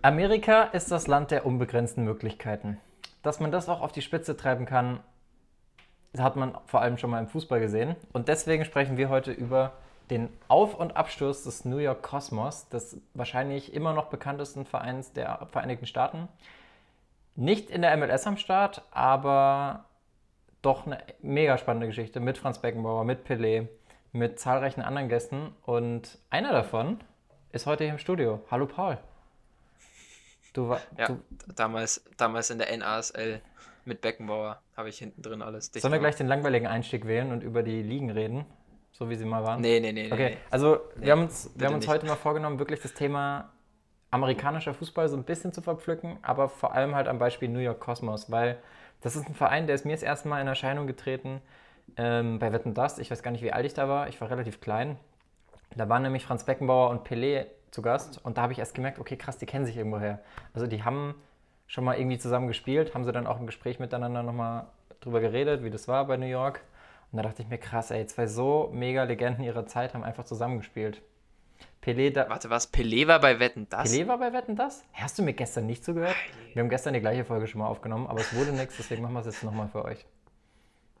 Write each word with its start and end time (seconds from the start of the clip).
Amerika 0.00 0.62
ist 0.62 0.92
das 0.92 1.08
Land 1.08 1.32
der 1.32 1.44
unbegrenzten 1.44 2.04
Möglichkeiten. 2.04 2.78
Dass 3.22 3.40
man 3.40 3.50
das 3.50 3.68
auch 3.68 3.80
auf 3.80 3.90
die 3.90 4.02
Spitze 4.02 4.36
treiben 4.36 4.64
kann, 4.64 5.00
hat 6.16 6.36
man 6.36 6.56
vor 6.66 6.80
allem 6.80 6.98
schon 6.98 7.10
mal 7.10 7.18
im 7.18 7.26
Fußball 7.26 7.58
gesehen. 7.58 7.96
Und 8.12 8.28
deswegen 8.28 8.64
sprechen 8.64 8.96
wir 8.96 9.08
heute 9.08 9.32
über 9.32 9.72
den 10.08 10.28
Auf- 10.46 10.74
und 10.74 10.96
Absturz 10.96 11.42
des 11.42 11.64
New 11.64 11.78
York 11.78 12.02
Cosmos, 12.02 12.68
des 12.68 13.00
wahrscheinlich 13.14 13.74
immer 13.74 13.92
noch 13.92 14.06
bekanntesten 14.06 14.64
Vereins 14.64 15.12
der 15.12 15.48
Vereinigten 15.50 15.86
Staaten. 15.86 16.28
Nicht 17.34 17.68
in 17.68 17.82
der 17.82 17.96
MLS 17.96 18.26
am 18.26 18.36
Start, 18.36 18.82
aber 18.92 19.84
doch 20.62 20.86
eine 20.86 20.98
mega 21.20 21.58
spannende 21.58 21.88
Geschichte 21.88 22.20
mit 22.20 22.38
Franz 22.38 22.60
Beckenbauer, 22.60 23.02
mit 23.02 23.26
Pelé, 23.26 23.66
mit 24.12 24.38
zahlreichen 24.38 24.80
anderen 24.80 25.08
Gästen. 25.08 25.54
Und 25.66 26.18
einer 26.30 26.52
davon 26.52 27.00
ist 27.50 27.66
heute 27.66 27.82
hier 27.82 27.92
im 27.92 27.98
Studio. 27.98 28.40
Hallo 28.50 28.66
Paul. 28.66 28.98
Du, 30.58 30.76
ja, 30.98 31.06
du, 31.06 31.22
damals, 31.54 32.04
damals 32.16 32.50
in 32.50 32.58
der 32.58 32.76
NASL 32.76 33.40
mit 33.84 34.00
Beckenbauer 34.00 34.60
habe 34.76 34.88
ich 34.88 34.98
hinten 34.98 35.22
drin 35.22 35.40
alles 35.40 35.70
Sollen 35.72 35.92
wir 35.92 36.00
gleich 36.00 36.16
den 36.16 36.26
langweiligen 36.26 36.66
Einstieg 36.66 37.06
wählen 37.06 37.30
und 37.30 37.44
über 37.44 37.62
die 37.62 37.80
Ligen 37.80 38.10
reden? 38.10 38.44
So 38.90 39.08
wie 39.08 39.14
sie 39.14 39.24
mal 39.24 39.44
waren? 39.44 39.60
Nee, 39.60 39.78
nee, 39.78 39.92
nee. 39.92 40.12
Okay, 40.12 40.30
nee. 40.30 40.36
also 40.50 40.80
nee, 40.96 41.06
wir 41.06 41.12
haben 41.12 41.22
uns, 41.22 41.52
wir 41.54 41.68
haben 41.68 41.76
uns 41.76 41.86
heute 41.86 42.06
mal 42.06 42.16
vorgenommen, 42.16 42.58
wirklich 42.58 42.80
das 42.80 42.92
Thema 42.92 43.52
amerikanischer 44.10 44.74
Fußball 44.74 45.08
so 45.08 45.16
ein 45.16 45.22
bisschen 45.22 45.52
zu 45.52 45.62
verpflücken, 45.62 46.18
aber 46.22 46.48
vor 46.48 46.72
allem 46.72 46.96
halt 46.96 47.06
am 47.06 47.20
Beispiel 47.20 47.48
New 47.48 47.60
York 47.60 47.78
Cosmos, 47.78 48.28
weil 48.28 48.58
das 49.00 49.14
ist 49.14 49.28
ein 49.28 49.34
Verein, 49.34 49.66
der 49.66 49.76
ist 49.76 49.84
mir 49.84 49.92
das 49.92 50.02
erste 50.02 50.26
Mal 50.26 50.40
in 50.40 50.48
Erscheinung 50.48 50.88
getreten 50.88 51.40
ähm, 51.96 52.40
bei 52.40 52.52
Wetten 52.52 52.74
Das. 52.74 52.98
Ich 52.98 53.12
weiß 53.12 53.22
gar 53.22 53.30
nicht, 53.30 53.44
wie 53.44 53.52
alt 53.52 53.64
ich 53.64 53.74
da 53.74 53.88
war. 53.88 54.08
Ich 54.08 54.20
war 54.20 54.28
relativ 54.28 54.60
klein. 54.60 54.98
Da 55.76 55.88
waren 55.88 56.02
nämlich 56.02 56.24
Franz 56.24 56.42
Beckenbauer 56.42 56.90
und 56.90 57.06
Pelé 57.06 57.46
zu 57.70 57.82
Gast 57.82 58.24
und 58.24 58.38
da 58.38 58.42
habe 58.42 58.52
ich 58.52 58.58
erst 58.58 58.74
gemerkt, 58.74 58.98
okay, 58.98 59.16
krass, 59.16 59.38
die 59.38 59.46
kennen 59.46 59.66
sich 59.66 59.76
irgendwoher. 59.76 60.20
Also 60.54 60.66
die 60.66 60.84
haben 60.84 61.14
schon 61.66 61.84
mal 61.84 61.98
irgendwie 61.98 62.18
zusammen 62.18 62.48
gespielt, 62.48 62.94
haben 62.94 63.04
sie 63.04 63.12
dann 63.12 63.26
auch 63.26 63.38
im 63.38 63.46
Gespräch 63.46 63.78
miteinander 63.78 64.22
nochmal 64.22 64.66
drüber 65.00 65.20
geredet, 65.20 65.62
wie 65.62 65.70
das 65.70 65.86
war 65.88 66.06
bei 66.06 66.16
New 66.16 66.26
York. 66.26 66.62
Und 67.12 67.18
da 67.18 67.22
dachte 67.22 67.42
ich 67.42 67.48
mir, 67.48 67.58
krass, 67.58 67.90
ey, 67.90 68.06
zwei 68.06 68.26
so 68.26 68.70
mega 68.72 69.04
Legenden 69.04 69.44
ihrer 69.44 69.66
Zeit 69.66 69.94
haben 69.94 70.04
einfach 70.04 70.24
zusammengespielt. 70.24 71.02
Pelé 71.82 72.10
da 72.10 72.28
Warte, 72.28 72.50
was? 72.50 72.72
Pelé 72.72 73.06
war 73.06 73.20
bei 73.20 73.38
Wetten 73.40 73.66
das? 73.68 73.90
Pelé 73.92 74.06
war 74.08 74.18
bei 74.18 74.32
Wetten 74.32 74.56
das? 74.56 74.84
Hast 74.92 75.18
du 75.18 75.22
mir 75.22 75.32
gestern 75.32 75.66
nicht 75.66 75.84
zugehört? 75.84 76.16
Wir 76.52 76.62
haben 76.62 76.68
gestern 76.68 76.94
die 76.94 77.00
gleiche 77.00 77.24
Folge 77.24 77.46
schon 77.46 77.60
mal 77.60 77.68
aufgenommen, 77.68 78.06
aber 78.06 78.20
es 78.20 78.34
wurde 78.34 78.52
nichts, 78.52 78.76
deswegen 78.76 79.02
machen 79.02 79.14
wir 79.14 79.20
es 79.20 79.26
jetzt 79.26 79.44
nochmal 79.44 79.68
für 79.68 79.84
euch. 79.84 80.04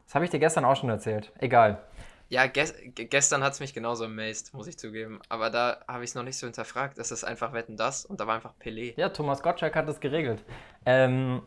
Das 0.06 0.14
habe 0.14 0.24
ich 0.24 0.30
dir 0.30 0.38
gestern 0.38 0.64
auch 0.64 0.76
schon 0.76 0.88
erzählt. 0.88 1.32
Egal. 1.38 1.82
Ja, 2.30 2.46
ges 2.46 2.74
gestern 2.94 3.42
hat 3.42 3.54
es 3.54 3.60
mich 3.60 3.72
genauso 3.72 4.04
amazed, 4.04 4.52
muss 4.52 4.66
ich 4.66 4.78
zugeben. 4.78 5.20
Aber 5.30 5.48
da 5.48 5.78
habe 5.88 6.04
ich 6.04 6.10
es 6.10 6.14
noch 6.14 6.22
nicht 6.22 6.36
so 6.36 6.46
hinterfragt. 6.46 6.98
Es 6.98 7.10
ist 7.10 7.24
einfach 7.24 7.54
Wetten 7.54 7.76
das 7.76 8.04
und 8.04 8.20
da 8.20 8.26
war 8.26 8.34
einfach 8.34 8.52
Pelé. 8.62 8.92
Ja, 8.96 9.08
Thomas 9.08 9.42
Gottschalk 9.42 9.74
hat 9.74 9.88
das 9.88 10.00
geregelt. 10.00 10.44
Ähm, 10.84 11.42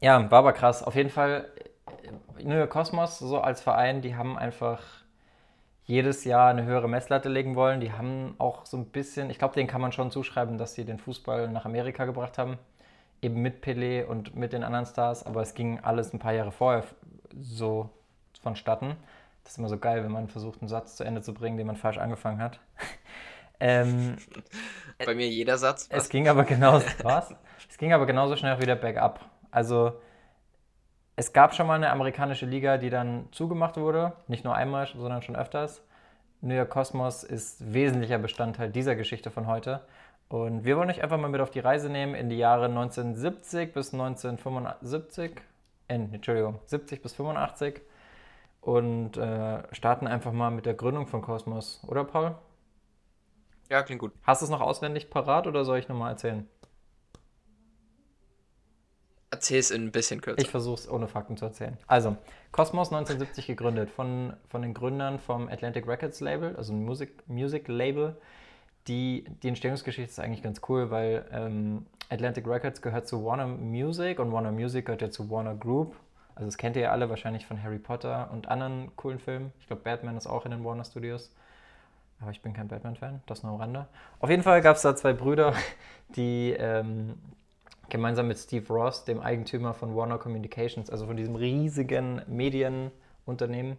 ja, 0.00 0.28
war 0.30 0.40
aber 0.40 0.52
krass. 0.52 0.82
Auf 0.82 0.96
jeden 0.96 1.10
Fall, 1.10 1.50
äh, 2.02 2.42
New 2.42 2.56
York 2.56 2.70
Cosmos, 2.70 3.20
so 3.20 3.40
als 3.40 3.60
Verein, 3.60 4.02
die 4.02 4.16
haben 4.16 4.36
einfach 4.36 4.82
jedes 5.84 6.24
Jahr 6.24 6.50
eine 6.50 6.64
höhere 6.64 6.88
Messlatte 6.88 7.28
legen 7.28 7.54
wollen. 7.54 7.80
Die 7.80 7.92
haben 7.92 8.34
auch 8.38 8.66
so 8.66 8.76
ein 8.76 8.86
bisschen, 8.86 9.30
ich 9.30 9.38
glaube, 9.38 9.54
denen 9.54 9.68
kann 9.68 9.80
man 9.80 9.92
schon 9.92 10.10
zuschreiben, 10.10 10.58
dass 10.58 10.74
sie 10.74 10.84
den 10.84 10.98
Fußball 10.98 11.48
nach 11.48 11.64
Amerika 11.64 12.04
gebracht 12.04 12.36
haben. 12.36 12.58
Eben 13.22 13.40
mit 13.42 13.64
Pelé 13.64 14.04
und 14.04 14.36
mit 14.36 14.52
den 14.52 14.64
anderen 14.64 14.86
Stars. 14.86 15.24
Aber 15.24 15.40
es 15.40 15.54
ging 15.54 15.80
alles 15.80 16.12
ein 16.12 16.18
paar 16.18 16.32
Jahre 16.32 16.52
vorher 16.52 16.84
so 17.40 17.90
vonstatten. 18.42 18.96
Das 19.48 19.54
ist 19.54 19.58
immer 19.60 19.70
so 19.70 19.78
geil, 19.78 20.04
wenn 20.04 20.12
man 20.12 20.28
versucht, 20.28 20.60
einen 20.60 20.68
Satz 20.68 20.96
zu 20.96 21.04
Ende 21.04 21.22
zu 21.22 21.32
bringen, 21.32 21.56
den 21.56 21.66
man 21.66 21.76
falsch 21.76 21.96
angefangen 21.96 22.38
hat. 22.38 22.60
ähm, 23.60 24.18
Bei 25.06 25.14
mir 25.14 25.26
jeder 25.26 25.56
Satz. 25.56 25.88
Was? 25.90 26.02
Es 26.02 26.08
ging 26.10 26.28
aber 26.28 26.44
genauso, 26.44 26.84
was? 27.02 27.34
Es 27.66 27.78
ging 27.78 27.94
aber 27.94 28.04
genauso 28.04 28.36
schnell 28.36 28.54
auch 28.54 28.60
wieder 28.60 28.76
bergab. 28.76 29.24
Also 29.50 30.02
es 31.16 31.32
gab 31.32 31.54
schon 31.54 31.66
mal 31.66 31.76
eine 31.76 31.88
amerikanische 31.88 32.44
Liga, 32.44 32.76
die 32.76 32.90
dann 32.90 33.26
zugemacht 33.32 33.78
wurde. 33.78 34.12
Nicht 34.26 34.44
nur 34.44 34.54
einmal, 34.54 34.86
sondern 34.86 35.22
schon 35.22 35.34
öfters. 35.34 35.82
New 36.42 36.54
York 36.54 36.68
Cosmos 36.68 37.24
ist 37.24 37.72
wesentlicher 37.72 38.18
Bestandteil 38.18 38.68
dieser 38.68 38.96
Geschichte 38.96 39.30
von 39.30 39.46
heute. 39.46 39.80
Und 40.28 40.66
wir 40.66 40.76
wollen 40.76 40.90
euch 40.90 41.02
einfach 41.02 41.16
mal 41.16 41.30
mit 41.30 41.40
auf 41.40 41.50
die 41.50 41.60
Reise 41.60 41.88
nehmen 41.88 42.14
in 42.14 42.28
die 42.28 42.36
Jahre 42.36 42.66
1970 42.66 43.72
bis 43.72 43.94
1975. 43.94 45.40
Äh, 45.88 45.94
Entschuldigung, 45.94 46.60
70 46.66 47.00
bis 47.00 47.14
85 47.14 47.80
und 48.60 49.16
äh, 49.16 49.62
starten 49.74 50.06
einfach 50.06 50.32
mal 50.32 50.50
mit 50.50 50.66
der 50.66 50.74
Gründung 50.74 51.06
von 51.06 51.22
Cosmos, 51.22 51.80
oder 51.86 52.04
Paul? 52.04 52.34
Ja, 53.70 53.82
klingt 53.82 54.00
gut. 54.00 54.12
Hast 54.22 54.42
du 54.42 54.44
es 54.44 54.50
noch 54.50 54.60
auswendig 54.60 55.10
parat 55.10 55.46
oder 55.46 55.64
soll 55.64 55.78
ich 55.78 55.88
nochmal 55.88 56.12
erzählen? 56.12 56.48
Erzähl 59.30 59.58
es 59.58 59.70
in 59.70 59.84
ein 59.84 59.92
bisschen 59.92 60.22
kürzer. 60.22 60.40
Ich 60.40 60.50
versuche 60.50 60.74
es 60.74 60.90
ohne 60.90 61.06
Fakten 61.06 61.36
zu 61.36 61.44
erzählen. 61.44 61.76
Also, 61.86 62.16
Cosmos 62.50 62.88
1970 62.88 63.46
gegründet 63.46 63.90
von, 63.90 64.32
von 64.48 64.62
den 64.62 64.72
Gründern 64.72 65.18
vom 65.18 65.48
Atlantic 65.48 65.86
Records 65.86 66.20
Label, 66.20 66.56
also 66.56 66.72
ein 66.72 66.82
Music, 66.82 67.28
Music 67.28 67.68
Label. 67.68 68.16
Die, 68.86 69.26
die 69.42 69.48
Entstehungsgeschichte 69.48 70.10
ist 70.10 70.18
eigentlich 70.18 70.42
ganz 70.42 70.62
cool, 70.68 70.90
weil 70.90 71.26
ähm, 71.30 71.84
Atlantic 72.08 72.46
Records 72.46 72.80
gehört 72.80 73.06
zu 73.06 73.22
Warner 73.22 73.46
Music 73.46 74.18
und 74.18 74.32
Warner 74.32 74.50
Music 74.50 74.86
gehört 74.86 75.02
ja 75.02 75.10
zu 75.10 75.30
Warner 75.30 75.54
Group 75.54 75.94
also 76.38 76.46
das 76.46 76.56
kennt 76.56 76.76
ihr 76.76 76.82
ja 76.82 76.92
alle 76.92 77.10
wahrscheinlich 77.10 77.46
von 77.46 77.60
Harry 77.60 77.80
Potter 77.80 78.30
und 78.30 78.46
anderen 78.46 78.94
coolen 78.94 79.18
Filmen. 79.18 79.52
Ich 79.58 79.66
glaube, 79.66 79.82
Batman 79.82 80.16
ist 80.16 80.28
auch 80.28 80.44
in 80.44 80.52
den 80.52 80.64
Warner 80.64 80.84
Studios. 80.84 81.32
Aber 82.20 82.30
ich 82.30 82.42
bin 82.42 82.52
kein 82.52 82.68
Batman-Fan, 82.68 83.22
das 83.26 83.42
nur 83.42 83.52
am 83.52 83.58
Rande. 83.60 83.88
Auf 84.20 84.30
jeden 84.30 84.44
Fall 84.44 84.60
gab 84.60 84.76
es 84.76 84.82
da 84.82 84.94
zwei 84.94 85.12
Brüder, 85.12 85.52
die 86.10 86.54
ähm, 86.56 87.14
gemeinsam 87.88 88.28
mit 88.28 88.38
Steve 88.38 88.72
Ross, 88.72 89.04
dem 89.04 89.18
Eigentümer 89.18 89.74
von 89.74 89.96
Warner 89.96 90.18
Communications, 90.18 90.90
also 90.90 91.06
von 91.06 91.16
diesem 91.16 91.34
riesigen 91.34 92.22
Medienunternehmen, 92.28 93.76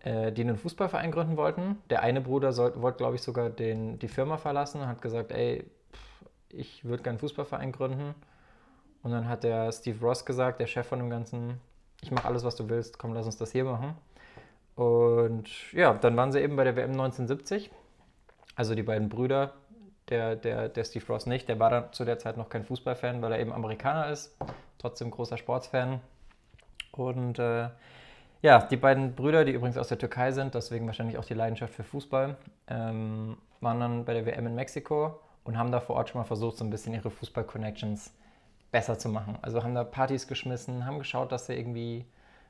äh, 0.00 0.32
die 0.32 0.42
einen 0.42 0.56
Fußballverein 0.56 1.12
gründen 1.12 1.36
wollten. 1.36 1.78
Der 1.88 2.02
eine 2.02 2.20
Bruder 2.20 2.56
wollte, 2.56 2.98
glaube 2.98 3.14
ich, 3.14 3.22
sogar 3.22 3.48
den, 3.48 4.00
die 4.00 4.08
Firma 4.08 4.38
verlassen 4.38 4.80
und 4.80 4.88
hat 4.88 5.02
gesagt, 5.02 5.30
ey, 5.30 5.64
pff, 5.92 6.24
ich 6.48 6.84
würde 6.84 7.04
gerne 7.04 7.10
einen 7.10 7.20
Fußballverein 7.20 7.70
gründen. 7.70 8.16
Und 9.04 9.12
dann 9.12 9.28
hat 9.28 9.44
der 9.44 9.70
Steve 9.70 10.04
Ross 10.04 10.24
gesagt, 10.24 10.58
der 10.58 10.66
Chef 10.66 10.88
von 10.88 10.98
dem 10.98 11.10
ganzen 11.10 11.60
ich 12.02 12.10
mache 12.10 12.26
alles, 12.26 12.44
was 12.44 12.56
du 12.56 12.68
willst, 12.68 12.98
komm, 12.98 13.14
lass 13.14 13.26
uns 13.26 13.36
das 13.36 13.52
hier 13.52 13.64
machen. 13.64 13.94
Und 14.74 15.72
ja, 15.72 15.94
dann 15.94 16.16
waren 16.16 16.32
sie 16.32 16.40
eben 16.40 16.56
bei 16.56 16.64
der 16.64 16.76
WM 16.76 16.90
1970. 16.90 17.70
Also 18.54 18.74
die 18.74 18.82
beiden 18.82 19.08
Brüder, 19.08 19.54
der, 20.08 20.36
der, 20.36 20.68
der 20.68 20.84
Steve 20.84 21.04
Ross 21.08 21.26
nicht, 21.26 21.48
der 21.48 21.58
war 21.58 21.70
dann 21.70 21.92
zu 21.92 22.04
der 22.04 22.18
Zeit 22.18 22.36
noch 22.36 22.48
kein 22.48 22.64
Fußballfan, 22.64 23.22
weil 23.22 23.32
er 23.32 23.40
eben 23.40 23.52
Amerikaner 23.52 24.10
ist, 24.10 24.36
trotzdem 24.78 25.10
großer 25.10 25.36
Sportsfan. 25.36 26.00
Und 26.92 27.38
äh, 27.38 27.68
ja, 28.42 28.58
die 28.60 28.76
beiden 28.76 29.14
Brüder, 29.14 29.44
die 29.44 29.52
übrigens 29.52 29.76
aus 29.78 29.88
der 29.88 29.98
Türkei 29.98 30.32
sind, 30.32 30.54
deswegen 30.54 30.86
wahrscheinlich 30.86 31.18
auch 31.18 31.24
die 31.24 31.34
Leidenschaft 31.34 31.74
für 31.74 31.82
Fußball, 31.82 32.36
ähm, 32.68 33.36
waren 33.60 33.80
dann 33.80 34.04
bei 34.04 34.14
der 34.14 34.26
WM 34.26 34.46
in 34.46 34.54
Mexiko 34.54 35.18
und 35.44 35.58
haben 35.58 35.72
da 35.72 35.80
vor 35.80 35.96
Ort 35.96 36.10
schon 36.10 36.20
mal 36.20 36.26
versucht, 36.26 36.58
so 36.58 36.64
ein 36.64 36.70
bisschen 36.70 36.94
ihre 36.94 37.10
Fußball-Connections 37.10 38.12
besser 38.70 38.98
zu 38.98 39.08
machen. 39.08 39.38
Also 39.42 39.62
haben 39.62 39.74
da 39.74 39.84
Partys 39.84 40.26
geschmissen, 40.26 40.86
haben 40.86 40.98
geschaut, 40.98 41.32
dass 41.32 41.46
sie 41.46 41.54
irgendwie 41.54 42.06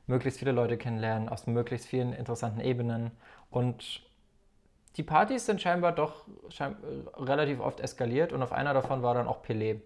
möglichst 0.07 0.39
viele 0.39 0.51
Leute 0.51 0.77
kennenlernen, 0.77 1.29
aus 1.29 1.47
möglichst 1.47 1.87
vielen 1.87 2.13
interessanten 2.13 2.61
Ebenen. 2.61 3.11
Und 3.49 4.01
die 4.95 5.03
Partys 5.03 5.45
sind 5.45 5.61
scheinbar 5.61 5.91
doch 5.91 6.25
schein 6.49 6.75
relativ 7.15 7.59
oft 7.59 7.79
eskaliert 7.79 8.33
und 8.33 8.41
auf 8.41 8.51
einer 8.51 8.73
davon 8.73 9.03
war 9.03 9.13
dann 9.13 9.27
auch 9.27 9.43
Pelé. 9.43 9.81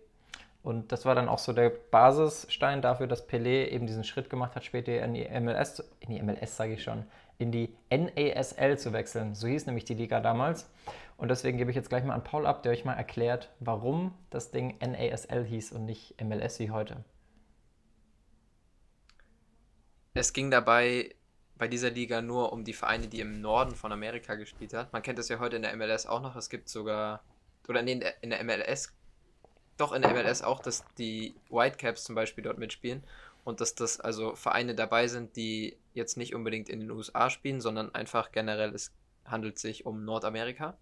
Und 0.64 0.92
das 0.92 1.06
war 1.06 1.16
dann 1.16 1.28
auch 1.28 1.40
so 1.40 1.54
der 1.54 1.70
Basisstein 1.70 2.82
dafür, 2.82 3.08
dass 3.08 3.28
Pelé 3.28 3.68
eben 3.70 3.88
diesen 3.88 4.04
Schritt 4.04 4.30
gemacht 4.30 4.56
hat, 4.56 4.64
später 4.64 5.04
in 5.04 5.14
die 5.14 5.28
MLS, 5.28 5.84
in 6.00 6.12
die 6.12 6.22
MLS 6.22 6.56
sage 6.56 6.74
ich 6.74 6.84
schon, 6.84 7.06
in 7.40 7.52
die 7.52 7.76
NASL 7.90 8.78
zu 8.78 8.94
wechseln. 8.94 9.34
So 9.34 9.48
hieß 9.48 9.66
nämlich 9.66 9.86
die 9.86 9.96
Liga 9.96 10.20
damals. 10.20 10.70
Und 11.18 11.30
deswegen 11.30 11.58
gebe 11.58 11.72
ich 11.72 11.76
jetzt 11.76 11.90
gleich 11.90 12.04
mal 12.04 12.14
an 12.14 12.24
Paul 12.24 12.46
ab, 12.46 12.62
der 12.62 12.72
euch 12.72 12.86
mal 12.86 12.94
erklärt, 12.94 13.52
warum 13.60 14.14
das 14.30 14.52
Ding 14.52 14.78
NASL 14.80 15.44
hieß 15.44 15.72
und 15.72 15.86
nicht 15.86 16.22
MLS 16.22 16.60
wie 16.60 16.70
heute. 16.70 17.04
Es 20.14 20.34
ging 20.34 20.52
dabei 20.52 21.16
bei 21.58 21.68
dieser 21.68 21.90
Liga 21.90 22.22
nur 22.22 22.54
um 22.54 22.64
die 22.64 22.74
Vereine, 22.74 23.08
die 23.08 23.20
im 23.20 23.40
Norden 23.40 23.76
von 23.76 23.92
Amerika 23.92 24.36
gespielt 24.36 24.74
hat. 24.74 24.94
Man 24.94 25.02
kennt 25.02 25.20
das 25.20 25.30
ja 25.30 25.40
heute 25.40 25.56
in 25.56 25.62
der 25.62 25.76
MLS 25.76 26.06
auch 26.06 26.22
noch. 26.22 26.36
Es 26.36 26.50
gibt 26.50 26.70
sogar, 26.70 27.24
oder 27.68 27.82
nee, 27.82 28.00
in 28.22 28.30
der 28.32 28.44
MLS, 28.44 28.94
doch 29.82 29.92
in 29.92 30.02
der 30.02 30.14
MLS 30.14 30.42
auch, 30.42 30.60
dass 30.60 30.86
die 30.98 31.36
Whitecaps 31.50 32.04
zum 32.04 32.16
Beispiel 32.16 32.44
dort 32.44 32.58
mitspielen 32.58 33.04
und 33.44 33.60
dass 33.60 33.76
das 33.76 34.00
also 34.00 34.36
Vereine 34.36 34.76
dabei 34.76 35.08
sind, 35.08 35.36
die 35.36 35.78
jetzt 35.94 36.16
nicht 36.18 36.34
unbedingt 36.36 36.70
in 36.70 36.80
den 36.80 36.92
USA 36.92 37.30
spielen, 37.30 37.60
sondern 37.60 37.94
einfach 37.94 38.32
generell, 38.32 38.74
es 38.74 38.94
handelt 39.26 39.60
sich 39.60 39.86
um 39.86 40.06
Nordamerika. 40.06 40.78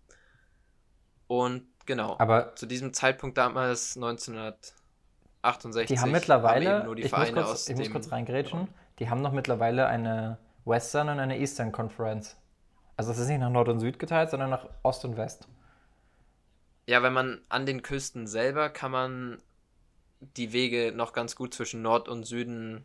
Und 1.27 1.67
genau, 1.85 2.15
aber 2.19 2.55
zu 2.55 2.65
diesem 2.65 2.93
Zeitpunkt 2.93 3.37
damals 3.37 3.95
1968 3.95 5.87
die 5.87 5.99
haben 5.99 6.11
mittlerweile, 6.11 6.83
haben 6.83 6.95
die 6.95 7.03
ich, 7.03 7.11
muss 7.11 7.33
kurz, 7.33 7.69
ich 7.69 7.77
muss 7.77 7.91
kurz 7.91 8.11
reingrätschen, 8.11 8.67
die 8.99 9.09
haben 9.09 9.21
noch 9.21 9.31
mittlerweile 9.31 9.87
eine 9.87 10.37
Western 10.65 11.09
und 11.09 11.19
eine 11.19 11.39
Eastern 11.39 11.71
Conference. 11.71 12.35
Also 12.97 13.11
es 13.11 13.19
ist 13.19 13.27
nicht 13.29 13.39
nach 13.39 13.49
Nord 13.49 13.69
und 13.69 13.79
Süd 13.79 13.97
geteilt, 13.97 14.29
sondern 14.29 14.49
nach 14.49 14.67
Ost 14.83 15.05
und 15.05 15.15
West. 15.15 15.47
Ja, 16.89 17.03
wenn 17.03 17.13
man 17.13 17.39
an 17.49 17.67
den 17.67 17.83
Küsten 17.83 18.25
selber 18.25 18.69
kann 18.69 18.89
man 18.89 19.37
die 20.37 20.53
Wege 20.53 20.91
noch 20.91 21.13
ganz 21.13 21.35
gut 21.35 21.53
zwischen 21.53 21.83
Nord 21.83 22.09
und 22.09 22.23
Süden 22.23 22.83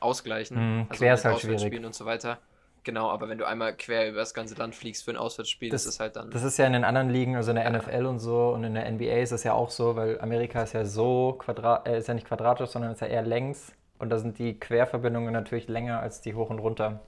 ausgleichen. 0.00 0.56
Hm, 0.56 0.86
also 0.88 0.98
quer 0.98 1.14
ist 1.14 1.24
halt 1.24 1.38
schwierig. 1.38 1.54
Auswärtsspielen 1.56 1.84
und 1.84 1.94
so 1.94 2.04
weiter. 2.04 2.38
Genau, 2.82 3.08
aber 3.10 3.28
wenn 3.28 3.38
du 3.38 3.46
einmal 3.46 3.76
quer 3.76 4.08
über 4.08 4.18
das 4.18 4.34
ganze 4.34 4.56
Land 4.56 4.74
fliegst 4.74 5.04
für 5.04 5.12
ein 5.12 5.16
Auswärtsspiel, 5.16 5.70
Das- 5.70 5.84
das 5.84 5.94
ist 5.94 6.00
halt 6.00 6.16
dann. 6.16 6.32
Das 6.32 6.42
ist 6.42 6.58
ja 6.58 6.66
in 6.66 6.72
den 6.72 6.82
anderen 6.82 7.10
Ligen, 7.10 7.36
also 7.36 7.50
in 7.52 7.56
der 7.56 7.66
NFL 7.66 8.06
und 8.06 8.18
so 8.18 8.48
und 8.50 8.64
in 8.64 8.74
der 8.74 8.86
NBA 8.86 9.22
ist 9.22 9.30
es 9.30 9.44
ja 9.44 9.52
auch 9.52 9.70
so, 9.70 9.94
weil 9.94 10.20
Amerika 10.20 10.64
ist 10.64 10.72
ja 10.72 10.84
so 10.84 11.36
quadrat, 11.38 11.86
äh, 11.86 11.96
ist 11.98 12.08
ja 12.08 12.14
nicht 12.14 12.26
quadratisch, 12.26 12.70
sondern 12.70 12.90
ist 12.90 13.00
ja 13.02 13.06
eher 13.06 13.22
längs 13.22 13.72
und 14.00 14.10
da 14.10 14.18
sind 14.18 14.40
die 14.40 14.58
Querverbindungen 14.58 15.32
natürlich 15.32 15.68
länger 15.68 16.00
als 16.00 16.20
die 16.22 16.34
hoch 16.34 16.50
und 16.50 16.58
runter. 16.58 16.98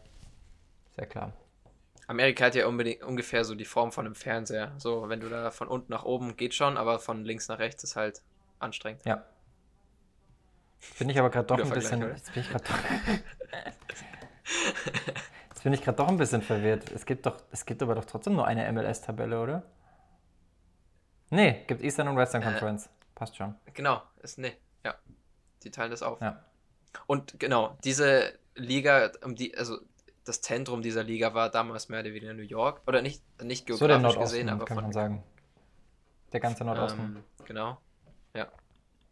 Sehr 0.94 1.06
klar. 1.06 1.32
Amerika 2.10 2.46
hat 2.46 2.56
ja 2.56 2.66
unbedingt 2.66 3.04
ungefähr 3.04 3.44
so 3.44 3.54
die 3.54 3.64
Form 3.64 3.92
von 3.92 4.04
einem 4.04 4.16
Fernseher. 4.16 4.72
So, 4.78 5.08
wenn 5.08 5.20
du 5.20 5.28
da 5.28 5.52
von 5.52 5.68
unten 5.68 5.92
nach 5.92 6.02
oben 6.02 6.36
geht 6.36 6.54
schon, 6.54 6.76
aber 6.76 6.98
von 6.98 7.24
links 7.24 7.46
nach 7.46 7.60
rechts 7.60 7.84
ist 7.84 7.94
halt 7.94 8.20
anstrengend. 8.58 9.04
Ja. 9.06 9.24
Jetzt 10.80 10.98
bin 10.98 11.08
ich 11.08 11.16
aber 11.20 11.30
gerade 11.30 11.46
doch 11.46 11.60
ein 11.60 11.70
bisschen. 11.70 12.02
Oder? 12.02 12.14
Jetzt 12.14 12.34
bin 12.34 12.42
ich 12.42 12.50
gerade 12.50 12.64
doch. 12.64 12.78
Jetzt 15.50 15.62
bin 15.62 15.72
ich 15.72 15.82
gerade 15.82 15.98
doch 15.98 16.08
ein 16.08 16.16
bisschen 16.16 16.42
verwirrt. 16.42 16.90
Es 16.90 17.06
gibt 17.06 17.26
doch, 17.26 17.44
es 17.52 17.64
gibt 17.64 17.80
aber 17.80 17.94
doch 17.94 18.04
trotzdem 18.04 18.34
nur 18.34 18.44
eine 18.44 18.72
MLS-Tabelle, 18.72 19.40
oder? 19.40 19.62
Nee, 21.28 21.62
gibt 21.68 21.80
Eastern 21.80 22.08
und 22.08 22.16
Western 22.16 22.42
Äh. 22.42 22.46
Conference. 22.46 22.90
Passt 23.14 23.36
schon. 23.36 23.54
Genau, 23.72 24.02
ist 24.20 24.36
ne, 24.36 24.54
ja. 24.84 24.96
Die 25.62 25.70
teilen 25.70 25.92
das 25.92 26.02
auf. 26.02 26.20
Ja. 26.20 26.42
Und 27.06 27.38
genau, 27.38 27.78
diese 27.84 28.36
Liga, 28.56 29.12
um 29.22 29.36
die, 29.36 29.56
also 29.56 29.78
das 30.30 30.40
Zentrum 30.40 30.80
dieser 30.80 31.02
Liga 31.02 31.34
war 31.34 31.50
damals 31.50 31.88
mehr 31.88 32.00
oder 32.00 32.14
weniger 32.14 32.32
New 32.32 32.42
York. 32.42 32.82
Oder 32.86 33.02
nicht, 33.02 33.22
nicht 33.42 33.66
So 33.66 33.76
geografisch 33.76 34.02
Nordosten, 34.02 34.20
gesehen, 34.20 34.48
aber 34.48 34.64
kann 34.64 34.76
von 34.76 34.84
man 34.84 34.92
sagen. 34.92 35.22
Der 36.32 36.40
ganze 36.40 36.64
Nordosten. 36.64 37.00
Ähm, 37.00 37.44
genau. 37.44 37.78
Ja. 38.34 38.46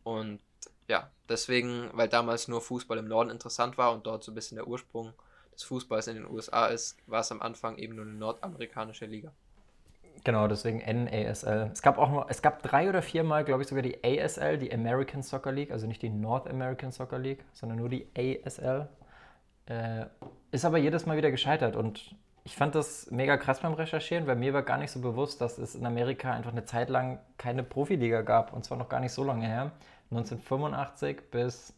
Und 0.04 0.38
ja, 0.86 1.10
deswegen, 1.28 1.90
weil 1.92 2.08
damals 2.08 2.46
nur 2.46 2.60
Fußball 2.60 2.98
im 2.98 3.08
Norden 3.08 3.30
interessant 3.30 3.76
war 3.76 3.92
und 3.92 4.06
dort 4.06 4.22
so 4.22 4.30
ein 4.30 4.36
bisschen 4.36 4.56
der 4.56 4.68
Ursprung 4.68 5.12
des 5.52 5.64
Fußballs 5.64 6.06
in 6.06 6.14
den 6.14 6.30
USA 6.30 6.66
ist, 6.66 6.96
war 7.08 7.20
es 7.20 7.32
am 7.32 7.42
Anfang 7.42 7.76
eben 7.78 7.96
nur 7.96 8.04
eine 8.04 8.14
nordamerikanische 8.14 9.06
Liga. 9.06 9.32
Genau, 10.22 10.46
deswegen 10.46 10.78
NASL. 10.78 11.70
Es 11.72 11.82
gab 11.82 11.98
auch 11.98 12.10
nur, 12.10 12.26
es 12.28 12.42
gab 12.42 12.62
drei 12.62 12.88
oder 12.88 13.02
viermal, 13.02 13.44
glaube 13.44 13.62
ich, 13.62 13.68
sogar 13.68 13.82
die 13.82 13.98
ASL, 14.04 14.58
die 14.58 14.72
American 14.72 15.22
Soccer 15.22 15.50
League, 15.50 15.72
also 15.72 15.88
nicht 15.88 16.02
die 16.02 16.10
North 16.10 16.48
American 16.48 16.92
Soccer 16.92 17.18
League, 17.18 17.44
sondern 17.52 17.78
nur 17.78 17.88
die 17.88 18.06
ASL. 18.16 18.88
Äh, 19.66 20.06
ist 20.50 20.64
aber 20.64 20.78
jedes 20.78 21.06
Mal 21.06 21.16
wieder 21.16 21.30
gescheitert 21.30 21.76
und 21.76 22.14
ich 22.44 22.56
fand 22.56 22.74
das 22.74 23.10
mega 23.10 23.36
krass 23.36 23.60
beim 23.60 23.74
Recherchieren, 23.74 24.26
weil 24.26 24.36
mir 24.36 24.54
war 24.54 24.62
gar 24.62 24.78
nicht 24.78 24.90
so 24.90 25.00
bewusst, 25.00 25.40
dass 25.40 25.58
es 25.58 25.74
in 25.74 25.84
Amerika 25.84 26.32
einfach 26.32 26.52
eine 26.52 26.64
Zeit 26.64 26.88
lang 26.88 27.18
keine 27.36 27.62
Profiliga 27.62 28.22
gab 28.22 28.52
und 28.52 28.64
zwar 28.64 28.78
noch 28.78 28.88
gar 28.88 29.00
nicht 29.00 29.12
so 29.12 29.22
lange 29.22 29.46
her. 29.46 29.72
1985 30.10 31.30
bis, 31.30 31.74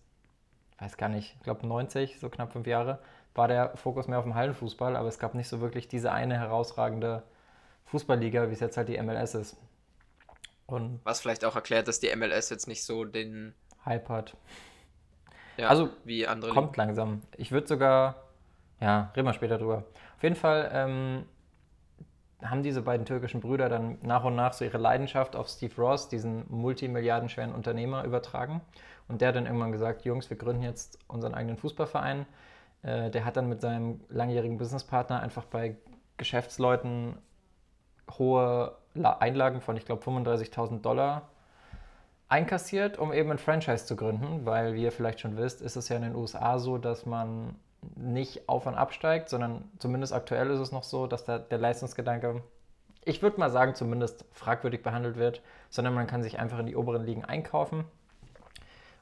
weiß 0.79 0.97
gar 0.97 1.09
nicht, 1.09 1.35
ich 1.37 1.43
glaube 1.43 1.67
90, 1.67 2.21
so 2.21 2.29
knapp 2.29 2.53
fünf 2.53 2.69
Jahre, 2.69 3.01
war 3.35 3.49
der 3.49 3.77
Fokus 3.77 4.07
mehr 4.07 4.19
auf 4.19 4.25
dem 4.25 4.37
Hallenfußball, 4.37 4.95
aber 4.95 5.09
es 5.09 5.19
gab 5.19 5.35
nicht 5.35 5.49
so 5.49 5.61
wirklich 5.61 5.89
diese 5.89 6.13
eine 6.13 6.39
herausragende 6.39 7.25
Fußballliga, 7.87 8.49
wie 8.49 8.53
es 8.53 8.61
jetzt 8.61 8.77
halt 8.77 8.89
die 8.89 9.01
MLS 9.03 9.35
ist. 9.35 9.57
Und 10.67 11.01
Was 11.03 11.21
vielleicht 11.21 11.45
auch 11.45 11.57
erklärt, 11.57 11.89
dass 11.89 11.99
die 11.99 12.15
MLS 12.15 12.51
jetzt 12.51 12.69
nicht 12.69 12.85
so 12.85 13.05
den, 13.05 13.55
Hype 13.85 14.09
hat. 14.09 14.37
ja, 15.57 15.69
Also, 15.69 15.91
wie 16.05 16.27
andere 16.27 16.53
Kommt 16.53 16.77
langsam. 16.77 17.23
Ich 17.37 17.53
würde 17.53 17.67
sogar, 17.67 18.23
ja, 18.81 19.11
reden 19.15 19.27
wir 19.27 19.35
später 19.35 19.59
drüber. 19.59 19.85
Auf 20.17 20.23
jeden 20.23 20.37
Fall 20.37 20.71
ähm, 20.73 21.25
haben 22.43 22.63
diese 22.63 22.83
beiden 22.83 23.07
türkischen 23.07 23.41
Brüder 23.41 23.69
dann 23.69 23.99
nach 24.03 24.25
und 24.25 24.35
nach 24.35 24.53
so 24.53 24.65
ihre 24.65 24.79
Leidenschaft 24.79 25.37
auf 25.37 25.49
Steve 25.49 25.75
Ross, 25.77 26.09
diesen 26.09 26.45
multimilliardenschweren 26.49 27.55
Unternehmer, 27.55 28.05
übertragen. 28.05 28.61
Und 29.09 29.21
der 29.21 29.29
hat 29.29 29.37
dann 29.37 29.47
irgendwann 29.47 29.73
gesagt, 29.73 30.05
Jungs, 30.05 30.31
wir 30.31 30.37
gründen 30.37 30.63
jetzt 30.63 30.99
unseren 31.09 31.35
eigenen 31.35 31.57
Fußballverein. 31.57 32.27
Äh, 32.83 33.11
der 33.11 33.25
hat 33.25 33.37
dann 33.37 33.49
mit 33.49 33.61
seinem 33.61 34.01
langjährigen 34.09 34.57
Businesspartner 34.57 35.21
einfach 35.21 35.45
bei 35.45 35.77
Geschäftsleuten 36.17 37.19
hohe 38.19 38.77
La 38.95 39.19
Einlagen 39.19 39.61
von, 39.61 39.77
ich 39.77 39.85
glaube, 39.85 40.03
35.000 40.03 40.81
Dollar 40.81 41.29
einkassiert, 42.29 42.99
um 42.99 43.13
eben 43.13 43.31
ein 43.31 43.39
Franchise 43.39 43.87
zu 43.87 43.97
gründen, 43.97 44.47
weil, 44.47 44.75
wie 44.75 44.85
ihr 44.85 44.93
vielleicht 44.93 45.21
schon 45.21 45.37
wisst, 45.37 45.61
ist 45.61 45.77
es 45.77 45.89
ja 45.89 45.97
in 45.97 46.03
den 46.03 46.15
USA 46.15 46.59
so, 46.59 46.79
dass 46.79 47.05
man 47.05 47.57
nicht 47.97 48.49
auf 48.49 48.67
und 48.67 48.75
absteigt, 48.75 49.29
sondern 49.29 49.71
zumindest 49.79 50.13
aktuell 50.13 50.51
ist 50.51 50.61
es 50.61 50.73
noch 50.73 50.85
so, 50.85 51.07
dass 51.07 51.25
da 51.25 51.39
der 51.39 51.59
Leistungsgedanke, 51.59 52.43
ich 53.05 53.23
würde 53.23 53.41
mal 53.41 53.51
sagen, 53.51 53.75
zumindest 53.75 54.25
fragwürdig 54.33 54.83
behandelt 54.83 55.17
wird, 55.17 55.43
sondern 55.71 55.95
man 55.95 56.07
kann 56.07 56.23
sich 56.23 56.39
einfach 56.39 56.59
in 56.59 56.67
die 56.67 56.77
oberen 56.77 57.05
Ligen 57.05 57.25
einkaufen. 57.25 57.85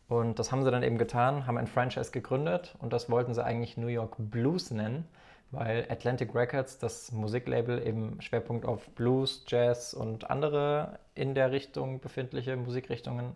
Und 0.09 0.39
das 0.39 0.53
haben 0.53 0.65
sie 0.65 0.71
dann 0.71 0.83
eben 0.83 0.97
getan, 0.97 1.47
haben 1.47 1.59
ein 1.59 1.67
Franchise 1.67 2.13
gegründet 2.13 2.75
und 2.79 2.93
das 2.93 3.11
wollten 3.11 3.35
sie 3.35 3.45
eigentlich 3.45 3.77
New 3.77 3.89
York 3.89 4.15
Blues 4.19 4.71
nennen, 4.71 5.07
weil 5.51 5.87
Atlantic 5.91 6.35
Records, 6.35 6.79
das 6.79 7.13
Musiklabel, 7.13 7.87
eben 7.87 8.21
Schwerpunkt 8.23 8.65
auf 8.65 8.89
Blues, 8.91 9.45
Jazz 9.47 9.93
und 9.93 10.31
andere 10.31 10.99
in 11.15 11.35
der 11.35 11.53
Richtung 11.53 12.01
befindliche 12.01 12.57
Musikrichtungen 12.57 13.35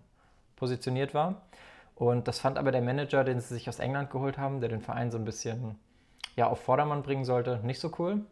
positioniert 0.56 1.12
war. 1.12 1.42
Und 1.94 2.28
das 2.28 2.38
fand 2.38 2.58
aber 2.58 2.72
der 2.72 2.82
Manager, 2.82 3.24
den 3.24 3.40
sie 3.40 3.54
sich 3.54 3.68
aus 3.68 3.78
England 3.78 4.10
geholt 4.10 4.38
haben, 4.38 4.60
der 4.60 4.68
den 4.68 4.80
Verein 4.80 5.10
so 5.10 5.18
ein 5.18 5.24
bisschen 5.24 5.78
ja, 6.36 6.48
auf 6.48 6.60
Vordermann 6.60 7.02
bringen 7.02 7.24
sollte, 7.24 7.60
nicht 7.62 7.80
so 7.80 7.92
cool. 7.98 8.22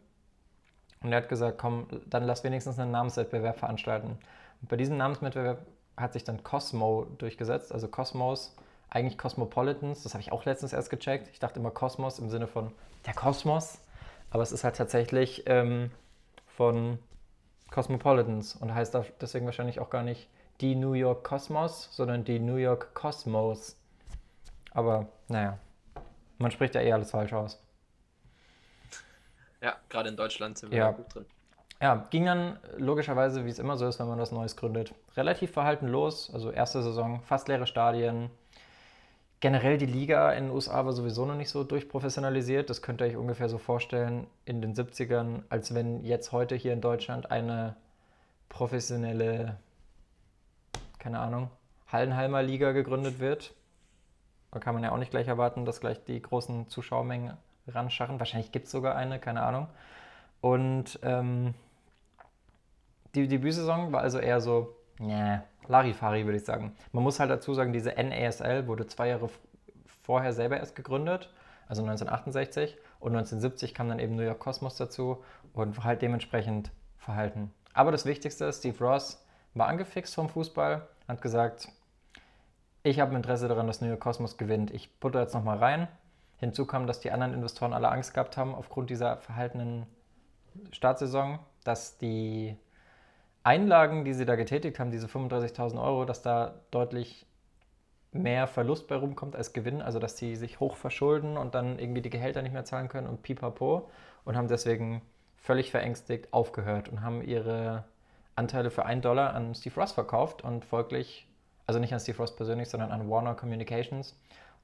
Und 1.01 1.11
er 1.11 1.17
hat 1.17 1.29
gesagt, 1.29 1.57
komm, 1.57 1.87
dann 2.07 2.23
lass 2.23 2.43
wenigstens 2.43 2.79
einen 2.79 2.91
Namenswettbewerb 2.91 3.57
veranstalten. 3.57 4.17
Und 4.61 4.69
bei 4.69 4.77
diesem 4.77 4.97
Namenswettbewerb 4.97 5.65
hat 5.97 6.13
sich 6.13 6.23
dann 6.23 6.43
Cosmo 6.43 7.07
durchgesetzt, 7.17 7.71
also 7.71 7.87
Cosmos, 7.87 8.55
eigentlich 8.89 9.17
Cosmopolitans, 9.17 10.03
das 10.03 10.13
habe 10.13 10.21
ich 10.21 10.31
auch 10.31 10.45
letztens 10.45 10.73
erst 10.73 10.89
gecheckt. 10.89 11.29
Ich 11.31 11.39
dachte 11.39 11.59
immer 11.59 11.71
Kosmos 11.71 12.19
im 12.19 12.29
Sinne 12.29 12.47
von 12.47 12.71
der 13.05 13.13
Kosmos, 13.13 13.79
aber 14.29 14.43
es 14.43 14.51
ist 14.51 14.63
halt 14.63 14.75
tatsächlich 14.75 15.43
ähm, 15.47 15.91
von 16.45 16.99
Cosmopolitans 17.71 18.55
und 18.55 18.73
heißt 18.73 18.97
deswegen 19.21 19.45
wahrscheinlich 19.45 19.79
auch 19.79 19.89
gar 19.89 20.03
nicht 20.03 20.27
die 20.61 20.75
New 20.75 20.93
York 20.93 21.23
Cosmos, 21.23 21.89
sondern 21.91 22.23
die 22.23 22.39
New 22.39 22.55
York 22.55 22.93
Cosmos. 22.93 23.77
Aber 24.73 25.07
naja, 25.27 25.57
man 26.37 26.51
spricht 26.51 26.75
ja 26.75 26.81
eh 26.81 26.93
alles 26.93 27.11
falsch 27.11 27.33
aus. 27.33 27.61
Ja, 29.61 29.75
gerade 29.89 30.09
in 30.09 30.15
Deutschland 30.15 30.57
sind 30.57 30.71
wir 30.71 30.77
Ja. 30.77 30.91
gut 30.91 31.13
drin. 31.13 31.25
Ja, 31.81 32.07
ging 32.11 32.25
dann 32.25 32.59
logischerweise, 32.77 33.43
wie 33.45 33.49
es 33.49 33.57
immer 33.57 33.75
so 33.75 33.87
ist, 33.87 33.99
wenn 33.99 34.07
man 34.07 34.19
was 34.19 34.31
Neues 34.31 34.55
gründet, 34.55 34.93
relativ 35.17 35.51
verhalten 35.51 35.87
los. 35.87 36.31
Also 36.31 36.51
erste 36.51 36.83
Saison, 36.83 37.21
fast 37.23 37.47
leere 37.47 37.65
Stadien. 37.65 38.29
Generell 39.39 39.79
die 39.79 39.87
Liga 39.87 40.31
in 40.33 40.45
den 40.45 40.53
USA 40.53 40.85
war 40.85 40.93
sowieso 40.93 41.25
noch 41.25 41.33
nicht 41.35 41.49
so 41.49 41.63
durchprofessionalisiert. 41.63 42.69
Das 42.69 42.83
könnt 42.83 43.01
ihr 43.01 43.07
euch 43.07 43.17
ungefähr 43.17 43.49
so 43.49 43.57
vorstellen 43.57 44.27
in 44.45 44.61
den 44.61 44.75
70ern, 44.75 45.41
als 45.49 45.73
wenn 45.73 46.05
jetzt 46.05 46.31
heute 46.31 46.55
hier 46.55 46.73
in 46.73 46.81
Deutschland 46.81 47.31
eine 47.31 47.75
professionelle, 48.49 49.57
keine 51.01 51.19
Ahnung, 51.19 51.49
Hallenhalmer 51.87 52.43
Liga 52.43 52.71
gegründet 52.71 53.19
wird. 53.19 53.53
Da 54.51 54.59
kann 54.59 54.75
man 54.75 54.83
ja 54.83 54.91
auch 54.91 54.97
nicht 54.97 55.11
gleich 55.11 55.27
erwarten, 55.27 55.65
dass 55.65 55.81
gleich 55.81 56.03
die 56.05 56.21
großen 56.21 56.69
Zuschauermengen 56.69 57.37
ranschachen. 57.67 58.19
Wahrscheinlich 58.19 58.51
gibt 58.51 58.67
es 58.67 58.71
sogar 58.71 58.95
eine, 58.95 59.19
keine 59.19 59.41
Ahnung. 59.41 59.67
Und 60.41 60.99
ähm, 61.03 61.55
die 63.15 63.27
Debütsaison 63.27 63.91
war 63.91 64.01
also 64.01 64.19
eher 64.19 64.41
so, 64.41 64.75
nee, 64.99 65.39
Larifari 65.67 66.25
würde 66.25 66.37
ich 66.37 66.45
sagen. 66.45 66.75
Man 66.91 67.03
muss 67.03 67.19
halt 67.19 67.31
dazu 67.31 67.53
sagen, 67.53 67.73
diese 67.73 67.91
NASL 67.91 68.67
wurde 68.67 68.85
zwei 68.87 69.07
Jahre 69.07 69.29
vorher 70.03 70.33
selber 70.33 70.57
erst 70.57 70.75
gegründet, 70.75 71.33
also 71.67 71.81
1968. 71.81 72.77
Und 72.99 73.13
1970 73.13 73.73
kam 73.73 73.89
dann 73.89 73.99
eben 73.99 74.15
New 74.15 74.23
York 74.23 74.39
Cosmos 74.39 74.75
dazu 74.75 75.23
und 75.53 75.83
halt 75.83 76.03
dementsprechend 76.03 76.71
verhalten. 76.97 77.51
Aber 77.73 77.91
das 77.91 78.05
Wichtigste, 78.05 78.51
Steve 78.53 78.77
Ross 78.83 79.25
war 79.53 79.67
angefixt 79.67 80.15
vom 80.15 80.29
Fußball, 80.29 80.87
hat 81.07 81.21
gesagt, 81.21 81.67
ich 82.83 82.99
habe 82.99 83.15
Interesse 83.15 83.47
daran, 83.47 83.67
dass 83.67 83.81
New 83.81 83.87
York 83.87 83.99
Cosmos 83.99 84.37
gewinnt. 84.37 84.71
Ich 84.71 84.99
butter 84.99 85.21
jetzt 85.21 85.33
nochmal 85.33 85.57
rein. 85.57 85.87
Hinzu 86.37 86.65
kam, 86.65 86.87
dass 86.87 86.99
die 86.99 87.11
anderen 87.11 87.33
Investoren 87.33 87.73
alle 87.73 87.89
Angst 87.89 88.13
gehabt 88.13 88.37
haben 88.37 88.55
aufgrund 88.55 88.89
dieser 88.89 89.17
verhaltenen 89.17 89.85
Startsaison, 90.71 91.37
dass 91.63 91.99
die 91.99 92.57
Einlagen, 93.43 94.03
die 94.05 94.13
sie 94.13 94.25
da 94.25 94.35
getätigt 94.35 94.79
haben, 94.79 94.91
diese 94.91 95.07
35.000 95.07 95.81
Euro, 95.81 96.05
dass 96.05 96.23
da 96.23 96.55
deutlich 96.71 97.27
mehr 98.11 98.47
Verlust 98.47 98.87
bei 98.87 98.95
rumkommt 98.95 99.35
als 99.35 99.53
Gewinn, 99.53 99.81
also 99.81 99.99
dass 99.99 100.17
sie 100.17 100.35
sich 100.35 100.59
hoch 100.59 100.75
verschulden 100.75 101.37
und 101.37 101.55
dann 101.55 101.79
irgendwie 101.79 102.01
die 102.01 102.09
Gehälter 102.09 102.41
nicht 102.41 102.51
mehr 102.51 102.65
zahlen 102.65 102.89
können 102.89 103.07
und 103.07 103.21
pipapo 103.21 103.89
und 104.25 104.35
haben 104.35 104.47
deswegen 104.47 105.01
völlig 105.37 105.71
verängstigt 105.71 106.33
aufgehört 106.33 106.89
und 106.89 107.01
haben 107.01 107.21
ihre 107.21 107.85
Anteile 108.41 108.71
für 108.71 108.85
1 108.85 109.01
Dollar 109.01 109.33
an 109.33 109.55
Steve 109.55 109.79
Ross 109.79 109.93
verkauft 109.93 110.43
und 110.43 110.65
folglich, 110.65 111.27
also 111.65 111.79
nicht 111.79 111.93
an 111.93 111.99
Steve 111.99 112.17
Ross 112.17 112.35
persönlich, 112.35 112.69
sondern 112.69 112.91
an 112.91 113.09
Warner 113.09 113.35
Communications 113.35 114.19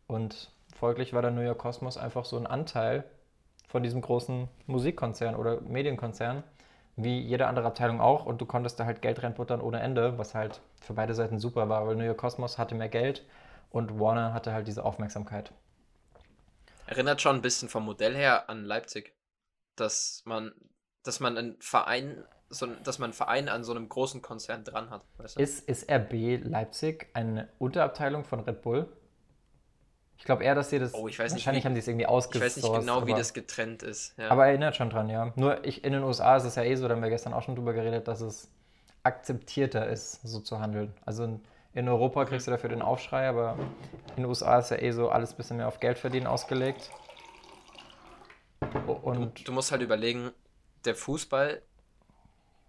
und 0.07 0.51
folglich 0.75 1.13
war 1.13 1.22
der 1.22 1.31
New 1.31 1.41
York 1.41 1.60
Cosmos 1.60 1.98
einfach 1.98 2.25
so 2.25 2.38
ein 2.38 2.48
Anteil 2.48 3.03
von 3.67 3.84
diesem 3.84 4.01
großen 4.01 4.48
Musikkonzern 4.65 5.36
oder 5.36 5.62
Medienkonzern, 5.62 6.43
wie 6.96 7.19
jede 7.19 7.48
andere 7.48 7.67
Abteilung 7.67 8.01
auch, 8.01 8.25
und 8.25 8.41
du 8.41 8.46
konntest 8.46 8.79
da 8.79 8.86
halt 8.86 9.01
Geld 9.01 9.22
reinbuttern 9.22 9.62
ohne 9.62 9.79
Ende, 9.81 10.17
was 10.17 10.34
halt 10.34 10.62
für 10.81 10.93
beide 10.93 11.13
Seiten 11.13 11.39
super 11.39 11.69
war, 11.69 11.86
weil 11.88 11.96
New 11.96 12.03
York 12.03 12.17
Cosmos 12.17 12.57
hatte 12.57 12.75
mehr 12.75 12.89
Geld 12.89 13.25
und 13.69 14.00
Warner 14.00 14.34
hatte 14.34 14.53
halt 14.53 14.67
diese 14.67 14.84
Aufmerksamkeit. 14.84 15.51
Erinnert 16.88 17.22
schon 17.22 17.36
ein 17.36 17.41
bisschen 17.41 17.69
vom 17.69 17.86
Modell 17.86 18.15
her 18.15 18.50
an 18.50 18.63
Leipzig, 18.63 19.13
dass 19.75 20.24
man, 20.25 20.53
dass 21.03 21.19
man 21.19 21.38
einen 21.38 21.62
Verein, 21.62 22.24
so, 22.50 22.68
dass 22.68 23.00
man 23.00 23.08
einen 23.08 23.13
Verein 23.13 23.50
an 23.50 23.63
so 23.63 23.74
einem 23.74 23.89
großen 23.89 24.22
Konzern 24.22 24.63
dran 24.63 24.89
hat. 24.89 25.04
Weißt 25.18 25.38
du? 25.38 25.42
ist, 25.42 25.68
ist 25.68 25.92
RB 25.92 26.44
Leipzig 26.44 27.08
eine 27.13 27.50
Unterabteilung 27.60 28.24
von 28.24 28.39
Red 28.42 28.62
Bull? 28.62 28.88
Ich 30.18 30.24
glaube 30.24 30.44
eher, 30.44 30.56
dass 30.56 30.70
sie 30.70 30.80
das. 30.80 30.94
Oh, 30.94 31.08
ich 31.08 31.20
weiß 31.20 31.32
wahrscheinlich 31.32 31.63
nicht, 31.63 31.66
haben 31.66 31.75
die 31.75 31.80
es 31.80 31.88
irgendwie 31.88 32.08
ausgesourced. 32.08 32.58
Ich 32.58 32.63
weiß 32.63 32.72
nicht 32.72 32.80
genau, 32.80 33.06
wie 33.06 33.13
das 33.13 33.34
getrennt 33.34 33.84
ist. 33.84 34.18
Ja. 34.18 34.30
Aber 34.30 34.48
erinnert 34.48 34.75
schon 34.75 34.89
dran, 34.89 35.10
ja. 35.10 35.32
Nur 35.36 35.63
ich, 35.63 35.84
in 35.84 35.94
den 35.94 36.04
USA 36.04 36.38
ist 36.38 36.44
es 36.44 36.56
ja 36.56 36.63
eh 36.63 36.75
so, 36.75 36.88
da 36.88 36.96
haben 36.96 37.04
wir 37.04 37.10
gestern 37.10 37.34
auch 37.34 37.44
schon 37.44 37.56
drüber 37.56 37.74
geredet, 37.74 38.08
dass 38.08 38.22
es 38.22 38.50
akzeptierter 39.04 39.88
ist, 39.88 40.22
so 40.24 40.39
zu 40.39 40.60
handeln. 40.60 40.94
Also 41.06 41.24
in, 41.24 41.42
in 41.74 41.88
Europa 41.88 42.25
kriegst 42.25 42.48
du 42.48 42.51
dafür 42.51 42.70
den 42.70 42.82
Aufschrei, 42.82 43.27
aber 43.27 43.58
in 44.16 44.24
den 44.24 44.25
USA 44.25 44.60
ist 44.60 44.72
ja 44.72 44.77
eh 44.77 44.92
so 44.92 45.10
alles 45.10 45.32
ein 45.34 45.38
bisschen 45.38 45.58
mehr 45.58 45.68
auf 45.68 45.80
Geld 45.80 46.00
verdienen 46.00 46.25
ausgelegt. 46.25 46.89
Und 49.04 49.39
du, 49.39 49.44
du 49.44 49.51
musst 49.51 49.72
halt 49.72 49.84
überlegen, 49.84 50.32
der 50.84 50.96
Fußball 50.96 51.62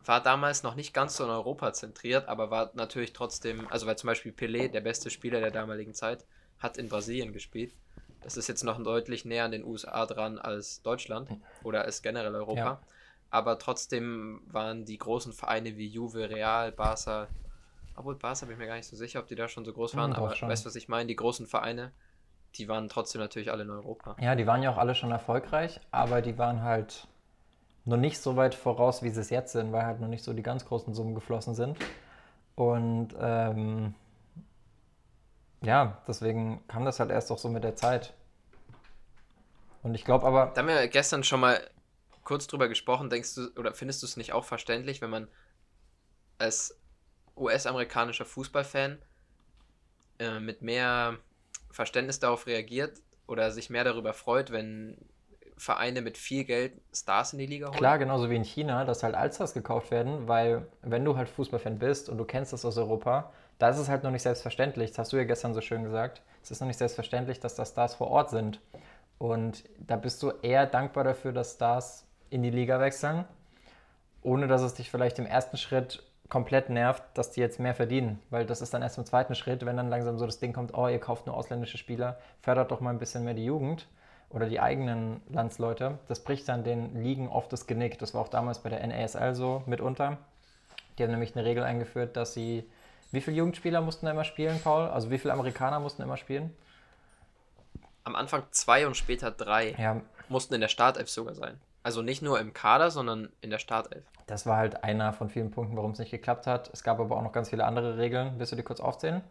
war 0.09 0.23
damals 0.23 0.63
noch 0.63 0.75
nicht 0.75 0.95
ganz 0.95 1.17
so 1.17 1.25
in 1.25 1.31
Europa 1.31 1.75
zentriert, 1.75 2.29
aber 2.29 2.51
war 2.51 2.71
natürlich 2.73 3.13
trotzdem, 3.13 3.69
also 3.69 3.87
weil 3.87 3.99
zum 3.99 4.09
Beispiel 4.09 4.33
Pelé, 4.33 4.69
der 4.69 4.81
beste 4.81 5.11
Spieler 5.11 5.41
der 5.41 5.51
damaligen 5.51 5.93
Zeit, 5.93 6.25
hat 6.59 6.79
in 6.79 6.89
Brasilien 6.89 7.35
gespielt. 7.35 7.75
Das 8.23 8.39
ist 8.39 8.49
jetzt 8.49 8.65
noch 8.65 8.83
deutlich 8.83 9.27
näher 9.27 9.45
an 9.45 9.53
den 9.53 9.65
USA 9.65 10.07
dran 10.07 10.39
als 10.39 10.81
Deutschland 10.83 11.31
oder 11.63 11.83
als 11.83 12.01
generell 12.01 12.35
Europa. 12.35 12.65
Ja. 12.65 12.81
Aber 13.31 13.59
trotzdem 13.59 14.41
waren 14.47 14.87
die 14.87 14.97
großen 14.97 15.35
Vereine 15.35 15.77
wie 15.77 15.87
Juve, 15.87 16.31
Real, 16.31 16.73
Barca, 16.73 17.29
obwohl 17.95 18.15
Barca 18.15 18.47
bin 18.47 18.55
ich 18.55 18.59
mir 18.59 18.67
gar 18.67 18.77
nicht 18.77 18.89
so 18.89 18.97
sicher, 18.97 19.21
ob 19.21 19.27
die 19.27 19.35
da 19.35 19.47
schon 19.47 19.67
so 19.67 19.75
groß 19.75 19.95
waren, 19.95 20.11
mhm, 20.11 20.17
aber 20.17 20.35
schon. 20.35 20.49
weißt 20.49 20.65
du, 20.65 20.69
was 20.69 20.77
ich 20.77 20.89
meine? 20.89 21.07
Die 21.07 21.17
großen 21.17 21.47
Vereine, 21.47 21.93
die 22.55 22.67
waren 22.67 22.89
trotzdem 22.89 23.21
natürlich 23.21 23.51
alle 23.51 23.65
in 23.65 23.71
Europa. 23.71 24.17
Ja, 24.21 24.35
die 24.35 24.47
waren 24.47 24.63
ja 24.63 24.71
auch 24.71 24.79
alle 24.79 24.95
schon 24.95 25.11
erfolgreich, 25.11 25.81
aber 25.91 26.23
die 26.23 26.39
waren 26.39 26.63
halt 26.63 27.07
noch 27.89 27.97
nicht 27.97 28.21
so 28.21 28.37
weit 28.37 28.55
voraus, 28.55 29.03
wie 29.03 29.11
sie 29.11 29.21
es 29.21 29.31
jetzt 29.31 29.53
sind, 29.53 29.73
weil 29.73 29.87
halt 29.87 30.01
noch 30.01 30.09
nicht 30.09 30.23
so 30.23 30.35
die 30.35 30.43
ganz 30.43 30.65
großen 30.67 30.95
Summen 30.95 31.15
geflossen 31.15 31.55
sind. 31.55 31.79
Und 32.55 33.09
ähm, 33.19 33.95
ja, 35.63 36.03
deswegen 36.07 36.67
kam 36.69 36.85
das 36.85 37.01
halt 37.01 37.11
erst 37.11 37.33
auch 37.33 37.39
so 37.39 37.49
mit 37.49 37.65
der 37.65 37.77
Zeit. 37.77 38.15
Und 39.83 39.95
ich 39.95 40.05
glaube 40.05 40.27
aber. 40.27 40.53
Da 40.55 40.61
haben 40.61 40.69
wir 40.69 40.87
gestern 40.89 41.25
schon 41.25 41.41
mal 41.41 41.61
kurz 42.25 42.47
drüber 42.47 42.69
gesprochen. 42.69 43.09
Denkst 43.09 43.35
du, 43.35 43.49
oder 43.57 43.73
findest 43.73 44.03
du 44.03 44.07
es 44.07 44.17
nicht 44.19 44.33
auch 44.33 44.45
verständlich, 44.45 45.01
wenn 45.01 45.11
man 45.11 45.29
als 46.37 46.79
US-amerikanischer 47.37 48.27
Fußballfan 48.27 48.99
äh, 50.19 50.41
mit 50.41 50.61
mehr 50.61 51.17
Verständnis 51.71 52.19
darauf 52.19 52.47
reagiert 52.47 53.01
oder 53.27 53.51
sich 53.51 53.71
mehr 53.71 53.85
darüber 53.85 54.13
freut, 54.13 54.51
wenn 54.51 54.99
Vereine 55.59 56.03
mit 56.03 56.17
viel 56.17 56.45
Geld 56.45 56.73
Stars 56.93 57.33
in 57.33 57.39
die 57.39 57.47
Liga 57.47 57.67
holen? 57.67 57.77
Klar, 57.77 57.99
genauso 57.99 58.31
wie 58.31 58.37
in 58.37 58.45
China, 58.45 58.85
dass 58.85 59.03
halt 59.03 59.15
Allstars 59.15 59.55
gekauft 59.55 59.91
werden, 59.91 60.29
weil 60.29 60.67
wenn 60.83 61.05
du 61.05 61.17
halt 61.17 61.29
Fußballfan 61.29 61.79
bist 61.79 62.09
und 62.09 62.19
du 62.19 62.25
kennst 62.25 62.53
das 62.53 62.65
aus 62.65 62.79
Europa, 62.79 63.33
da 63.59 63.69
ist 63.71 63.79
es 63.79 63.89
halt 63.89 64.05
noch 64.05 64.11
nicht 64.11 64.23
selbstverständlich. 64.23 64.91
Das 64.91 64.99
hast 64.99 65.13
du 65.13 65.17
ja 65.17 65.25
gestern 65.25 65.55
so 65.55 65.61
schön 65.61 65.83
gesagt. 65.83 66.23
Es 66.43 66.51
ist 66.51 66.61
noch 66.61 66.69
nicht 66.69 66.79
selbstverständlich, 66.79 67.41
dass 67.41 67.57
da 67.57 67.65
Stars 67.67 67.95
vor 67.95 68.09
Ort 68.09 68.31
sind. 68.31 68.61
Und 69.19 69.65
da 69.79 69.97
bist 69.97 70.23
du 70.23 70.33
eher 70.43 70.67
dankbar 70.67 71.03
dafür, 71.03 71.33
dass 71.33 71.55
Stars 71.55 72.07
in 72.31 72.43
die 72.43 72.51
Liga 72.51 72.79
wechseln, 72.81 73.25
ohne 74.23 74.47
dass 74.47 74.63
es 74.63 74.75
dich 74.75 74.91
vielleicht 74.91 75.19
im 75.19 75.27
ersten 75.27 75.57
Schritt 75.57 76.05
komplett 76.29 76.71
nervt, 76.71 77.03
dass 77.15 77.31
die 77.33 77.41
jetzt 77.41 77.59
mehr 77.59 77.75
verdienen. 77.75 78.21
Weil 78.31 78.47
das 78.47 78.61
ist 78.61 78.75
dann 78.75 78.83
erst 78.83 78.99
im 78.99 79.07
zweiten 79.07 79.35
Schritt, 79.35 79.67
wenn 79.67 79.77
dann 79.77 79.89
langsam 79.89 80.19
so 80.19 80.27
das 80.27 80.39
Ding 80.39 80.53
kommt, 80.53 80.75
oh, 80.75 80.87
ihr 80.87 81.01
kauft 81.01 81.27
nur 81.27 81.37
ausländische 81.37 81.79
Spieler, 81.79 82.19
fördert 82.43 82.71
doch 82.71 82.81
mal 82.81 82.91
ein 82.91 82.99
bisschen 82.99 83.25
mehr 83.25 83.35
die 83.35 83.45
Jugend 83.45 83.89
oder 84.31 84.49
die 84.49 84.61
eigenen 84.61 85.21
Landsleute. 85.29 85.99
Das 86.09 86.23
bricht 86.23 86.49
dann 86.49 86.65
den 86.65 87.03
Ligen 87.03 87.29
oft 87.29 87.53
das 87.53 87.67
Genick. 87.67 87.99
Das 87.99 88.15
war 88.15 88.21
auch 88.21 88.29
damals 88.29 88.59
bei 88.59 88.69
der 88.69 88.87
NASL 88.87 89.35
so 89.35 89.63
mitunter. 89.67 90.19
Die 90.99 91.03
haben 91.03 91.11
nämlich 91.11 91.37
eine 91.37 91.45
Regel 91.45 91.63
eingeführt, 91.63 92.17
dass 92.17 92.35
sie 92.35 92.69
wie 93.11 93.21
viele 93.21 93.39
Jugendspieler 93.39 93.81
mussten 93.81 94.07
da 94.07 94.13
immer 94.13 94.25
spielen, 94.25 94.61
Paul? 94.61 94.89
Also 94.89 95.11
wie 95.11 95.19
viele 95.19 95.33
Amerikaner 95.33 95.81
mussten 95.81 96.03
immer 96.03 96.19
spielen? 96.19 96.55
Am 98.05 98.15
Anfang 98.17 98.43
zwei 98.51 98.87
und 98.87 98.97
später 98.97 99.31
drei 99.31 99.75
ja. 99.79 100.01
mussten 100.29 100.55
in 100.55 100.61
der 100.61 100.69
Startelf 100.69 101.09
sogar 101.09 101.35
sein. 101.35 101.59
Also 101.83 102.03
nicht 102.03 102.21
nur 102.21 102.39
im 102.39 102.53
Kader, 102.53 102.91
sondern 102.91 103.31
in 103.41 103.51
der 103.51 103.59
Startelf. 103.59 104.05
Das 104.27 104.45
war 104.45 104.59
halt 104.59 104.85
einer 104.85 105.15
von 105.15 105.31
vielen 105.31 105.51
Punkten, 105.51 105.77
warum 105.77 105.93
es 105.93 105.99
nicht 105.99 106.11
geklappt 106.11 106.47
hat. 106.47 106.69
Es 106.75 106.83
gab 106.83 107.01
aber 107.01 107.17
auch 107.17 107.23
noch 107.23 107.33
ganz 107.33 107.49
viele 107.49 107.65
andere 107.65 107.97
Regeln. 107.97 108.35
Willst 108.37 108.53
du 108.53 108.57
die 108.57 108.63
kurz 108.63 108.81
aufzählen? 108.81 109.23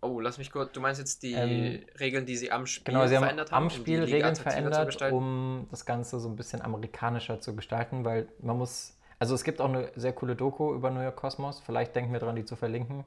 Oh, 0.00 0.20
lass 0.20 0.38
mich 0.38 0.52
kurz. 0.52 0.72
Du 0.72 0.80
meinst 0.80 1.00
jetzt 1.00 1.22
die 1.22 1.32
ähm, 1.32 1.84
Regeln, 1.98 2.24
die 2.24 2.36
sie 2.36 2.52
am 2.52 2.66
Spiel 2.66 2.94
genau, 2.94 3.06
sie 3.06 3.16
verändert 3.16 3.50
haben? 3.50 3.64
Am 3.64 3.70
Spiel 3.70 4.02
um 4.02 4.04
Regeln 4.04 4.36
verändert, 4.36 5.12
um 5.12 5.66
das 5.70 5.84
Ganze 5.84 6.20
so 6.20 6.28
ein 6.28 6.36
bisschen 6.36 6.62
amerikanischer 6.62 7.40
zu 7.40 7.56
gestalten, 7.56 8.04
weil 8.04 8.28
man 8.40 8.58
muss 8.58 8.98
also 9.18 9.34
es 9.34 9.44
gibt 9.44 9.60
auch 9.60 9.68
eine 9.68 9.90
sehr 9.96 10.12
coole 10.12 10.36
Doku 10.36 10.74
über 10.74 10.90
New 10.90 11.00
York 11.00 11.16
Cosmos. 11.16 11.60
Vielleicht 11.60 11.96
denken 11.96 12.12
wir 12.12 12.20
dran, 12.20 12.36
die 12.36 12.44
zu 12.44 12.56
verlinken. 12.56 13.04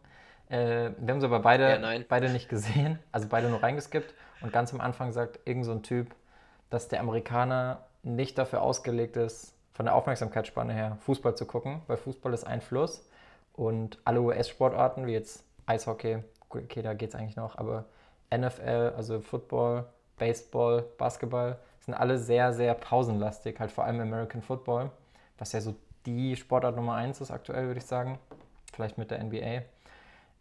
Äh, 0.50 0.92
wir 0.98 1.14
haben 1.14 1.22
sie 1.22 1.26
aber 1.26 1.40
beide, 1.40 1.80
ja, 1.80 2.00
beide 2.08 2.30
nicht 2.30 2.50
gesehen, 2.50 3.00
also 3.12 3.28
beide 3.30 3.50
nur 3.50 3.64
reingeskippt. 3.64 4.14
Und 4.42 4.52
ganz 4.52 4.74
am 4.74 4.82
Anfang 4.82 5.12
sagt 5.12 5.40
irgend 5.46 5.66
so 5.66 5.72
ein 5.72 5.84
Typ, 5.84 6.14
dass 6.70 6.90
der 6.90 7.00
Amerikaner 7.00 7.86
nicht 8.04 8.38
dafür 8.38 8.62
ausgelegt 8.62 9.16
ist, 9.16 9.54
von 9.74 9.86
der 9.86 9.96
Aufmerksamkeitsspanne 9.96 10.74
her 10.74 10.98
Fußball 11.06 11.36
zu 11.36 11.46
gucken, 11.46 11.82
weil 11.88 11.98
Fußball 11.98 12.34
ist 12.34 12.46
ein 12.46 12.62
Fluss 12.62 13.08
und 13.54 14.00
alle 14.04 14.22
US-Sportarten, 14.22 15.08
wie 15.08 15.14
jetzt 15.14 15.46
Eishockey, 15.66 16.24
okay, 16.56 16.82
da 16.82 16.94
geht 16.94 17.10
es 17.10 17.16
eigentlich 17.16 17.36
noch, 17.36 17.58
aber 17.58 17.86
NFL, 18.36 18.94
also 18.96 19.22
Football, 19.22 19.86
Baseball, 20.18 20.86
Basketball, 20.98 21.58
sind 21.80 21.94
alle 21.94 22.18
sehr, 22.18 22.54
sehr 22.54 22.74
pausenlastig, 22.74 23.60
halt 23.60 23.72
vor 23.72 23.86
allem 23.86 24.00
American 24.00 24.42
Football, 24.42 24.92
was 25.38 25.52
ja 25.52 25.62
so 25.62 25.76
die 26.06 26.36
Sportart 26.36 26.76
Nummer 26.76 26.96
eins 26.96 27.22
ist 27.22 27.32
aktuell, 27.32 27.68
würde 27.68 27.80
ich 27.80 27.86
sagen. 27.86 28.18
Vielleicht 28.74 28.98
mit 28.98 29.12
der 29.12 29.24
NBA. 29.24 29.64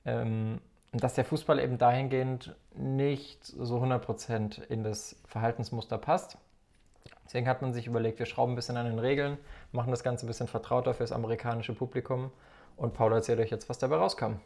Ähm, 0.04 0.60
dass 0.92 1.14
der 1.14 1.24
Fußball 1.24 1.60
eben 1.60 1.78
dahingehend 1.78 2.54
nicht 2.74 3.44
so 3.44 3.78
100% 3.78 4.62
in 4.64 4.82
das 4.82 5.16
Verhaltensmuster 5.26 5.98
passt. 5.98 6.36
Deswegen 7.24 7.46
hat 7.46 7.62
man 7.62 7.72
sich 7.72 7.86
überlegt, 7.86 8.18
wir 8.18 8.26
schrauben 8.26 8.52
ein 8.52 8.56
bisschen 8.56 8.76
an 8.76 8.86
den 8.86 8.98
Regeln, 8.98 9.38
machen 9.70 9.92
das 9.92 10.02
Ganze 10.02 10.26
ein 10.26 10.28
bisschen 10.28 10.48
vertrauter 10.48 10.94
für 10.94 11.04
das 11.04 11.12
amerikanische 11.12 11.74
Publikum. 11.74 12.32
Und 12.76 12.94
Paul 12.94 13.12
erzählt 13.12 13.38
euch 13.38 13.50
jetzt, 13.50 13.68
was 13.68 13.78
dabei 13.78 13.96
rauskam. 13.96 14.40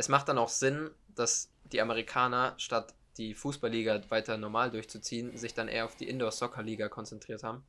Es 0.00 0.08
macht 0.08 0.30
dann 0.30 0.38
auch 0.38 0.48
Sinn, 0.48 0.90
dass 1.14 1.50
die 1.64 1.82
Amerikaner 1.82 2.54
statt 2.56 2.94
die 3.18 3.34
Fußballliga 3.34 4.00
weiter 4.08 4.38
normal 4.38 4.70
durchzuziehen, 4.70 5.36
sich 5.36 5.52
dann 5.52 5.68
eher 5.68 5.84
auf 5.84 5.94
die 5.94 6.08
Indoor-Soccer-Liga 6.08 6.88
konzentriert 6.88 7.42
haben. 7.42 7.62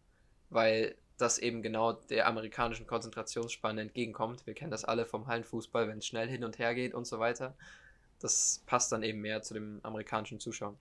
Weil 0.49 0.95
das 1.17 1.39
eben 1.39 1.61
genau 1.61 1.91
der 1.91 2.27
amerikanischen 2.27 2.87
Konzentrationsspanne 2.87 3.81
entgegenkommt. 3.81 4.47
Wir 4.47 4.53
kennen 4.53 4.71
das 4.71 4.85
alle 4.85 5.05
vom 5.05 5.27
Hallenfußball, 5.27 5.89
wenn 5.89 5.97
es 5.97 6.05
schnell 6.05 6.29
hin 6.29 6.45
und 6.45 6.57
her 6.57 6.73
geht 6.73 6.93
und 6.93 7.05
so 7.05 7.19
weiter. 7.19 7.53
Das 8.19 8.63
passt 8.65 8.93
dann 8.93 9.03
eben 9.03 9.19
mehr 9.19 9.41
zu 9.41 9.53
dem 9.53 9.81
amerikanischen 9.83 10.39
Zuschauer. 10.39 10.77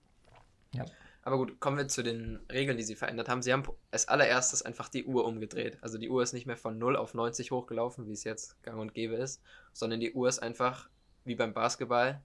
Ja. 0.73 0.85
Aber 1.23 1.35
gut, 1.35 1.59
kommen 1.59 1.77
wir 1.77 1.89
zu 1.89 2.01
den 2.01 2.39
Regeln, 2.49 2.77
die 2.77 2.83
sie 2.83 2.95
verändert 2.95 3.27
haben. 3.27 3.41
Sie 3.41 3.51
haben 3.51 3.63
als 3.91 4.07
allererstes 4.07 4.61
einfach 4.61 4.87
die 4.87 5.03
Uhr 5.03 5.25
umgedreht. 5.25 5.79
Also 5.81 5.97
die 5.97 6.09
Uhr 6.09 6.23
ist 6.23 6.31
nicht 6.31 6.45
mehr 6.45 6.55
von 6.55 6.77
0 6.77 6.95
auf 6.95 7.13
90 7.13 7.51
hochgelaufen, 7.51 8.07
wie 8.07 8.13
es 8.13 8.23
jetzt 8.23 8.63
gang 8.63 8.79
und 8.79 8.93
gäbe 8.93 9.15
ist, 9.15 9.41
sondern 9.73 9.99
die 9.99 10.13
Uhr 10.13 10.29
ist 10.29 10.39
einfach 10.39 10.87
wie 11.23 11.35
beim 11.35 11.53
Basketball 11.53 12.21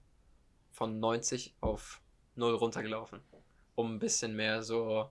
von 0.71 0.99
90 0.99 1.55
auf 1.61 2.01
0 2.35 2.53
runtergelaufen. 2.55 3.21
Um 3.75 3.95
ein 3.95 3.99
bisschen 3.99 4.35
mehr 4.35 4.63
so 4.63 5.09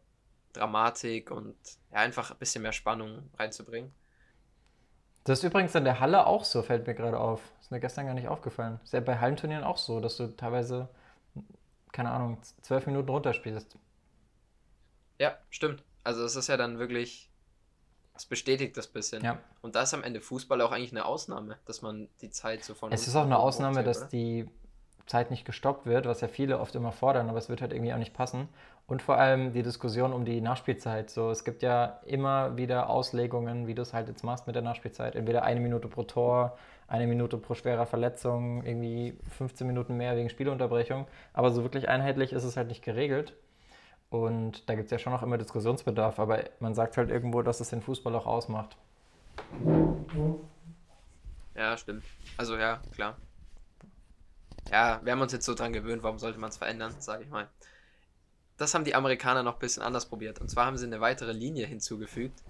Dramatik 0.52 1.30
und 1.30 1.56
ja, 1.92 1.98
einfach 1.98 2.30
ein 2.30 2.38
bisschen 2.38 2.62
mehr 2.62 2.72
Spannung 2.72 3.30
reinzubringen. 3.38 3.92
Das 5.24 5.40
ist 5.40 5.44
übrigens 5.44 5.74
in 5.74 5.84
der 5.84 5.98
Halle 5.98 6.26
auch 6.26 6.44
so, 6.44 6.62
fällt 6.62 6.86
mir 6.86 6.94
gerade 6.94 7.18
auf. 7.18 7.42
Ist 7.60 7.72
mir 7.72 7.80
gestern 7.80 8.06
gar 8.06 8.14
nicht 8.14 8.28
aufgefallen. 8.28 8.78
Ist 8.84 8.92
ja 8.92 9.00
bei 9.00 9.18
Hallenturnieren 9.18 9.64
auch 9.64 9.76
so, 9.76 9.98
dass 9.98 10.16
du 10.16 10.28
teilweise, 10.36 10.88
keine 11.90 12.10
Ahnung, 12.10 12.38
zwölf 12.62 12.86
Minuten 12.86 13.08
runterspielst. 13.08 13.76
Ja, 15.18 15.36
stimmt. 15.50 15.82
Also 16.04 16.24
es 16.24 16.36
ist 16.36 16.46
ja 16.46 16.56
dann 16.56 16.78
wirklich, 16.78 17.28
es 18.16 18.26
bestätigt 18.26 18.76
das 18.76 18.86
bisschen. 18.86 19.22
Ja. 19.24 19.38
Und 19.62 19.74
da 19.74 19.82
ist 19.82 19.94
am 19.94 20.02
Ende 20.02 20.20
Fußball 20.20 20.60
auch 20.60 20.72
eigentlich 20.72 20.92
eine 20.92 21.04
Ausnahme, 21.04 21.56
dass 21.66 21.82
man 21.82 22.08
die 22.20 22.30
Zeit 22.30 22.64
so 22.64 22.74
von. 22.74 22.92
Es 22.92 23.06
ist 23.06 23.16
auch 23.16 23.24
eine 23.24 23.38
Ausnahme, 23.38 23.84
dass 23.84 24.08
die 24.08 24.48
Zeit 25.06 25.30
nicht 25.30 25.44
gestoppt 25.44 25.86
wird, 25.86 26.06
was 26.06 26.20
ja 26.20 26.28
viele 26.28 26.58
oft 26.58 26.74
immer 26.74 26.92
fordern, 26.92 27.28
aber 27.28 27.38
es 27.38 27.48
wird 27.48 27.60
halt 27.60 27.72
irgendwie 27.72 27.92
auch 27.92 27.98
nicht 27.98 28.14
passen. 28.14 28.48
Und 28.88 29.02
vor 29.02 29.18
allem 29.18 29.52
die 29.52 29.62
Diskussion 29.62 30.12
um 30.12 30.24
die 30.24 30.40
Nachspielzeit. 30.40 31.10
So, 31.10 31.30
es 31.30 31.44
gibt 31.44 31.62
ja 31.62 32.00
immer 32.04 32.56
wieder 32.56 32.88
Auslegungen, 32.88 33.66
wie 33.66 33.74
du 33.74 33.82
es 33.82 33.92
halt 33.92 34.08
jetzt 34.08 34.22
machst 34.22 34.46
mit 34.46 34.54
der 34.54 34.62
Nachspielzeit. 34.62 35.16
Entweder 35.16 35.42
eine 35.42 35.60
Minute 35.60 35.88
pro 35.88 36.04
Tor, 36.04 36.56
eine 36.86 37.06
Minute 37.08 37.36
pro 37.36 37.54
schwerer 37.54 37.86
Verletzung, 37.86 38.64
irgendwie 38.64 39.18
15 39.36 39.66
Minuten 39.66 39.96
mehr 39.96 40.16
wegen 40.16 40.28
Spielunterbrechung. 40.28 41.06
Aber 41.32 41.50
so 41.50 41.62
wirklich 41.62 41.88
einheitlich 41.88 42.32
ist 42.32 42.44
es 42.44 42.56
halt 42.56 42.68
nicht 42.68 42.84
geregelt. 42.84 43.34
Und 44.10 44.68
da 44.68 44.74
gibt 44.74 44.86
es 44.86 44.90
ja 44.92 44.98
schon 44.98 45.12
noch 45.12 45.22
immer 45.22 45.38
Diskussionsbedarf, 45.38 46.18
aber 46.18 46.44
man 46.60 46.74
sagt 46.74 46.96
halt 46.96 47.10
irgendwo, 47.10 47.42
dass 47.42 47.60
es 47.60 47.70
den 47.70 47.82
Fußball 47.82 48.14
auch 48.14 48.26
ausmacht. 48.26 48.76
Ja, 51.54 51.76
stimmt. 51.76 52.04
Also 52.36 52.56
ja, 52.56 52.80
klar. 52.94 53.16
Ja, 54.70 55.00
wir 55.02 55.12
haben 55.12 55.20
uns 55.20 55.32
jetzt 55.32 55.44
so 55.44 55.54
dran 55.54 55.72
gewöhnt, 55.72 56.02
warum 56.02 56.18
sollte 56.18 56.38
man 56.38 56.50
es 56.50 56.56
verändern, 56.56 56.94
sage 56.98 57.24
ich 57.24 57.30
mal. 57.30 57.48
Das 58.56 58.74
haben 58.74 58.84
die 58.84 58.94
Amerikaner 58.94 59.42
noch 59.42 59.54
ein 59.54 59.58
bisschen 59.58 59.82
anders 59.82 60.06
probiert. 60.06 60.40
Und 60.40 60.48
zwar 60.48 60.66
haben 60.66 60.76
sie 60.76 60.86
eine 60.86 61.00
weitere 61.00 61.32
Linie 61.32 61.66
hinzugefügt. 61.66 62.42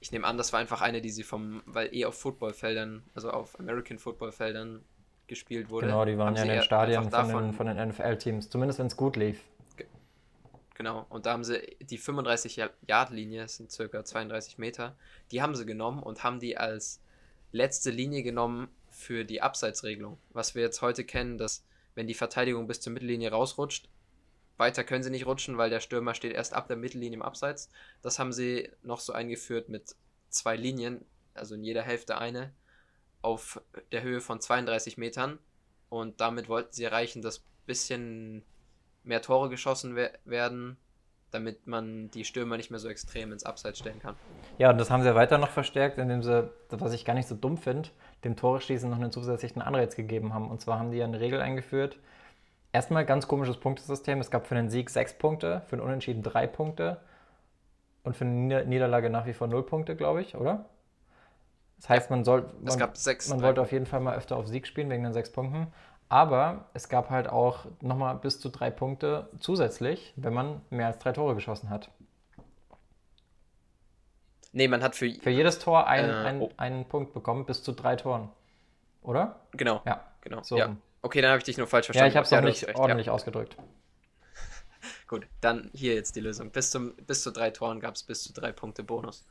Ich 0.00 0.12
nehme 0.12 0.26
an, 0.26 0.36
das 0.36 0.52
war 0.52 0.60
einfach 0.60 0.80
eine, 0.80 1.00
die 1.00 1.10
sie 1.10 1.22
vom, 1.22 1.62
weil 1.66 1.94
eh 1.94 2.04
auf 2.04 2.18
Footballfeldern, 2.18 3.02
also 3.14 3.30
auf 3.30 3.58
American 3.58 3.98
Footballfeldern 3.98 4.84
gespielt 5.26 5.70
wurde. 5.70 5.86
Genau, 5.86 6.04
die 6.04 6.18
waren 6.18 6.34
ja 6.34 6.42
in 6.42 6.48
den 6.48 6.62
Stadien 6.62 7.10
von, 7.10 7.28
den, 7.28 7.52
von 7.52 7.66
den 7.66 7.88
NFL-Teams, 7.88 8.48
zumindest 8.50 8.78
wenn 8.78 8.86
es 8.86 8.96
gut 8.96 9.16
lief. 9.16 9.40
Genau, 10.78 11.06
und 11.08 11.26
da 11.26 11.32
haben 11.32 11.42
sie 11.42 11.76
die 11.80 11.98
35-Yard-Linie, 11.98 13.42
das 13.42 13.56
sind 13.56 13.72
circa 13.72 14.04
32 14.04 14.58
Meter, 14.58 14.96
die 15.32 15.42
haben 15.42 15.56
sie 15.56 15.66
genommen 15.66 16.00
und 16.00 16.22
haben 16.22 16.38
die 16.38 16.56
als 16.56 17.00
letzte 17.50 17.90
Linie 17.90 18.22
genommen 18.22 18.68
für 18.88 19.24
die 19.24 19.42
Abseitsregelung. 19.42 20.18
Was 20.30 20.54
wir 20.54 20.62
jetzt 20.62 20.80
heute 20.80 21.04
kennen, 21.04 21.36
dass 21.36 21.64
wenn 21.96 22.06
die 22.06 22.14
Verteidigung 22.14 22.68
bis 22.68 22.80
zur 22.80 22.92
Mittellinie 22.92 23.32
rausrutscht, 23.32 23.88
weiter 24.56 24.84
können 24.84 25.02
sie 25.02 25.10
nicht 25.10 25.26
rutschen, 25.26 25.58
weil 25.58 25.68
der 25.68 25.80
Stürmer 25.80 26.14
steht 26.14 26.32
erst 26.32 26.54
ab 26.54 26.68
der 26.68 26.76
Mittellinie 26.76 27.16
im 27.16 27.22
Abseits. 27.22 27.70
Das 28.00 28.20
haben 28.20 28.32
sie 28.32 28.70
noch 28.84 29.00
so 29.00 29.12
eingeführt 29.12 29.68
mit 29.68 29.96
zwei 30.28 30.54
Linien, 30.54 31.04
also 31.34 31.56
in 31.56 31.64
jeder 31.64 31.82
Hälfte 31.82 32.18
eine, 32.18 32.52
auf 33.20 33.60
der 33.90 34.02
Höhe 34.02 34.20
von 34.20 34.40
32 34.40 34.96
Metern. 34.96 35.40
Und 35.88 36.20
damit 36.20 36.48
wollten 36.48 36.72
sie 36.72 36.84
erreichen, 36.84 37.20
dass 37.20 37.42
bisschen 37.66 38.44
mehr 39.04 39.22
Tore 39.22 39.48
geschossen 39.48 39.96
we 39.96 40.10
werden, 40.24 40.76
damit 41.30 41.66
man 41.66 42.10
die 42.10 42.24
Stürmer 42.24 42.56
nicht 42.56 42.70
mehr 42.70 42.80
so 42.80 42.88
extrem 42.88 43.32
ins 43.32 43.44
Abseits 43.44 43.78
stellen 43.78 44.00
kann. 44.00 44.14
Ja, 44.58 44.70
und 44.70 44.78
das 44.78 44.90
haben 44.90 45.02
sie 45.02 45.08
ja 45.08 45.14
weiter 45.14 45.38
noch 45.38 45.50
verstärkt, 45.50 45.98
indem 45.98 46.22
sie, 46.22 46.50
was 46.70 46.92
ich 46.92 47.04
gar 47.04 47.14
nicht 47.14 47.28
so 47.28 47.34
dumm 47.34 47.58
finde, 47.58 47.90
dem 48.24 48.36
Tore 48.36 48.60
schießen 48.60 48.88
noch 48.88 48.96
einen 48.96 49.12
zusätzlichen 49.12 49.62
Anreiz 49.62 49.94
gegeben 49.94 50.32
haben. 50.32 50.50
Und 50.50 50.60
zwar 50.60 50.78
haben 50.78 50.90
die 50.90 50.98
ja 50.98 51.04
eine 51.04 51.20
Regel 51.20 51.40
eingeführt. 51.40 51.98
Erstmal 52.72 53.04
ganz 53.04 53.28
komisches 53.28 53.58
Punktesystem. 53.58 54.20
Es 54.20 54.30
gab 54.30 54.46
für 54.46 54.54
den 54.54 54.68
Sieg 54.68 54.90
sechs 54.90 55.12
Punkte, 55.14 55.62
für 55.66 55.76
den 55.76 55.84
Unentschieden 55.84 56.22
drei 56.22 56.46
Punkte 56.46 57.00
und 58.04 58.16
für 58.16 58.24
eine 58.24 58.64
Niederlage 58.64 59.10
nach 59.10 59.26
wie 59.26 59.32
vor 59.32 59.48
null 59.48 59.64
Punkte, 59.64 59.96
glaube 59.96 60.22
ich, 60.22 60.34
oder? 60.34 60.66
Das 61.76 61.88
heißt, 61.88 62.10
man, 62.10 62.24
soll, 62.24 62.50
man, 62.62 62.78
man 63.28 63.42
wollte 63.42 63.60
auf 63.60 63.70
jeden 63.70 63.86
Fall 63.86 64.00
mal 64.00 64.16
öfter 64.16 64.36
auf 64.36 64.48
Sieg 64.48 64.66
spielen 64.66 64.90
wegen 64.90 65.04
den 65.04 65.12
sechs 65.12 65.30
Punkten. 65.30 65.68
Aber 66.08 66.66
es 66.72 66.88
gab 66.88 67.10
halt 67.10 67.28
auch 67.28 67.66
nochmal 67.80 68.14
bis 68.16 68.40
zu 68.40 68.48
drei 68.48 68.70
Punkte 68.70 69.28
zusätzlich, 69.40 70.14
wenn 70.16 70.32
man 70.32 70.62
mehr 70.70 70.86
als 70.86 70.98
drei 70.98 71.12
Tore 71.12 71.34
geschossen 71.34 71.68
hat. 71.68 71.90
Nee, 74.52 74.68
man 74.68 74.82
hat 74.82 74.96
für, 74.96 75.12
für 75.12 75.30
jedes 75.30 75.58
Tor 75.58 75.86
ein, 75.86 76.08
äh, 76.08 76.12
ein, 76.12 76.40
oh. 76.40 76.50
einen 76.56 76.86
Punkt 76.86 77.12
bekommen, 77.12 77.44
bis 77.44 77.62
zu 77.62 77.72
drei 77.72 77.96
Toren. 77.96 78.30
Oder? 79.02 79.40
Genau. 79.52 79.82
Ja, 79.84 80.04
genau. 80.22 80.42
So. 80.42 80.56
Ja. 80.56 80.74
Okay, 81.02 81.20
dann 81.20 81.30
habe 81.30 81.38
ich 81.38 81.44
dich 81.44 81.58
nur 81.58 81.66
falsch 81.66 81.86
verstanden. 81.86 82.06
Ja, 82.06 82.10
ich 82.10 82.16
habe 82.16 82.24
es 82.24 82.30
ja, 82.30 82.40
nicht 82.40 82.66
recht, 82.66 82.78
ordentlich 82.78 83.06
ja. 83.06 83.12
ausgedrückt. 83.12 83.56
Gut, 85.06 85.26
dann 85.42 85.70
hier 85.74 85.94
jetzt 85.94 86.16
die 86.16 86.20
Lösung. 86.20 86.50
Bis, 86.50 86.70
zum, 86.70 86.96
bis 86.96 87.22
zu 87.22 87.30
drei 87.30 87.50
Toren 87.50 87.80
gab 87.80 87.94
es 87.94 88.02
bis 88.02 88.24
zu 88.24 88.32
drei 88.32 88.52
Punkte 88.52 88.82
Bonus. 88.82 89.26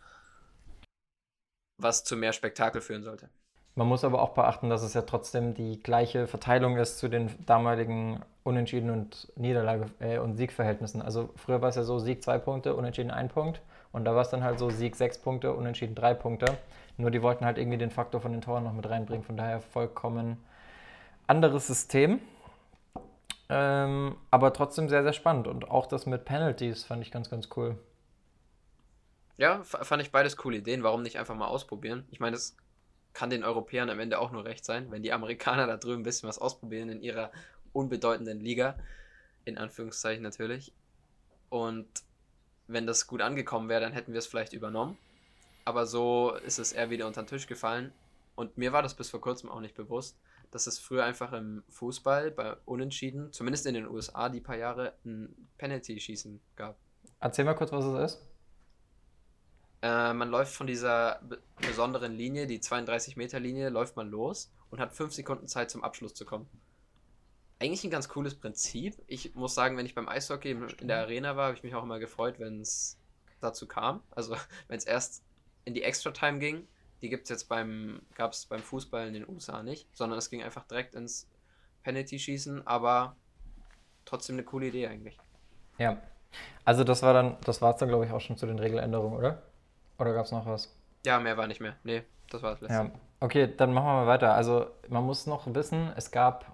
Was 1.78 2.04
zu 2.04 2.16
mehr 2.16 2.34
Spektakel 2.34 2.82
führen 2.82 3.04
sollte. 3.04 3.30
Man 3.78 3.88
muss 3.88 4.04
aber 4.04 4.24
auch 4.24 4.32
beachten, 4.32 4.72
dass 4.72 4.82
es 4.82 4.96
ja 4.96 5.04
trotzdem 5.04 5.54
die 5.54 5.80
gleiche 5.84 6.26
Verteilung 6.26 6.78
ist 6.78 6.98
zu 6.98 7.10
den 7.10 7.30
damaligen 7.46 8.22
Unentschieden 8.44 8.90
und 8.90 9.32
Niederlage 9.36 9.86
äh, 10.00 10.18
und 10.18 10.36
Siegverhältnissen. 10.36 11.00
Also 11.00 11.30
früher 11.36 11.62
war 11.62 11.70
es 11.70 11.76
ja 11.76 11.84
so 11.84 12.00
Sieg 12.00 12.24
zwei 12.24 12.40
Punkte, 12.40 12.74
Unentschieden 12.74 13.12
ein 13.12 13.30
Punkt 13.30 13.62
und 13.92 14.04
da 14.06 14.16
war 14.16 14.24
es 14.24 14.30
dann 14.30 14.44
halt 14.44 14.58
so 14.58 14.72
Sieg 14.72 14.96
sechs 14.96 15.20
Punkte, 15.20 15.54
Unentschieden 15.54 15.94
drei 15.94 16.16
Punkte. 16.16 16.58
Nur 16.98 17.12
die 17.12 17.22
wollten 17.22 17.46
halt 17.46 17.60
irgendwie 17.60 17.78
den 17.78 17.92
Faktor 17.92 18.20
von 18.20 18.32
den 18.32 18.42
Toren 18.42 18.64
noch 18.64 18.74
mit 18.74 18.90
reinbringen. 18.90 19.24
Von 19.24 19.38
daher 19.38 19.62
vollkommen 19.62 20.38
anderes 21.28 21.68
System. 21.68 22.20
Ähm, 23.48 24.16
aber 24.32 24.54
trotzdem 24.54 24.90
sehr, 24.90 25.04
sehr 25.04 25.14
spannend. 25.14 25.48
Und 25.48 25.70
auch 25.70 25.86
das 25.86 26.08
mit 26.08 26.26
Penalties 26.26 26.84
fand 26.84 27.04
ich 27.04 27.12
ganz, 27.12 27.30
ganz 27.30 27.50
cool. 27.56 27.78
Ja, 29.38 29.62
fand 29.64 30.02
ich 30.02 30.12
beides 30.12 30.36
coole 30.36 30.58
Ideen. 30.58 30.82
Warum 30.82 31.04
nicht 31.04 31.20
einfach 31.20 31.36
mal 31.36 31.46
ausprobieren? 31.46 32.08
Ich 32.10 32.20
meine, 32.20 32.36
das 32.36 32.56
kann 33.18 33.32
den 33.32 33.44
Europäern 33.44 33.90
am 33.90 34.00
Ende 34.00 34.20
auch 34.20 34.32
nur 34.32 34.46
recht 34.46 34.64
sein, 34.64 34.92
wenn 34.92 35.02
die 35.02 35.12
Amerikaner 35.12 35.66
da 35.66 35.78
drüben 35.78 36.02
ein 36.02 36.04
bisschen 36.04 36.30
was 36.30 36.38
ausprobieren 36.38 36.90
in 36.90 37.02
ihrer 37.02 37.32
unbedeutenden 37.74 38.40
Liga. 38.40 38.78
In 39.44 39.58
Anführungszeichen 39.58 40.22
natürlich. 40.22 40.72
Und 41.50 41.88
wenn 42.68 42.86
das 42.86 43.08
gut 43.08 43.24
angekommen 43.24 43.70
wäre, 43.70 43.82
dann 43.82 43.94
hätten 43.94 44.14
wir 44.14 44.20
es 44.20 44.28
vielleicht 44.28 44.54
übernommen. 44.54 45.00
Aber 45.66 45.88
so 45.88 46.36
ist 46.46 46.60
es 46.60 46.74
eher 46.74 46.92
wieder 46.92 47.08
unter 47.08 47.24
den 47.24 47.28
Tisch 47.28 47.48
gefallen. 47.48 47.92
Und 48.36 48.56
mir 48.56 48.72
war 48.72 48.84
das 48.84 48.94
bis 48.94 49.10
vor 49.10 49.20
kurzem 49.20 49.50
auch 49.50 49.62
nicht 49.62 49.74
bewusst, 49.74 50.16
dass 50.52 50.68
es 50.68 50.78
früher 50.78 51.04
einfach 51.04 51.34
im 51.34 51.64
Fußball 51.70 52.30
bei 52.30 52.56
Unentschieden, 52.66 53.34
zumindest 53.34 53.66
in 53.66 53.74
den 53.74 53.88
USA 53.88 54.30
die 54.30 54.42
paar 54.42 54.58
Jahre, 54.58 54.94
ein 55.06 55.50
Penalty-Schießen 55.58 56.40
gab. 56.56 56.78
Erzähl 57.20 57.46
mal 57.46 57.56
kurz, 57.56 57.72
was 57.72 57.84
es 57.84 58.14
ist. 58.14 58.28
Äh, 59.82 60.14
man 60.14 60.30
läuft 60.30 60.54
von 60.54 60.68
dieser 60.68 61.22
besonderen 61.62 62.14
Linie, 62.14 62.48
die 62.48 62.60
32-Meter-Linie, 62.60 63.70
läuft 63.70 63.96
man 63.96 64.10
los 64.10 64.52
und 64.70 64.80
hat 64.80 64.94
fünf 64.94 65.14
Sekunden 65.14 65.48
Zeit 65.48 65.70
zum 65.70 65.84
Abschluss 65.84 66.14
zu 66.14 66.26
kommen. 66.26 66.48
Eigentlich 67.60 67.84
ein 67.84 67.90
ganz 67.90 68.10
cooles 68.10 68.36
Prinzip. 68.36 69.02
Ich 69.08 69.34
muss 69.36 69.56
sagen, 69.56 69.78
wenn 69.78 69.86
ich 69.86 69.96
beim 69.96 70.08
Eishockey 70.08 70.52
in 70.80 70.88
der 70.88 71.00
Arena 71.00 71.36
war, 71.36 71.48
habe 71.48 71.58
ich 71.58 71.64
mich 71.64 71.74
auch 71.76 71.84
immer 71.84 72.00
gefreut, 72.00 72.40
wenn 72.40 72.62
es 72.62 73.00
dazu 73.40 73.68
kam. 73.68 74.02
Also 74.12 74.36
wenn 74.68 74.78
es 74.78 74.86
erst 74.86 75.24
in 75.66 75.74
die 75.74 75.84
Extra-Time 75.84 76.40
ging. 76.40 76.68
Die 77.02 77.10
gibt 77.10 77.26
es 77.26 77.30
jetzt 77.30 77.50
beim, 77.50 78.02
gab 78.16 78.34
es 78.34 78.48
beim 78.48 78.62
Fußball 78.62 79.08
in 79.08 79.14
den 79.14 79.30
USA 79.30 79.62
nicht, 79.62 79.88
sondern 79.96 80.18
es 80.18 80.32
ging 80.32 80.42
einfach 80.42 80.66
direkt 80.66 80.96
ins 80.96 81.30
Penalty-Schießen, 81.84 82.66
aber 82.66 83.16
trotzdem 84.06 84.36
eine 84.36 84.44
coole 84.44 84.68
Idee 84.68 84.88
eigentlich. 84.88 85.18
Ja. 85.78 86.02
Also 86.66 86.84
das 86.84 87.04
war 87.04 87.14
dann, 87.14 87.38
das 87.44 87.62
war 87.62 87.74
es 87.74 87.78
dann, 87.78 87.90
glaube 87.90 88.06
ich, 88.06 88.12
auch 88.12 88.22
schon 88.22 88.38
zu 88.38 88.48
den 88.48 88.58
Regeländerungen, 88.58 89.16
oder? 89.16 89.44
Oder 90.00 90.14
gab 90.14 90.26
es 90.26 90.32
noch 90.32 90.46
was? 90.46 90.74
Ja, 91.06 91.20
mehr 91.20 91.38
war 91.38 91.48
nicht 91.48 91.62
mehr. 91.62 91.76
Nee, 91.84 92.04
das 92.30 92.42
war 92.44 92.52
das 92.52 92.62
letzte. 92.62 92.76
Ja. 92.76 92.92
Okay, 93.20 93.50
dann 93.56 93.74
machen 93.74 93.86
wir 93.86 93.94
mal 93.94 94.08
weiter. 94.08 94.34
Also 94.34 94.68
man 94.90 95.04
muss 95.04 95.26
noch 95.26 95.54
wissen, 95.54 95.92
es 95.96 96.12
gab 96.12 96.46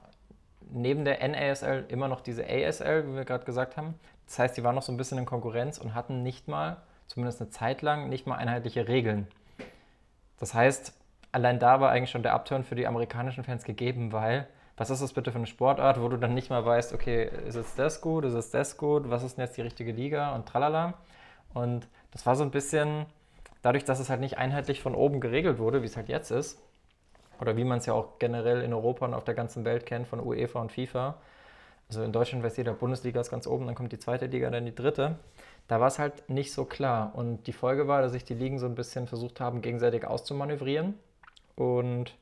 neben 0.69 1.06
der 1.06 1.27
NASL 1.27 1.86
immer 1.89 2.08
noch 2.08 2.21
diese 2.21 2.45
ASL, 2.45 3.08
wie 3.08 3.15
wir 3.15 3.25
gerade 3.25 3.45
gesagt 3.45 3.77
haben. 3.77 3.95
Das 4.25 4.39
heißt, 4.39 4.58
die 4.58 4.63
waren 4.63 4.75
noch 4.75 4.82
so 4.82 4.91
ein 4.91 4.97
bisschen 4.97 5.17
in 5.17 5.25
Konkurrenz 5.25 5.77
und 5.77 5.93
hatten 5.93 6.23
nicht 6.23 6.47
mal, 6.47 6.77
zumindest 7.08 7.41
eine 7.41 7.49
Zeit 7.49 7.82
lang, 7.82 8.10
nicht 8.10 8.25
mal 8.27 8.36
einheitliche 8.36 8.88
Regeln. 8.88 9.27
Das 10.39 10.53
heißt, 10.53 10.93
allein 11.32 11.60
da 11.60 11.82
war 11.82 11.91
eigentlich 11.91 12.12
schon 12.12 12.23
der 12.23 12.34
Upturn 12.34 12.63
für 12.63 12.75
die 12.75 12.88
amerikanischen 12.88 13.43
Fans 13.43 13.63
gegeben, 13.63 14.12
weil 14.12 14.47
was 14.75 14.89
ist 14.89 15.01
das 15.01 15.13
bitte 15.13 15.32
für 15.32 15.38
eine 15.38 15.47
Sportart, 15.47 16.01
wo 16.01 16.10
du 16.10 16.17
dann 16.17 16.34
nicht 16.34 16.49
mal 16.49 16.65
weißt, 16.65 16.93
okay, 16.93 17.29
ist 17.47 17.56
es 17.56 17.75
das 17.75 18.01
gut, 18.01 18.25
ist 18.25 18.34
es 18.34 18.49
das 18.49 18.77
gut, 18.77 19.10
was 19.10 19.23
ist 19.23 19.38
denn 19.38 19.45
jetzt 19.45 19.58
die 19.58 19.62
richtige 19.62 19.91
Liga 19.91 20.34
und 20.34 20.47
tralala. 20.47 20.95
Und 21.53 21.88
das 22.12 22.25
war 22.25 22.36
so 22.36 22.43
ein 22.43 22.49
bisschen, 22.49 23.06
dadurch, 23.63 23.86
dass 23.86 23.99
es 23.99 24.12
halt 24.12 24.19
nicht 24.19 24.38
einheitlich 24.38 24.82
von 24.82 24.93
oben 24.93 25.19
geregelt 25.19 25.58
wurde, 25.58 25.82
wie 25.82 25.88
es 25.88 25.97
halt 25.97 26.10
jetzt 26.10 26.30
ist, 26.30 26.62
oder 27.41 27.58
wie 27.58 27.63
man 27.63 27.80
es 27.80 27.88
ja 27.88 27.93
auch 27.93 28.19
generell 28.19 28.62
in 28.62 28.73
Europa 28.73 29.06
und 29.06 29.15
auf 29.15 29.23
der 29.23 29.34
ganzen 29.34 29.65
Welt 29.65 29.88
kennt 29.88 30.08
von 30.08 30.19
UEFA 30.19 30.62
und 30.62 30.71
FIFA. 30.71 31.15
Also 31.89 32.04
in 32.04 32.12
Deutschland 32.12 32.43
weiß 32.43 32.58
jeder, 32.58 32.73
Bundesliga 32.73 33.19
ist 33.19 33.32
ganz 33.32 33.47
oben, 33.47 33.65
dann 33.65 33.76
kommt 33.76 33.91
die 33.91 33.99
zweite 33.99 34.28
Liga, 34.28 34.49
dann 34.49 34.65
die 34.65 34.76
dritte. 34.76 35.17
Da 35.67 35.80
war 35.80 35.88
es 35.88 35.99
halt 35.99 36.30
nicht 36.30 36.54
so 36.54 36.65
klar. 36.65 37.12
Und 37.15 37.47
die 37.47 37.54
Folge 37.54 37.88
war, 37.88 38.02
dass 38.02 38.12
sich 38.12 38.23
die 38.23 38.34
Ligen 38.34 38.60
so 38.60 38.65
ein 38.65 38.76
bisschen 38.76 39.08
versucht 39.08 39.39
haben, 39.39 39.62
gegenseitig 39.62 40.06
auszumanövrieren. 40.06 40.93
Und 41.56 42.15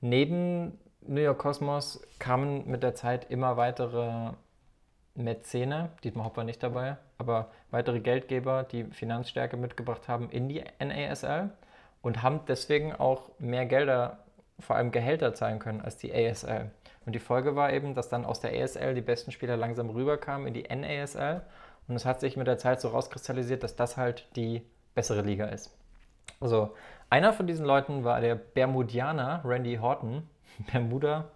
neben 0.00 0.78
New 1.06 1.20
York 1.20 1.38
Cosmos 1.38 2.02
kamen 2.18 2.68
mit 2.70 2.82
der 2.82 2.94
Zeit 2.94 3.30
immer 3.30 3.56
weitere 3.56 4.32
Mäzene, 5.20 5.90
Dietmar 6.02 6.26
Hopp 6.26 6.36
war 6.36 6.44
nicht 6.44 6.62
dabei, 6.62 6.96
aber 7.18 7.50
weitere 7.70 8.00
Geldgeber, 8.00 8.64
die 8.64 8.84
Finanzstärke 8.84 9.56
mitgebracht 9.56 10.08
haben 10.08 10.30
in 10.30 10.48
die 10.48 10.62
NASL 10.78 11.50
und 12.02 12.22
haben 12.22 12.40
deswegen 12.48 12.94
auch 12.94 13.30
mehr 13.38 13.66
Gelder, 13.66 14.18
vor 14.58 14.76
allem 14.76 14.90
Gehälter 14.90 15.34
zahlen 15.34 15.58
können 15.58 15.80
als 15.80 15.96
die 15.96 16.12
ASL. 16.12 16.70
Und 17.06 17.14
die 17.14 17.18
Folge 17.18 17.56
war 17.56 17.72
eben, 17.72 17.94
dass 17.94 18.08
dann 18.08 18.24
aus 18.24 18.40
der 18.40 18.52
ASL 18.52 18.94
die 18.94 19.00
besten 19.00 19.32
Spieler 19.32 19.56
langsam 19.56 19.90
rüberkamen 19.90 20.46
in 20.46 20.54
die 20.54 20.64
NASL 20.64 21.42
und 21.88 21.96
es 21.96 22.04
hat 22.04 22.20
sich 22.20 22.36
mit 22.36 22.46
der 22.46 22.58
Zeit 22.58 22.80
so 22.80 22.88
rauskristallisiert, 22.88 23.64
dass 23.64 23.74
das 23.74 23.96
halt 23.96 24.28
die 24.36 24.62
bessere 24.94 25.22
Liga 25.22 25.46
ist. 25.46 25.76
Also 26.38 26.74
einer 27.10 27.32
von 27.32 27.48
diesen 27.48 27.66
Leuten 27.66 28.04
war 28.04 28.20
der 28.20 28.36
Bermudianer 28.36 29.42
Randy 29.44 29.76
Horton. 29.76 30.28
Bermuda, 30.72 31.28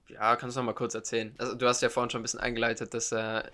Ja, 0.08 0.36
kannst 0.36 0.56
du 0.56 0.62
noch 0.62 0.66
mal 0.66 0.74
kurz 0.74 0.96
erzählen. 0.96 1.34
Also, 1.38 1.56
du 1.56 1.68
hast 1.68 1.82
ja 1.82 1.90
vorhin 1.90 2.10
schon 2.10 2.22
ein 2.22 2.24
bisschen 2.24 2.40
eingeleitet, 2.40 2.94
dass 2.94 3.12
er 3.12 3.50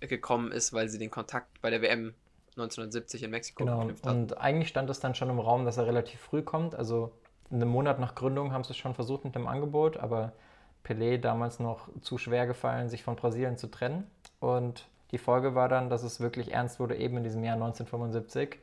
gekommen 0.00 0.52
ist, 0.52 0.72
weil 0.72 0.88
sie 0.88 0.98
den 0.98 1.10
Kontakt 1.10 1.60
bei 1.62 1.70
der 1.70 1.80
WM 1.80 2.14
1970 2.56 3.22
in 3.22 3.30
Mexiko 3.30 3.64
genau. 3.64 3.78
geknüpft 3.80 4.06
haben. 4.06 4.22
Und 4.22 4.38
eigentlich 4.38 4.68
stand 4.68 4.88
es 4.90 5.00
dann 5.00 5.14
schon 5.14 5.30
im 5.30 5.40
Raum, 5.40 5.64
dass 5.64 5.76
er 5.76 5.86
relativ 5.86 6.20
früh 6.20 6.42
kommt. 6.42 6.74
Also 6.74 7.12
einen 7.50 7.68
Monat 7.68 7.98
nach 7.98 8.14
Gründung 8.14 8.52
haben 8.52 8.64
sie 8.64 8.70
es 8.70 8.76
schon 8.76 8.94
versucht 8.94 9.24
mit 9.24 9.34
dem 9.34 9.46
Angebot, 9.46 9.96
aber 9.96 10.32
Pelé 10.84 11.18
damals 11.18 11.58
noch 11.58 11.88
zu 12.00 12.18
schwer 12.18 12.46
gefallen, 12.46 12.88
sich 12.88 13.02
von 13.02 13.16
Brasilien 13.16 13.56
zu 13.56 13.68
trennen. 13.68 14.06
Und 14.40 14.86
die 15.10 15.18
Folge 15.18 15.54
war 15.54 15.68
dann, 15.68 15.90
dass 15.90 16.02
es 16.02 16.20
wirklich 16.20 16.52
ernst 16.52 16.78
wurde, 16.78 16.96
eben 16.96 17.16
in 17.16 17.24
diesem 17.24 17.42
Jahr 17.42 17.54
1975. 17.54 18.58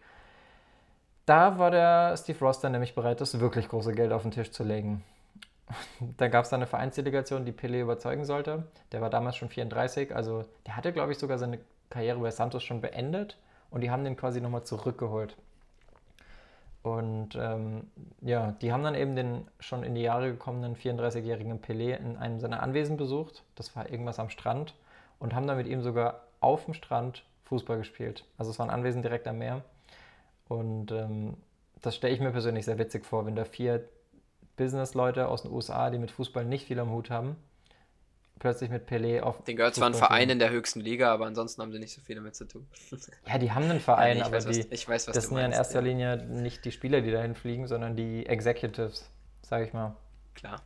Da 1.26 1.58
war 1.60 1.72
der 1.72 2.16
Steve 2.18 2.40
Ross 2.40 2.60
dann 2.60 2.74
nämlich 2.74 2.96
bereit, 2.96 3.22
das 3.22 3.40
wirklich 3.40 3.70
große 3.70 3.94
Geld 3.94 4.12
auf 4.12 4.24
den 4.24 4.32
Tisch 4.32 4.52
zu 4.52 4.64
legen. 4.64 5.04
Da 6.18 6.28
gab 6.28 6.44
es 6.44 6.50
dann 6.50 6.60
eine 6.60 6.68
Vereinsdelegation, 6.68 7.46
die 7.46 7.52
Pelé 7.52 7.82
überzeugen 7.82 8.26
sollte. 8.26 8.64
Der 8.92 9.02
war 9.02 9.10
damals 9.10 9.36
schon 9.36 9.50
34, 9.50 10.16
also 10.16 10.44
der 10.66 10.76
hatte, 10.76 10.94
glaube 10.94 11.12
ich, 11.12 11.18
sogar 11.18 11.38
seine 11.38 11.60
Karriere 11.90 12.20
bei 12.20 12.32
Santos 12.32 12.64
schon 12.64 12.82
beendet 12.82 13.38
und 13.70 13.82
die 13.82 13.92
haben 13.92 14.04
den 14.04 14.16
quasi 14.16 14.42
nochmal 14.42 14.64
zurückgeholt. 14.64 15.36
Und 16.84 17.36
ähm, 17.36 17.92
ja, 18.22 18.54
die 18.54 18.74
haben 18.74 18.84
dann 18.84 18.96
eben 18.96 19.16
den 19.16 19.48
schon 19.60 19.84
in 19.84 19.94
die 19.94 20.02
Jahre 20.02 20.32
gekommenen 20.32 20.76
34-jährigen 20.76 21.62
Pelé 21.62 21.96
in 21.96 22.18
einem 22.18 22.40
seiner 22.40 22.64
Anwesen 22.64 22.98
besucht. 22.98 23.44
Das 23.56 23.76
war 23.76 23.90
irgendwas 23.90 24.18
am 24.18 24.30
Strand 24.30 24.74
und 25.20 25.36
haben 25.36 25.46
dann 25.46 25.58
mit 25.58 25.68
ihm 25.68 25.82
sogar 25.84 26.24
auf 26.40 26.66
dem 26.66 26.74
Strand 26.74 27.24
Fußball 27.46 27.78
gespielt. 27.78 28.26
Also 28.38 28.50
es 28.50 28.58
war 28.58 28.66
ein 28.66 28.72
Anwesen 28.72 29.04
direkt 29.04 29.28
am 29.28 29.38
Meer. 29.38 29.62
Und 30.48 30.92
ähm, 30.92 31.38
das 31.82 31.96
stelle 31.96 32.14
ich 32.14 32.20
mir 32.20 32.32
persönlich 32.32 32.66
sehr 32.66 32.80
witzig 32.80 33.06
vor, 33.06 33.26
wenn 33.26 33.36
da 33.36 33.46
vier 33.46 33.88
Business-Leute 34.56 35.28
aus 35.28 35.44
den 35.44 35.52
USA, 35.52 35.90
die 35.90 35.98
mit 35.98 36.12
Fußball 36.12 36.46
nicht 36.46 36.68
viel 36.68 36.80
am 36.80 36.92
Hut 36.92 37.10
haben, 37.10 37.36
plötzlich 38.40 38.70
mit 38.70 38.90
Pelé 38.90 39.22
auf. 39.22 39.44
Den 39.44 39.56
gehört 39.56 39.76
zwar 39.76 39.88
ein 39.88 39.94
Verein 39.94 40.30
in 40.30 40.40
der 40.40 40.50
höchsten 40.50 40.82
Liga, 40.82 41.14
aber 41.14 41.26
ansonsten 41.26 41.62
haben 41.62 41.72
sie 41.72 41.80
nicht 41.80 41.94
so 41.94 42.02
viel 42.02 42.16
damit 42.16 42.36
zu 42.36 42.46
tun. 42.46 42.68
ja, 43.28 43.38
die 43.38 43.52
haben 43.52 43.70
einen 43.70 43.80
Verein, 43.80 44.18
ja, 44.18 44.24
nee, 44.24 44.28
aber 44.28 44.38
weiß, 44.38 44.46
die, 44.46 44.60
was, 44.60 44.72
ich 44.72 44.90
weiß, 44.90 45.08
was 45.08 45.16
das 45.16 45.28
sind 45.28 45.38
ja 45.38 45.46
in 45.46 45.52
erster 45.52 45.80
ja. 45.80 45.86
Linie 45.86 46.18
nicht 46.18 46.66
die 46.66 46.72
Spieler, 46.72 47.02
die 47.02 47.12
dahin 47.12 47.36
fliegen, 47.36 47.68
sondern 47.68 47.96
die 47.96 48.26
Executives, 48.26 49.10
sage 49.42 49.66
ich 49.66 49.74
mal. 49.74 49.96
Klar. 50.36 50.62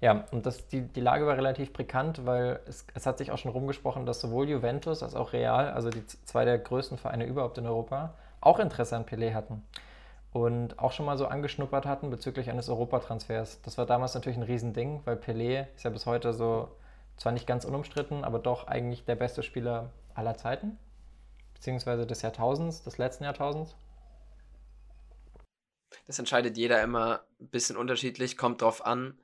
Ja, 0.00 0.26
und 0.30 0.46
das, 0.46 0.68
die, 0.68 0.82
die 0.82 1.00
Lage 1.00 1.26
war 1.26 1.36
relativ 1.36 1.72
bekannt, 1.72 2.24
weil 2.24 2.60
es, 2.66 2.86
es 2.94 3.04
hat 3.04 3.18
sich 3.18 3.32
auch 3.32 3.38
schon 3.38 3.50
rumgesprochen, 3.50 4.06
dass 4.06 4.20
sowohl 4.20 4.48
Juventus 4.48 5.02
als 5.02 5.14
auch 5.14 5.32
Real, 5.32 5.70
also 5.70 5.90
die 5.90 6.06
zwei 6.06 6.44
der 6.44 6.58
größten 6.58 6.98
Vereine 6.98 7.26
überhaupt 7.26 7.58
in 7.58 7.66
Europa, 7.66 8.14
auch 8.40 8.60
Interesse 8.60 8.96
an 8.96 9.04
Pelé 9.04 9.34
hatten 9.34 9.64
und 10.44 10.78
auch 10.78 10.92
schon 10.92 11.06
mal 11.06 11.18
so 11.18 11.26
angeschnuppert 11.26 11.86
hatten 11.86 12.10
bezüglich 12.10 12.50
eines 12.50 12.68
Europatransfers. 12.68 13.60
Das 13.62 13.78
war 13.78 13.86
damals 13.86 14.14
natürlich 14.14 14.38
ein 14.38 14.44
Riesending, 14.44 15.02
weil 15.04 15.16
Pelé 15.16 15.66
ist 15.74 15.84
ja 15.84 15.90
bis 15.90 16.06
heute 16.06 16.32
so 16.32 16.68
zwar 17.16 17.32
nicht 17.32 17.46
ganz 17.46 17.64
unumstritten, 17.64 18.24
aber 18.24 18.38
doch 18.38 18.66
eigentlich 18.66 19.04
der 19.04 19.16
beste 19.16 19.42
Spieler 19.42 19.90
aller 20.14 20.36
Zeiten, 20.36 20.78
beziehungsweise 21.54 22.06
des 22.06 22.22
Jahrtausends, 22.22 22.82
des 22.82 22.98
letzten 22.98 23.24
Jahrtausends. 23.24 23.76
Das 26.06 26.18
entscheidet 26.18 26.56
jeder 26.56 26.82
immer 26.82 27.20
ein 27.40 27.48
bisschen 27.48 27.76
unterschiedlich, 27.76 28.36
kommt 28.36 28.62
drauf 28.62 28.84
an, 28.84 29.18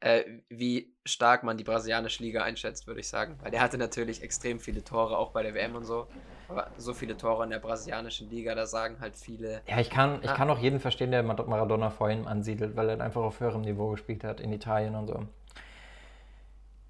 äh, 0.00 0.24
wie 0.48 0.94
stark 1.04 1.44
man 1.44 1.56
die 1.56 1.64
brasilianische 1.64 2.22
Liga 2.22 2.42
einschätzt, 2.42 2.86
würde 2.86 3.00
ich 3.00 3.08
sagen. 3.08 3.38
Weil 3.42 3.50
der 3.50 3.60
hatte 3.60 3.78
natürlich 3.78 4.22
extrem 4.22 4.60
viele 4.60 4.84
Tore, 4.84 5.16
auch 5.16 5.30
bei 5.30 5.42
der 5.42 5.54
WM 5.54 5.74
und 5.74 5.84
so. 5.84 6.08
Aber 6.48 6.70
so 6.76 6.92
viele 6.92 7.16
Tore 7.16 7.44
in 7.44 7.50
der 7.50 7.58
brasilianischen 7.58 8.28
Liga, 8.28 8.54
da 8.54 8.66
sagen 8.66 8.96
halt 9.00 9.16
viele. 9.16 9.62
Ja, 9.66 9.80
ich 9.80 9.88
kann, 9.88 10.20
ich 10.22 10.34
kann 10.34 10.50
auch 10.50 10.58
jeden 10.58 10.78
verstehen, 10.78 11.10
der 11.10 11.22
Maradona 11.22 11.90
vorhin 11.90 12.26
ansiedelt, 12.26 12.76
weil 12.76 12.90
er 12.90 13.00
einfach 13.00 13.22
auf 13.22 13.40
höherem 13.40 13.62
Niveau 13.62 13.90
gespielt 13.90 14.24
hat, 14.24 14.40
in 14.40 14.52
Italien 14.52 14.94
und 14.94 15.06
so. 15.06 15.26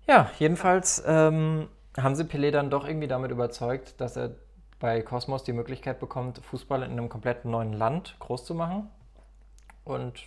Ja, 0.06 0.30
jedenfalls 0.38 1.02
ähm, 1.06 1.68
haben 1.96 2.14
sie 2.14 2.24
Pelé 2.24 2.50
dann 2.50 2.68
doch 2.68 2.86
irgendwie 2.86 3.08
damit 3.08 3.30
überzeugt, 3.30 4.00
dass 4.00 4.16
er 4.16 4.34
bei 4.80 5.00
Cosmos 5.02 5.44
die 5.44 5.52
Möglichkeit 5.52 6.00
bekommt, 6.00 6.38
Fußball 6.44 6.82
in 6.82 6.90
einem 6.90 7.08
komplett 7.08 7.44
neuen 7.44 7.72
Land 7.72 8.16
groß 8.18 8.44
zu 8.44 8.54
machen. 8.54 8.90
Und 9.84 10.24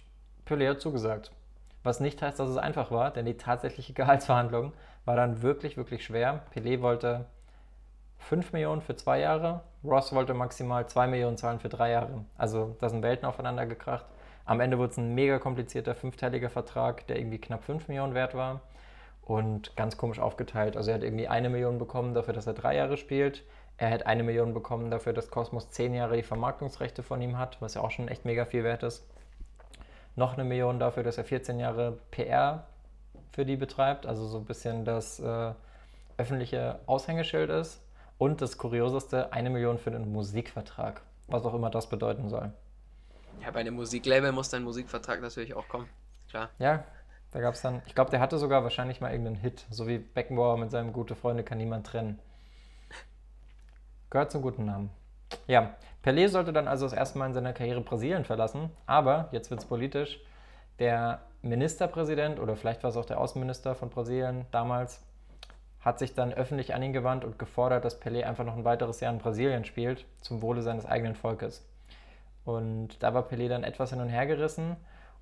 Pelé 0.47 0.69
hat 0.69 0.81
zugesagt. 0.81 1.31
Was 1.87 2.01
nicht 2.01 2.21
heißt, 2.21 2.37
dass 2.37 2.49
es 2.49 2.57
einfach 2.57 2.91
war, 2.91 3.11
denn 3.11 3.25
die 3.25 3.37
tatsächliche 3.37 3.93
Gehaltsverhandlung 4.01 4.73
war 5.05 5.15
dann 5.15 5.41
wirklich, 5.41 5.77
wirklich 5.77 6.03
schwer. 6.03 6.41
Pelé 6.53 6.81
wollte 6.81 7.23
5 8.17 8.51
Millionen 8.51 8.81
für 8.81 8.97
zwei 8.97 9.21
Jahre, 9.21 9.61
Ross 9.85 10.11
wollte 10.11 10.33
maximal 10.33 10.85
2 10.85 11.07
Millionen 11.07 11.37
zahlen 11.37 11.59
für 11.61 11.69
drei 11.69 11.91
Jahre. 11.91 12.25
Also 12.37 12.75
da 12.81 12.89
sind 12.89 13.03
Welten 13.03 13.25
aufeinander 13.25 13.65
gekracht. 13.65 14.05
Am 14.43 14.59
Ende 14.59 14.77
wurde 14.77 14.91
es 14.91 14.97
ein 14.97 15.15
mega 15.15 15.39
komplizierter 15.39 15.95
fünfteiliger 15.95 16.49
Vertrag, 16.49 17.07
der 17.07 17.19
irgendwie 17.19 17.39
knapp 17.39 17.63
5 17.63 17.87
Millionen 17.87 18.13
wert 18.13 18.35
war 18.35 18.59
und 19.21 19.73
ganz 19.77 19.95
komisch 19.95 20.19
aufgeteilt. 20.19 20.75
Also 20.75 20.91
er 20.91 20.95
hat 20.95 21.03
irgendwie 21.03 21.29
eine 21.29 21.47
Million 21.49 21.77
bekommen 21.77 22.13
dafür, 22.13 22.33
dass 22.33 22.47
er 22.47 22.53
drei 22.53 22.75
Jahre 22.75 22.97
spielt. 22.97 23.45
Er 23.77 23.91
hat 23.91 24.05
eine 24.05 24.23
Million 24.23 24.53
bekommen 24.53 24.91
dafür, 24.91 25.13
dass 25.13 25.31
Cosmos 25.31 25.69
zehn 25.69 25.93
Jahre 25.93 26.17
die 26.17 26.23
Vermarktungsrechte 26.23 27.01
von 27.01 27.21
ihm 27.21 27.37
hat, 27.37 27.61
was 27.61 27.75
ja 27.75 27.81
auch 27.81 27.91
schon 27.91 28.09
echt 28.09 28.25
mega 28.25 28.43
viel 28.43 28.65
wert 28.65 28.83
ist 28.83 29.07
noch 30.17 30.33
eine 30.33 30.43
Million 30.43 30.79
dafür, 30.79 31.03
dass 31.03 31.17
er 31.17 31.23
14 31.23 31.59
Jahre 31.59 31.99
PR 32.11 32.65
für 33.31 33.45
die 33.45 33.55
betreibt, 33.55 34.05
also 34.05 34.27
so 34.27 34.39
ein 34.39 34.45
bisschen 34.45 34.83
das 34.83 35.19
äh, 35.19 35.53
öffentliche 36.17 36.79
Aushängeschild 36.87 37.49
ist. 37.49 37.81
Und 38.17 38.41
das 38.41 38.57
Kurioseste, 38.57 39.31
eine 39.31 39.51
Million 39.51 39.77
für 39.77 39.91
den 39.91 40.11
Musikvertrag, 40.11 41.01
was 41.27 41.45
auch 41.45 41.53
immer 41.53 41.69
das 41.69 41.87
bedeuten 41.87 42.29
soll. 42.29 42.51
Ja, 43.43 43.51
bei 43.51 43.59
einem 43.59 43.75
Musiklabel 43.75 44.31
muss 44.31 44.49
dein 44.49 44.63
Musikvertrag 44.63 45.21
natürlich 45.21 45.53
auch 45.53 45.67
kommen, 45.67 45.87
klar. 46.27 46.49
Ja, 46.57 46.83
da 47.29 47.39
gab 47.39 47.53
es 47.53 47.61
dann, 47.61 47.83
ich 47.85 47.93
glaube, 47.93 48.09
der 48.09 48.19
hatte 48.19 48.39
sogar 48.39 48.63
wahrscheinlich 48.63 49.01
mal 49.01 49.11
irgendeinen 49.11 49.35
Hit, 49.35 49.67
so 49.69 49.87
wie 49.87 49.99
Beckenbauer 49.99 50.57
mit 50.57 50.71
seinem 50.71 50.93
Gute 50.93 51.15
Freunde 51.15 51.43
kann 51.43 51.59
niemand 51.59 51.85
trennen. 51.85 52.17
Gehört 54.09 54.31
zum 54.31 54.41
guten 54.41 54.65
Namen. 54.65 54.89
Ja, 55.47 55.75
Pelé 56.03 56.29
sollte 56.29 56.53
dann 56.53 56.67
also 56.67 56.85
das 56.85 56.93
erste 56.93 57.17
Mal 57.17 57.27
in 57.27 57.33
seiner 57.33 57.53
Karriere 57.53 57.81
Brasilien 57.81 58.23
verlassen, 58.23 58.69
aber, 58.85 59.29
jetzt 59.31 59.49
wird 59.49 59.59
es 59.59 59.65
politisch, 59.65 60.19
der 60.79 61.21
Ministerpräsident 61.41 62.39
oder 62.39 62.55
vielleicht 62.55 62.83
war 62.83 62.89
es 62.89 62.97
auch 62.97 63.05
der 63.05 63.19
Außenminister 63.19 63.75
von 63.75 63.89
Brasilien 63.89 64.45
damals, 64.51 65.03
hat 65.81 65.99
sich 65.99 66.13
dann 66.13 66.33
öffentlich 66.33 66.73
an 66.73 66.83
ihn 66.83 66.93
gewandt 66.93 67.23
und 67.23 67.39
gefordert, 67.39 67.85
dass 67.85 68.01
Pelé 68.01 68.23
einfach 68.23 68.45
noch 68.45 68.55
ein 68.55 68.65
weiteres 68.65 68.99
Jahr 68.99 69.13
in 69.13 69.19
Brasilien 69.19 69.65
spielt, 69.65 70.05
zum 70.21 70.41
Wohle 70.41 70.61
seines 70.61 70.85
eigenen 70.85 71.15
Volkes. 71.15 71.65
Und 72.45 73.01
da 73.03 73.13
war 73.13 73.27
Pelé 73.27 73.49
dann 73.49 73.63
etwas 73.63 73.89
hin 73.89 74.01
und 74.01 74.09
her 74.09 74.25
gerissen 74.25 74.77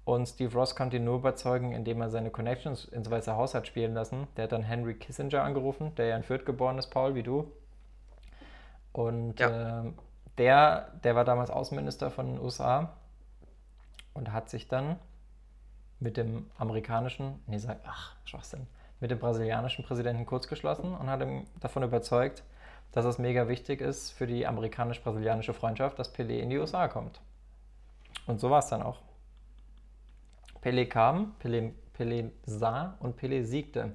und 0.06 0.28
Steve 0.28 0.54
Ross 0.54 0.76
konnte 0.76 0.98
ihn 0.98 1.04
nur 1.04 1.18
überzeugen, 1.18 1.72
indem 1.72 2.00
er 2.00 2.12
seine 2.12 2.30
Connections 2.30 2.86
ins 2.86 3.10
Weiße 3.10 3.36
Haus 3.36 3.56
hat 3.56 3.66
spielen 3.66 3.96
lassen. 3.96 4.28
Der 4.38 4.44
hat 4.44 4.52
dann 4.52 4.62
Henry 4.62 4.94
Kissinger 4.94 5.42
angerufen, 5.44 5.94
der 5.96 6.06
ja 6.06 6.16
in 6.16 6.24
Fürth 6.24 6.46
geboren 6.46 6.78
ist, 6.78 6.92
Paul, 6.92 7.16
wie 7.16 7.24
du. 7.24 7.52
Und 8.96 9.42
ja. 9.42 9.82
äh, 9.82 9.92
der, 10.38 10.90
der 11.04 11.16
war 11.16 11.26
damals 11.26 11.50
Außenminister 11.50 12.12
von 12.12 12.28
den 12.28 12.40
USA 12.40 12.94
und 14.14 14.32
hat 14.32 14.50
sich 14.50 14.70
dann 14.70 14.96
mit 16.00 16.16
dem 16.16 16.50
amerikanischen, 16.58 17.44
nee, 17.46 17.58
sag, 17.58 17.80
ach, 17.86 18.16
Schwachsinn, 18.24 18.68
mit 19.02 19.12
dem 19.12 19.20
brasilianischen 19.20 19.84
Präsidenten 19.84 20.26
kurzgeschlossen 20.26 20.96
und 20.96 21.10
hat 21.10 21.20
ihn 21.22 21.46
davon 21.60 21.84
überzeugt, 21.84 22.44
dass 22.94 23.04
es 23.04 23.18
mega 23.18 23.50
wichtig 23.50 23.82
ist 23.82 24.12
für 24.12 24.28
die 24.28 24.48
amerikanisch-brasilianische 24.48 25.54
Freundschaft, 25.54 26.00
dass 26.00 26.16
Pelé 26.16 26.40
in 26.40 26.50
die 26.50 26.58
USA 26.58 26.88
kommt. 26.88 27.20
Und 28.28 28.40
so 28.40 28.50
war 28.50 28.60
es 28.60 28.68
dann 28.68 28.82
auch. 28.82 29.02
Pelé 30.64 30.86
kam, 30.86 31.36
Pelé, 31.44 31.74
Pelé 31.98 32.32
sah 32.46 32.96
und 33.02 33.20
Pelé 33.20 33.44
siegte. 33.44 33.92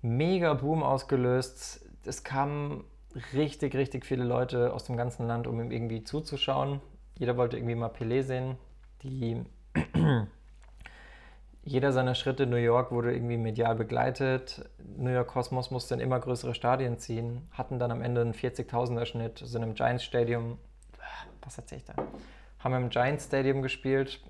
Mega 0.00 0.54
Boom 0.54 0.82
ausgelöst. 0.82 1.84
Es 2.06 2.24
kamen 2.24 2.84
richtig, 3.32 3.74
richtig 3.74 4.04
viele 4.04 4.24
Leute 4.24 4.72
aus 4.72 4.84
dem 4.84 4.96
ganzen 4.96 5.26
Land, 5.26 5.46
um 5.46 5.60
ihm 5.60 5.70
irgendwie 5.70 6.04
zuzuschauen. 6.04 6.80
Jeder 7.16 7.36
wollte 7.36 7.56
irgendwie 7.56 7.74
mal 7.74 7.88
Pelé 7.88 8.22
sehen. 8.22 8.56
Die 9.02 9.44
jeder 11.68 11.92
seiner 11.92 12.14
Schritte 12.14 12.44
in 12.44 12.50
New 12.50 12.56
York 12.56 12.90
wurde 12.90 13.12
irgendwie 13.12 13.36
medial 13.36 13.74
begleitet. 13.74 14.64
New 14.96 15.10
York 15.10 15.28
Cosmos 15.28 15.70
musste 15.70 15.94
in 15.94 16.00
immer 16.00 16.18
größere 16.18 16.54
Stadien 16.54 16.98
ziehen, 16.98 17.46
hatten 17.52 17.78
dann 17.78 17.90
am 17.90 18.00
Ende 18.00 18.22
einen 18.22 18.32
40.000er 18.32 19.04
Schnitt, 19.04 19.38
sind 19.44 19.62
im 19.62 19.74
Giants 19.74 20.04
Stadium, 20.04 20.58
was 21.42 21.58
erzähl 21.58 21.78
ich 21.78 21.84
da? 21.84 21.94
Haben 22.60 22.74
im 22.74 22.88
Giants 22.88 23.26
Stadium 23.26 23.62
gespielt, 23.62 24.20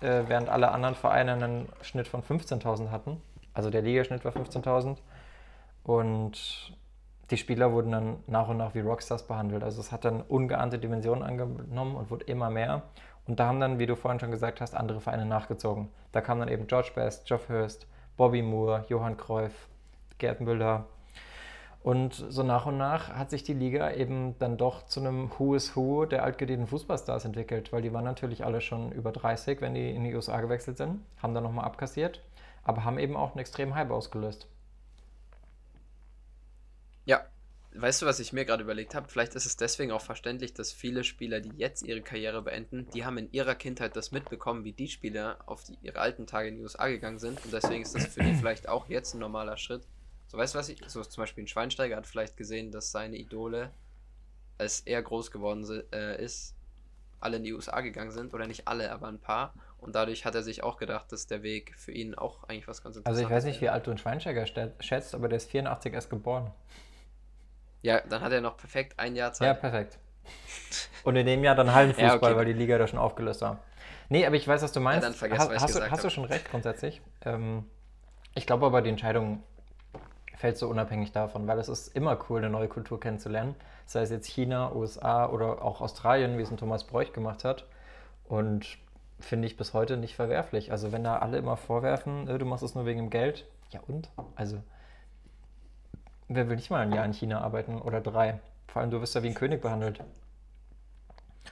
äh, 0.00 0.24
während 0.26 0.48
alle 0.48 0.72
anderen 0.72 0.94
Vereine 0.94 1.34
einen 1.34 1.68
Schnitt 1.82 2.08
von 2.08 2.22
15.000 2.22 2.90
hatten. 2.90 3.20
Also 3.52 3.70
der 3.70 3.82
Ligaschnitt 3.82 4.24
war 4.24 4.32
15.000 4.32 4.98
und 5.84 6.76
die 7.30 7.36
Spieler 7.36 7.72
wurden 7.72 7.92
dann 7.92 8.16
nach 8.26 8.48
und 8.48 8.58
nach 8.58 8.74
wie 8.74 8.80
Rockstars 8.80 9.26
behandelt. 9.26 9.64
Also 9.64 9.80
es 9.80 9.92
hat 9.92 10.04
dann 10.04 10.20
ungeahnte 10.22 10.78
Dimensionen 10.78 11.22
angenommen 11.22 11.96
und 11.96 12.10
wurde 12.10 12.24
immer 12.26 12.50
mehr. 12.50 12.82
Und 13.26 13.40
da 13.40 13.46
haben 13.46 13.60
dann, 13.60 13.78
wie 13.78 13.86
du 13.86 13.96
vorhin 13.96 14.20
schon 14.20 14.30
gesagt 14.30 14.60
hast, 14.60 14.74
andere 14.74 15.00
Vereine 15.00 15.24
nachgezogen. 15.24 15.88
Da 16.12 16.20
kamen 16.20 16.40
dann 16.40 16.48
eben 16.48 16.66
George 16.66 16.90
Best, 16.94 17.26
Geoff 17.26 17.48
Hurst, 17.48 17.86
Bobby 18.16 18.42
Moore, 18.42 18.84
Johann 18.88 19.16
Cruyff, 19.16 19.68
Gerd 20.18 20.40
Müller. 20.40 20.84
Und 21.82 22.14
so 22.14 22.42
nach 22.42 22.64
und 22.66 22.78
nach 22.78 23.10
hat 23.10 23.30
sich 23.30 23.42
die 23.42 23.52
Liga 23.52 23.90
eben 23.92 24.38
dann 24.38 24.56
doch 24.56 24.86
zu 24.86 25.00
einem 25.00 25.30
Who 25.36 25.54
is 25.54 25.76
Who 25.76 26.06
der 26.06 26.24
altgedienten 26.24 26.66
Fußballstars 26.66 27.26
entwickelt, 27.26 27.72
weil 27.72 27.82
die 27.82 27.92
waren 27.92 28.04
natürlich 28.04 28.44
alle 28.44 28.60
schon 28.60 28.90
über 28.92 29.12
30, 29.12 29.60
wenn 29.60 29.74
die 29.74 29.90
in 29.90 30.04
die 30.04 30.14
USA 30.14 30.40
gewechselt 30.40 30.78
sind, 30.78 31.00
haben 31.22 31.34
dann 31.34 31.42
nochmal 31.44 31.66
abkassiert, 31.66 32.22
aber 32.62 32.84
haben 32.84 32.98
eben 32.98 33.16
auch 33.16 33.32
einen 33.32 33.40
extremen 33.40 33.74
Hype 33.74 33.90
ausgelöst. 33.90 34.48
Ja, 37.04 37.26
Weißt 37.76 38.02
du, 38.02 38.06
was 38.06 38.20
ich 38.20 38.32
mir 38.32 38.44
gerade 38.44 38.62
überlegt 38.62 38.94
habe? 38.94 39.08
Vielleicht 39.08 39.34
ist 39.34 39.46
es 39.46 39.56
deswegen 39.56 39.90
auch 39.90 40.00
verständlich, 40.00 40.54
dass 40.54 40.72
viele 40.72 41.02
Spieler, 41.02 41.40
die 41.40 41.50
jetzt 41.56 41.82
ihre 41.82 42.02
Karriere 42.02 42.40
beenden, 42.40 42.88
die 42.94 43.04
haben 43.04 43.18
in 43.18 43.32
ihrer 43.32 43.56
Kindheit 43.56 43.96
das 43.96 44.12
mitbekommen, 44.12 44.62
wie 44.62 44.70
die 44.70 44.86
Spieler 44.86 45.38
auf 45.46 45.64
die, 45.64 45.76
ihre 45.82 45.98
alten 45.98 46.28
Tage 46.28 46.48
in 46.48 46.56
die 46.56 46.62
USA 46.62 46.86
gegangen 46.86 47.18
sind. 47.18 47.44
Und 47.44 47.52
deswegen 47.52 47.82
ist 47.82 47.96
das 47.96 48.06
für 48.06 48.22
die 48.22 48.34
vielleicht 48.38 48.68
auch 48.68 48.88
jetzt 48.88 49.14
ein 49.14 49.18
normaler 49.18 49.56
Schritt. 49.56 49.82
So, 50.28 50.38
weißt 50.38 50.54
du, 50.54 50.58
was 50.60 50.68
ich. 50.68 50.80
So 50.86 51.02
zum 51.02 51.22
Beispiel 51.22 51.42
ein 51.42 51.48
Schweinsteiger 51.48 51.96
hat 51.96 52.06
vielleicht 52.06 52.36
gesehen, 52.36 52.70
dass 52.70 52.92
seine 52.92 53.16
Idole, 53.16 53.72
als 54.56 54.80
er 54.82 55.02
groß 55.02 55.32
geworden 55.32 55.66
äh, 55.92 56.22
ist, 56.22 56.54
alle 57.18 57.38
in 57.38 57.42
die 57.42 57.54
USA 57.54 57.80
gegangen 57.80 58.12
sind. 58.12 58.34
Oder 58.34 58.46
nicht 58.46 58.68
alle, 58.68 58.92
aber 58.92 59.08
ein 59.08 59.18
paar. 59.18 59.52
Und 59.78 59.96
dadurch 59.96 60.24
hat 60.24 60.36
er 60.36 60.44
sich 60.44 60.62
auch 60.62 60.76
gedacht, 60.76 61.10
dass 61.10 61.26
der 61.26 61.42
Weg 61.42 61.74
für 61.76 61.90
ihn 61.90 62.14
auch 62.14 62.44
eigentlich 62.44 62.68
was 62.68 62.84
ganz 62.84 62.96
interessantes 62.96 63.02
ist. 63.02 63.06
Also 63.06 63.22
ich 63.22 63.30
weiß 63.36 63.44
nicht, 63.46 63.60
wie 63.60 63.68
alt 63.68 63.84
du 63.84 63.90
einen 63.90 63.98
Schweinsteiger 63.98 64.46
schätzt, 64.78 65.16
aber 65.16 65.28
der 65.28 65.38
ist 65.38 65.50
84 65.50 65.92
erst 65.92 66.08
geboren. 66.08 66.52
Ja, 67.84 68.00
dann 68.00 68.22
hat 68.22 68.32
er 68.32 68.40
noch 68.40 68.56
perfekt 68.56 68.98
ein 68.98 69.14
Jahr 69.14 69.34
Zeit. 69.34 69.46
Ja, 69.46 69.54
perfekt. 69.54 69.98
Und 71.02 71.16
in 71.16 71.26
dem 71.26 71.44
Jahr 71.44 71.54
dann 71.54 71.74
Hallenfußball, 71.74 72.08
ja, 72.08 72.16
okay. 72.16 72.36
weil 72.36 72.46
die 72.46 72.54
Liga 72.54 72.78
da 72.78 72.86
schon 72.86 72.98
aufgelöst 72.98 73.42
war. 73.42 73.58
Nee, 74.08 74.24
aber 74.24 74.36
ich 74.36 74.48
weiß, 74.48 74.62
was 74.62 74.72
du 74.72 74.80
meinst. 74.80 75.02
Ja, 75.02 75.10
dann 75.10 75.18
vergesst, 75.18 75.50
ha, 75.50 75.60
hast, 75.60 75.74
du, 75.74 75.90
hast 75.90 76.02
du 76.02 76.08
schon 76.08 76.24
recht 76.24 76.50
grundsätzlich. 76.50 77.02
Ähm, 77.26 77.66
ich 78.34 78.46
glaube 78.46 78.64
aber, 78.64 78.80
die 78.80 78.88
Entscheidung 78.88 79.42
fällt 80.34 80.56
so 80.56 80.68
unabhängig 80.68 81.12
davon, 81.12 81.46
weil 81.46 81.58
es 81.58 81.68
ist 81.68 81.88
immer 81.88 82.18
cool, 82.30 82.38
eine 82.38 82.48
neue 82.48 82.68
Kultur 82.68 82.98
kennenzulernen. 82.98 83.54
Sei 83.84 84.00
es 84.00 84.10
jetzt 84.10 84.28
China, 84.28 84.72
USA 84.72 85.26
oder 85.28 85.62
auch 85.62 85.82
Australien, 85.82 86.38
wie 86.38 86.42
es 86.42 86.50
ein 86.50 86.56
Thomas 86.56 86.84
Bräuch 86.84 87.12
gemacht 87.12 87.44
hat. 87.44 87.66
Und 88.26 88.78
finde 89.20 89.46
ich 89.46 89.58
bis 89.58 89.74
heute 89.74 89.98
nicht 89.98 90.16
verwerflich. 90.16 90.72
Also 90.72 90.90
wenn 90.90 91.04
da 91.04 91.18
alle 91.18 91.36
immer 91.36 91.58
vorwerfen, 91.58 92.28
äh, 92.28 92.38
du 92.38 92.46
machst 92.46 92.64
es 92.64 92.74
nur 92.74 92.86
wegen 92.86 93.00
dem 93.00 93.10
Geld, 93.10 93.44
ja 93.68 93.80
und? 93.86 94.08
Also 94.36 94.62
Wer 96.28 96.48
will 96.48 96.56
nicht 96.56 96.70
mal 96.70 96.80
ein 96.80 96.92
Jahr 96.92 97.04
in 97.04 97.12
China 97.12 97.40
arbeiten 97.40 97.80
oder 97.80 98.00
drei? 98.00 98.40
Vor 98.66 98.82
allem, 98.82 98.90
du 98.90 99.00
wirst 99.00 99.14
ja 99.14 99.22
wie 99.22 99.28
ein 99.28 99.34
König 99.34 99.60
behandelt. 99.60 100.00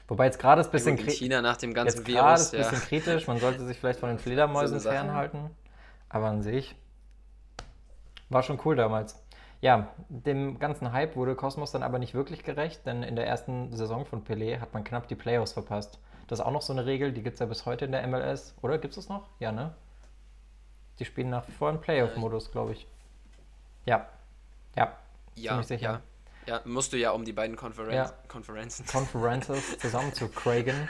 Wobei 0.09 0.27
jetzt 0.27 0.39
gerade 0.39 0.61
ist 0.61 0.69
ein 0.69 0.73
bisschen, 0.73 0.97
ja, 0.99 1.11
China 1.11 1.43
nach 1.43 1.57
dem 1.57 1.75
ganzen 1.75 1.99
jetzt 1.99 2.07
Virus, 2.07 2.53
ist 2.53 2.55
ein 2.55 2.59
bisschen 2.61 2.89
kritisch. 2.89 3.27
Man 3.27 3.39
sollte 3.39 3.65
sich 3.65 3.79
vielleicht 3.79 4.01
von 4.01 4.09
den 4.09 4.19
Fledermäusen 4.21 4.81
so 4.81 4.89
fernhalten. 4.89 5.51
Aber 6.09 6.27
an 6.27 6.43
sich 6.43 6.75
war 8.29 8.43
schon 8.43 8.59
cool 8.65 8.77
damals. 8.77 9.23
Ja, 9.61 9.89
dem 10.09 10.59
ganzen 10.59 10.93
Hype 10.93 11.15
wurde 11.15 11.37
Cosmos 11.37 11.71
dann 11.71 11.83
aber 11.83 11.99
nicht 11.99 12.15
wirklich 12.15 12.43
gerecht, 12.43 12.85
denn 12.85 13.03
in 13.03 13.15
der 13.15 13.27
ersten 13.27 13.75
Saison 13.77 14.05
von 14.05 14.25
Pelé 14.25 14.59
hat 14.59 14.75
man 14.75 14.83
knapp 14.83 15.07
die 15.07 15.15
Playoffs 15.15 15.53
verpasst. 15.53 16.01
Das 16.27 16.41
ist 16.41 16.45
auch 16.45 16.51
noch 16.51 16.63
so 16.63 16.73
eine 16.73 16.85
Regel, 16.85 17.13
die 17.13 17.23
gibt 17.23 17.35
es 17.35 17.41
ja 17.41 17.47
bis 17.47 17.65
heute 17.65 17.85
in 17.85 17.93
der 17.93 18.07
MLS. 18.07 18.55
Oder 18.63 18.79
gibt 18.79 18.97
es 18.97 19.09
noch? 19.09 19.29
Ja, 19.39 19.53
ne? 19.53 19.75
Die 20.99 21.05
spielen 21.05 21.31
nach 21.31 21.47
wie 21.47 21.53
vor 21.53 21.71
im 21.71 21.81
Playoff-Modus, 21.81 22.51
glaube 22.51 22.73
ich. 22.73 22.87
Ja, 23.87 24.09
ja, 24.77 24.97
ja 25.35 25.51
ziemlich 25.51 25.67
sicher. 25.67 26.03
Ja. 26.47 26.57
ja, 26.57 26.61
musst 26.65 26.93
du 26.93 26.97
ja, 26.97 27.11
um 27.11 27.25
die 27.25 27.33
beiden 27.33 27.57
Konferen 27.57 27.95
ja. 27.95 28.13
Konferenzen. 28.29 28.87
Conferences 28.87 29.79
zusammen 29.81 30.13
zu 30.13 30.29
Cragen. 30.29 30.89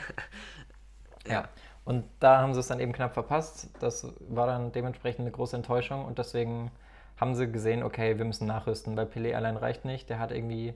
Ja. 1.26 1.32
ja. 1.32 1.48
Und 1.84 2.04
da 2.20 2.40
haben 2.40 2.54
sie 2.54 2.60
es 2.60 2.68
dann 2.68 2.80
eben 2.80 2.92
knapp 2.92 3.14
verpasst. 3.14 3.68
Das 3.80 4.06
war 4.28 4.46
dann 4.46 4.72
dementsprechend 4.72 5.20
eine 5.20 5.32
große 5.32 5.56
Enttäuschung 5.56 6.04
und 6.04 6.18
deswegen 6.18 6.70
haben 7.16 7.34
sie 7.34 7.50
gesehen, 7.50 7.82
okay, 7.82 8.18
wir 8.18 8.24
müssen 8.24 8.46
nachrüsten, 8.46 8.96
weil 8.96 9.06
Pelé 9.06 9.34
allein 9.34 9.56
reicht 9.56 9.84
nicht. 9.84 10.08
Der 10.08 10.18
hat 10.18 10.32
irgendwie, 10.32 10.74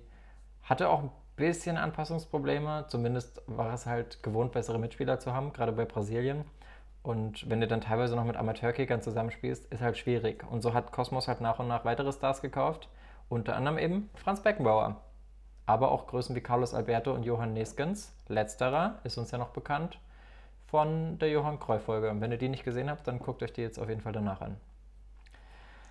hatte 0.63 0.89
auch 0.89 1.03
ein 1.03 1.11
bisschen 1.37 1.77
Anpassungsprobleme. 1.77 2.87
Zumindest 2.89 3.43
war 3.47 3.73
es 3.73 3.87
halt 3.87 4.23
gewohnt, 4.23 4.53
bessere 4.53 4.79
Mitspieler 4.79 5.21
zu 5.21 5.33
haben, 5.33 5.53
gerade 5.53 5.73
bei 5.73 5.85
Brasilien. 5.85 6.45
Und 7.03 7.49
wenn 7.49 7.61
du 7.61 7.69
dann 7.69 7.81
teilweise 7.81 8.17
noch 8.17 8.25
mit 8.25 8.37
Amateurkickern 8.37 9.01
zusammenspielst, 9.01 9.67
ist 9.73 9.81
halt 9.81 9.97
schwierig. 9.97 10.45
Und 10.51 10.63
so 10.63 10.75
hat 10.75 10.91
Cosmos 10.91 11.29
halt 11.29 11.41
nach 11.41 11.61
und 11.61 11.69
nach 11.69 11.85
weitere 11.85 12.13
Stars 12.13 12.43
gekauft. 12.43 12.89
Unter 13.29 13.57
anderem 13.57 13.79
eben 13.79 14.11
Franz 14.15 14.43
Beckenbauer. 14.43 15.03
Aber 15.67 15.91
auch 15.91 16.07
Größen 16.07 16.37
wie 16.37 16.41
Carlos 16.41 16.75
Alberto 16.75 17.13
und 17.13 17.25
Johann 17.25 17.53
Neskens. 17.53 18.15
Letzterer 18.29 19.01
ist 19.05 19.19
uns 19.19 19.31
ja 19.33 19.39
noch 19.39 19.51
bekannt 19.51 19.99
von 20.67 21.19
der 21.19 21.31
Johann 21.31 21.59
Cruyff-Folge. 21.59 22.15
Wenn 22.19 22.31
ihr 22.31 22.39
die 22.39 22.49
nicht 22.49 22.65
gesehen 22.65 22.89
habt, 22.89 23.07
dann 23.09 23.19
guckt 23.19 23.43
euch 23.43 23.53
die 23.53 23.63
jetzt 23.63 23.79
auf 23.79 23.89
jeden 23.89 24.01
Fall 24.01 24.13
danach 24.13 24.41
an. 24.41 24.57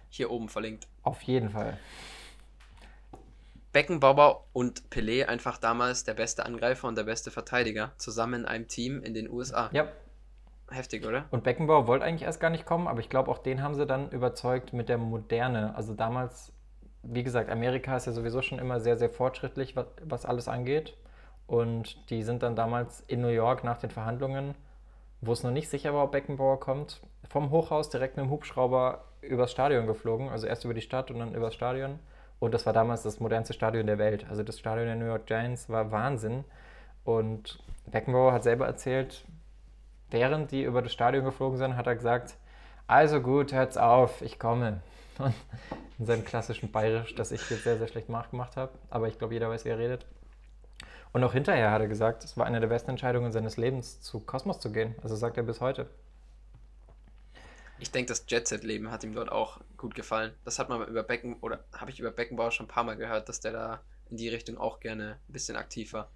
Hier 0.09 0.31
oben 0.31 0.47
verlinkt. 0.47 0.87
Auf 1.03 1.21
jeden 1.23 1.49
Fall. 1.49 1.77
Beckenbauer 3.73 4.45
und 4.53 4.83
Pelé 4.89 5.25
einfach 5.25 5.57
damals 5.57 6.05
der 6.05 6.13
beste 6.13 6.45
Angreifer 6.45 6.87
und 6.87 6.97
der 6.97 7.03
beste 7.03 7.31
Verteidiger 7.31 7.91
zusammen 7.97 8.41
in 8.41 8.45
einem 8.45 8.67
Team 8.69 9.01
in 9.01 9.13
den 9.13 9.29
USA. 9.29 9.69
Ja, 9.73 9.87
Heftig, 10.71 11.05
oder? 11.05 11.25
Und 11.29 11.43
Beckenbauer 11.43 11.85
wollte 11.85 12.05
eigentlich 12.05 12.23
erst 12.23 12.39
gar 12.39 12.49
nicht 12.49 12.65
kommen, 12.65 12.87
aber 12.87 12.99
ich 12.99 13.09
glaube, 13.09 13.29
auch 13.29 13.37
den 13.37 13.61
haben 13.61 13.75
sie 13.75 13.85
dann 13.85 14.09
überzeugt 14.09 14.73
mit 14.73 14.89
der 14.89 14.97
Moderne. 14.97 15.75
Also 15.75 15.93
damals, 15.93 16.51
wie 17.07 17.23
gesagt, 17.23 17.49
Amerika 17.49 17.95
ist 17.95 18.07
ja 18.07 18.13
sowieso 18.13 18.41
schon 18.41 18.59
immer 18.59 18.79
sehr, 18.79 18.97
sehr 18.97 19.09
fortschrittlich, 19.09 19.75
was, 19.75 19.85
was 20.03 20.25
alles 20.25 20.47
angeht. 20.47 20.95
Und 21.47 22.09
die 22.09 22.23
sind 22.23 22.41
dann 22.43 22.55
damals 22.55 23.01
in 23.07 23.21
New 23.21 23.27
York 23.27 23.63
nach 23.63 23.77
den 23.77 23.91
Verhandlungen, 23.91 24.55
wo 25.21 25.31
es 25.31 25.43
noch 25.43 25.51
nicht 25.51 25.69
sicher 25.69 25.93
war, 25.93 26.05
ob 26.05 26.11
Beckenbauer 26.11 26.59
kommt, 26.59 27.01
vom 27.29 27.51
Hochhaus 27.51 27.89
direkt 27.89 28.17
mit 28.17 28.25
dem 28.25 28.31
Hubschrauber 28.31 29.05
übers 29.21 29.51
Stadion 29.51 29.85
geflogen. 29.85 30.29
Also 30.29 30.47
erst 30.47 30.65
über 30.65 30.73
die 30.73 30.81
Stadt 30.81 31.11
und 31.11 31.19
dann 31.19 31.35
übers 31.35 31.53
Stadion. 31.53 31.99
Und 32.39 32.53
das 32.53 32.65
war 32.65 32.73
damals 32.73 33.03
das 33.03 33.19
modernste 33.19 33.53
Stadion 33.53 33.87
der 33.87 33.97
Welt. 33.97 34.25
Also 34.29 34.43
das 34.43 34.59
Stadion 34.59 34.87
der 34.87 34.95
New 34.95 35.05
York 35.05 35.25
Giants 35.27 35.69
war 35.69 35.91
Wahnsinn. 35.91 36.43
Und 37.03 37.59
Beckenbauer 37.85 38.33
hat 38.33 38.43
selber 38.43 38.65
erzählt, 38.65 39.23
während 40.09 40.51
die 40.51 40.63
über 40.63 40.81
das 40.81 40.91
Stadion 40.91 41.23
geflogen 41.23 41.57
sind, 41.57 41.77
hat 41.77 41.87
er 41.87 41.95
gesagt, 41.95 42.35
also 42.87 43.21
gut, 43.21 43.53
hört's 43.53 43.77
auf, 43.77 44.21
ich 44.21 44.39
komme. 44.39 44.81
in 45.97 46.05
seinem 46.05 46.25
klassischen 46.25 46.71
Bayerisch, 46.71 47.15
das 47.15 47.31
ich 47.31 47.49
jetzt 47.49 47.63
sehr, 47.63 47.77
sehr 47.77 47.87
schlecht 47.87 48.09
nachgemacht 48.09 48.57
habe. 48.57 48.73
Aber 48.89 49.07
ich 49.07 49.17
glaube, 49.17 49.33
jeder 49.33 49.49
weiß, 49.49 49.65
wie 49.65 49.69
er 49.69 49.77
redet. 49.79 50.05
Und 51.13 51.23
auch 51.23 51.31
hinterher 51.33 51.71
hat 51.71 51.81
er 51.81 51.87
gesagt, 51.87 52.23
es 52.25 52.35
war 52.37 52.45
eine 52.45 52.59
der 52.59 52.67
besten 52.67 52.89
Entscheidungen 52.91 53.31
seines 53.31 53.55
Lebens, 53.55 54.01
zu 54.01 54.19
Kosmos 54.19 54.59
zu 54.59 54.71
gehen. 54.71 54.95
Also 55.01 55.15
sagt 55.15 55.37
er 55.37 55.43
bis 55.43 55.61
heute. 55.61 55.89
Ich 57.79 57.91
denke, 57.91 58.09
das 58.09 58.25
Jet-Set-Leben 58.27 58.91
hat 58.91 59.03
ihm 59.03 59.13
dort 59.13 59.31
auch 59.31 59.59
gut 59.77 59.95
gefallen. 59.95 60.33
Das 60.45 60.59
hat 60.59 60.69
man 60.69 60.85
über 60.87 61.03
Becken, 61.03 61.37
oder 61.41 61.63
habe 61.73 61.91
ich 61.91 61.99
über 61.99 62.11
Beckenbauer 62.11 62.51
schon 62.51 62.65
ein 62.65 62.69
paar 62.69 62.83
Mal 62.83 62.95
gehört, 62.95 63.27
dass 63.29 63.39
der 63.41 63.51
da 63.51 63.81
in 64.09 64.17
die 64.17 64.29
Richtung 64.29 64.57
auch 64.57 64.79
gerne 64.79 65.17
ein 65.27 65.33
bisschen 65.33 65.55
aktiv 65.57 65.93
war. 65.93 66.09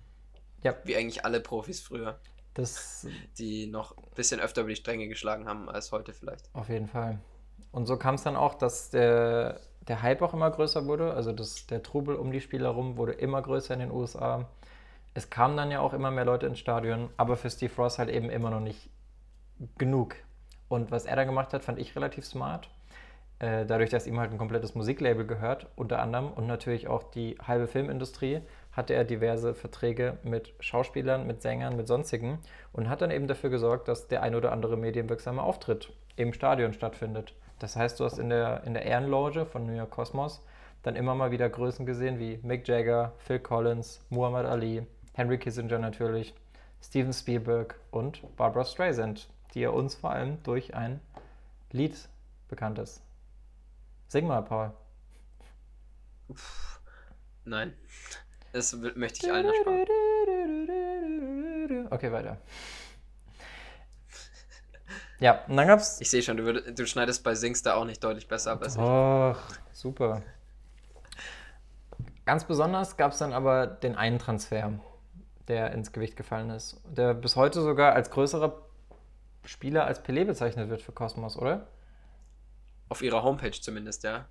Ja. 0.64 0.76
Wie 0.84 0.96
eigentlich 0.96 1.26
alle 1.26 1.40
Profis 1.40 1.82
früher, 1.82 2.20
Das 2.54 3.06
die 3.38 3.68
noch 3.68 3.98
ein 3.98 4.04
bisschen 4.16 4.40
öfter 4.40 4.62
über 4.62 4.70
die 4.70 4.76
Stränge 4.76 5.08
geschlagen 5.08 5.48
haben 5.48 5.70
als 5.70 5.92
heute 5.92 6.14
vielleicht. 6.14 6.50
auf 6.54 6.70
jeden 6.70 6.88
Fall. 6.88 7.20
Und 7.72 7.86
so 7.86 7.98
kam 7.98 8.16
es 8.16 8.24
dann 8.24 8.36
auch, 8.36 8.56
dass 8.56 8.90
der, 8.90 9.60
der 9.90 10.02
Hype 10.02 10.22
auch 10.22 10.34
immer 10.34 10.50
größer 10.50 10.86
wurde. 10.86 11.14
Also 11.14 11.34
das, 11.34 11.68
der 11.68 11.84
Trubel 11.84 12.16
um 12.16 12.32
die 12.32 12.40
Spieler 12.40 12.70
rum 12.70 12.96
wurde 12.96 13.14
immer 13.14 13.42
größer 13.42 13.74
in 13.74 13.82
den 13.82 13.92
USA. 13.92 14.46
Es 15.14 15.30
kamen 15.30 15.58
dann 15.58 15.72
ja 15.72 15.82
auch 15.82 15.94
immer 15.94 16.12
mehr 16.12 16.26
Leute 16.26 16.46
ins 16.46 16.60
Stadion, 16.60 17.10
aber 17.18 17.36
für 17.36 17.50
Steve 17.50 17.74
Ross 17.78 18.00
halt 18.00 18.10
eben 18.10 18.30
immer 18.30 18.52
noch 18.52 18.62
nicht 18.62 18.90
genug. 19.78 20.16
Und 20.70 20.92
was 20.92 21.06
er 21.06 21.16
da 21.16 21.24
gemacht 21.24 21.54
hat, 21.54 21.64
fand 21.64 21.80
ich 21.80 21.96
relativ 21.96 22.26
smart. 22.26 22.70
Äh, 23.40 23.66
dadurch, 23.66 23.90
dass 23.90 24.06
ihm 24.06 24.20
halt 24.20 24.32
ein 24.32 24.38
komplettes 24.38 24.76
Musiklabel 24.76 25.26
gehört, 25.26 25.68
unter 25.76 26.00
anderem, 26.00 26.32
und 26.32 26.46
natürlich 26.46 26.88
auch 26.88 27.04
die 27.04 27.38
halbe 27.42 27.68
Filmindustrie, 27.68 28.42
hatte 28.72 28.94
er 28.94 29.06
diverse 29.06 29.56
Verträge 29.56 30.20
mit 30.24 30.54
Schauspielern, 30.60 31.26
mit 31.26 31.42
Sängern, 31.42 31.76
mit 31.76 31.88
sonstigen 31.88 32.40
und 32.74 32.90
hat 32.90 33.02
dann 33.02 33.12
eben 33.12 33.28
dafür 33.28 33.50
gesorgt, 33.50 33.88
dass 33.88 34.08
der 34.08 34.22
ein 34.22 34.36
oder 34.36 34.52
andere 34.52 34.78
medienwirksame 34.78 35.42
Auftritt 35.42 35.92
im 36.16 36.34
Stadion 36.34 36.74
stattfindet. 36.74 37.34
Das 37.60 37.76
heißt, 37.76 38.00
du 38.00 38.06
hast 38.06 38.18
in 38.18 38.30
der, 38.30 38.64
in 38.64 38.74
der 38.74 38.86
Ehrenloge 38.86 39.46
von 39.46 39.66
New 39.66 39.76
York 39.76 39.92
Cosmos 39.92 40.42
dann 40.82 40.96
immer 40.96 41.14
mal 41.14 41.32
wieder 41.32 41.50
Größen 41.50 41.86
gesehen 41.86 42.20
wie 42.20 42.40
Mick 42.42 42.68
Jagger, 42.68 43.14
Phil 43.20 43.40
Collins, 43.40 44.02
Muhammad 44.10 44.46
Ali, 44.46 44.88
Henry 45.14 45.38
Kissinger 45.38 45.78
natürlich, 45.78 46.34
Steven 46.82 47.12
Spielberg 47.12 47.76
und 47.92 48.36
Barbara 48.38 48.64
Streisand, 48.64 49.28
die 49.54 49.60
ja 49.62 49.72
uns 49.72 49.96
vor 49.96 50.12
allem 50.12 50.42
durch 50.44 50.74
ein 50.74 51.02
Lied 51.72 52.08
bekannt 52.48 52.80
ist. 52.80 53.02
Sing 54.08 54.26
mal, 54.26 54.42
Paul. 54.42 54.72
Nein, 57.44 57.74
das 58.54 58.74
möchte 58.74 59.26
ich 59.26 59.34
allen 59.34 59.48
ersparen. 59.48 59.86
Okay, 61.92 62.12
weiter. 62.12 62.38
Ja, 65.20 65.44
und 65.48 65.58
dann 65.58 65.68
gab's. 65.68 66.00
Ich 66.02 66.10
sehe 66.10 66.22
schon, 66.22 66.38
du, 66.38 66.44
würd, 66.46 66.80
du 66.80 66.86
schneidest 66.86 67.24
bei 67.24 67.36
Singster 67.36 67.76
auch 67.78 67.86
nicht 67.86 68.04
deutlich 68.04 68.28
besser 68.28 68.54
ab 68.54 68.64
als 68.64 68.76
ich. 68.76 68.82
Och, 68.82 69.38
super. 69.74 70.22
Ganz 72.26 72.46
besonders 72.46 72.96
gab 72.96 73.12
es 73.12 73.18
dann 73.18 73.34
aber 73.34 73.68
den 73.68 73.96
einen 73.96 74.20
Transfer, 74.20 74.74
der 75.48 75.72
ins 75.72 75.92
Gewicht 75.92 76.16
gefallen 76.16 76.50
ist. 76.52 76.80
Der 76.86 77.14
bis 77.14 77.36
heute 77.36 77.62
sogar 77.62 77.94
als 77.94 78.12
größerer 78.12 78.62
Spieler 79.46 79.86
als 79.86 80.04
Pelé 80.04 80.26
bezeichnet 80.26 80.70
wird 80.70 80.82
für 80.82 80.92
Cosmos, 80.92 81.38
oder? 81.38 81.68
Auf 82.88 83.02
ihrer 83.02 83.24
Homepage 83.24 83.52
zumindest, 83.52 84.04
ja. 84.04 84.26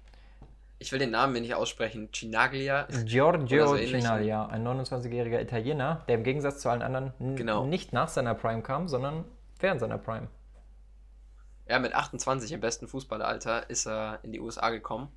Ich 0.79 0.93
will 0.93 1.01
den 1.01 1.11
Namen 1.11 1.33
nicht 1.33 1.55
aussprechen. 1.55 2.09
Chinaglia. 2.13 2.87
Giorgio 3.05 3.67
so 3.67 3.75
ähnlich. 3.75 3.91
Chinaglia, 4.05 4.47
ein 4.47 4.65
29-jähriger 4.65 5.41
Italiener, 5.41 6.05
der 6.09 6.15
im 6.15 6.23
Gegensatz 6.23 6.61
zu 6.61 6.69
allen 6.71 6.83
anderen 6.83 7.13
Genau. 7.35 7.67
nicht 7.67 7.93
nach 7.93 8.09
seiner 8.09 8.35
Prime 8.35 8.63
kam, 8.63 8.87
sondern 8.87 9.25
während 9.59 9.81
seiner 9.81 9.99
Prime. 9.99 10.29
Ja, 11.69 11.79
mit 11.79 11.95
28 11.95 12.53
im 12.53 12.61
besten 12.61 12.89
Fußballeralter 12.89 13.69
ist 13.69 13.87
er 13.87 14.21
in 14.23 14.33
die 14.33 14.41
USA 14.41 14.71
gekommen 14.71 15.09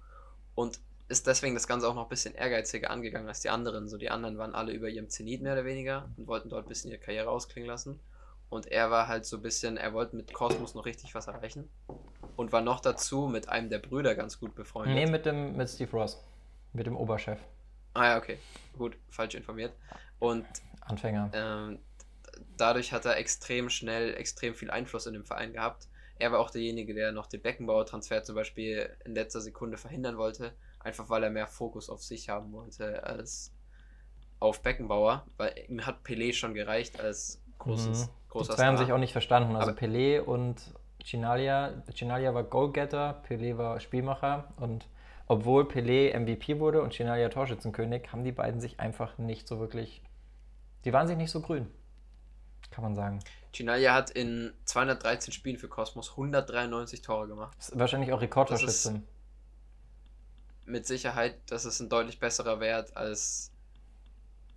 und 0.55 0.79
ist 1.07 1.27
deswegen 1.27 1.55
das 1.55 1.67
Ganze 1.67 1.87
auch 1.87 1.95
noch 1.95 2.03
ein 2.03 2.09
bisschen 2.09 2.35
ehrgeiziger 2.35 2.89
angegangen 2.89 3.27
als 3.27 3.41
die 3.41 3.49
anderen. 3.49 3.87
So 3.89 3.97
die 3.97 4.09
anderen 4.09 4.37
waren 4.37 4.55
alle 4.55 4.71
über 4.71 4.89
ihrem 4.89 5.09
Zenit 5.09 5.41
mehr 5.41 5.53
oder 5.53 5.65
weniger 5.65 6.09
und 6.17 6.27
wollten 6.27 6.49
dort 6.49 6.65
ein 6.65 6.69
bisschen 6.69 6.91
ihre 6.91 6.99
Karriere 6.99 7.29
ausklingen 7.29 7.67
lassen. 7.67 7.99
Und 8.49 8.67
er 8.67 8.91
war 8.91 9.07
halt 9.07 9.25
so 9.25 9.37
ein 9.37 9.41
bisschen, 9.41 9.77
er 9.77 9.93
wollte 9.93 10.15
mit 10.15 10.33
Cosmos 10.33 10.75
noch 10.75 10.85
richtig 10.85 11.15
was 11.15 11.27
erreichen 11.27 11.69
und 12.35 12.51
war 12.51 12.61
noch 12.61 12.81
dazu 12.81 13.27
mit 13.27 13.47
einem 13.49 13.69
der 13.69 13.79
Brüder 13.79 14.15
ganz 14.15 14.39
gut 14.39 14.55
befreundet. 14.55 14.95
Nee, 14.95 15.05
mit, 15.05 15.25
dem, 15.25 15.55
mit 15.55 15.69
Steve 15.69 15.91
Ross, 15.91 16.21
mit 16.73 16.85
dem 16.85 16.97
Oberchef, 16.97 17.39
Ah 17.93 18.05
ja, 18.05 18.17
okay. 18.17 18.37
Gut, 18.77 18.97
falsch 19.09 19.35
informiert. 19.35 19.73
Und 20.19 20.45
Anfänger. 20.81 21.29
ähm, 21.33 21.79
dadurch 22.57 22.93
hat 22.93 23.05
er 23.05 23.17
extrem 23.17 23.69
schnell, 23.69 24.15
extrem 24.15 24.55
viel 24.55 24.71
Einfluss 24.71 25.05
in 25.07 25.13
dem 25.13 25.25
Verein 25.25 25.53
gehabt. 25.53 25.87
Er 26.21 26.31
war 26.31 26.39
auch 26.39 26.51
derjenige, 26.51 26.93
der 26.93 27.11
noch 27.11 27.25
den 27.27 27.41
Beckenbauer-Transfer 27.41 28.23
zum 28.23 28.35
Beispiel 28.35 28.89
in 29.05 29.15
letzter 29.15 29.41
Sekunde 29.41 29.77
verhindern 29.77 30.17
wollte, 30.17 30.53
einfach 30.79 31.09
weil 31.09 31.23
er 31.23 31.29
mehr 31.31 31.47
Fokus 31.47 31.89
auf 31.89 32.03
sich 32.03 32.29
haben 32.29 32.51
wollte 32.53 33.03
als 33.03 33.51
auf 34.39 34.61
Beckenbauer, 34.61 35.25
weil 35.37 35.53
ihm 35.67 35.85
hat 35.85 36.05
Pelé 36.05 36.33
schon 36.33 36.53
gereicht 36.53 36.99
als 36.99 37.41
großes, 37.59 38.05
Mhm. 38.07 38.11
Die 38.11 38.29
großer 38.29 38.55
zwei 38.55 38.65
haben 38.65 38.77
sich 38.77 38.91
auch 38.91 38.97
nicht 38.97 39.11
verstanden. 39.11 39.55
Also 39.55 39.71
Aber- 39.71 39.79
Pelé 39.79 40.19
und 40.21 40.73
Chinaglia. 41.03 41.83
Chinaglia 41.93 42.33
war 42.33 42.43
Goalgetter, 42.43 43.21
Pelé 43.27 43.57
war 43.57 43.79
Spielmacher. 43.79 44.53
Und 44.57 44.87
obwohl 45.27 45.63
Pelé 45.63 46.11
MVP 46.13 46.59
wurde 46.59 46.81
und 46.81 46.93
Chinaglia 46.93 47.29
Torschützenkönig, 47.29 48.11
haben 48.11 48.23
die 48.23 48.31
beiden 48.31 48.61
sich 48.61 48.79
einfach 48.79 49.17
nicht 49.17 49.47
so 49.47 49.59
wirklich. 49.59 50.01
Die 50.85 50.93
waren 50.93 51.07
sich 51.07 51.17
nicht 51.17 51.31
so 51.31 51.41
grün, 51.41 51.67
kann 52.71 52.83
man 52.83 52.95
sagen. 52.95 53.19
Chinaglia 53.53 53.93
hat 53.93 54.09
in 54.11 54.53
213 54.65 55.33
Spielen 55.33 55.57
für 55.57 55.67
Cosmos 55.67 56.11
193 56.11 57.01
Tore 57.01 57.27
gemacht. 57.27 57.57
Ist 57.59 57.77
wahrscheinlich 57.77 58.13
auch 58.13 58.21
Rekordtorschütze. 58.21 59.01
mit 60.65 60.85
Sicherheit, 60.85 61.37
das 61.49 61.65
ist 61.65 61.79
ein 61.81 61.89
deutlich 61.89 62.19
besserer 62.19 62.59
Wert 62.59 62.95
als 62.95 63.51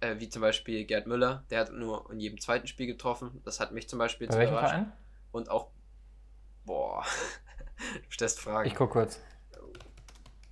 äh, 0.00 0.16
wie 0.18 0.28
zum 0.28 0.42
Beispiel 0.42 0.84
Gerd 0.84 1.06
Müller. 1.06 1.44
Der 1.50 1.60
hat 1.60 1.72
nur 1.72 2.10
in 2.12 2.20
jedem 2.20 2.40
zweiten 2.40 2.66
Spiel 2.66 2.86
getroffen. 2.86 3.40
Das 3.44 3.58
hat 3.60 3.72
mich 3.72 3.88
zum 3.88 3.98
Beispiel 3.98 4.26
Bei 4.28 4.32
zu 4.34 4.38
welchem 4.38 4.52
überrascht. 4.52 4.70
Verein? 4.74 4.92
Und 5.32 5.50
auch, 5.50 5.68
boah, 6.64 7.02
du 8.04 8.10
stellst 8.12 8.40
Fragen. 8.40 8.68
Ich 8.68 8.74
gucke 8.76 8.92
kurz. 8.92 9.20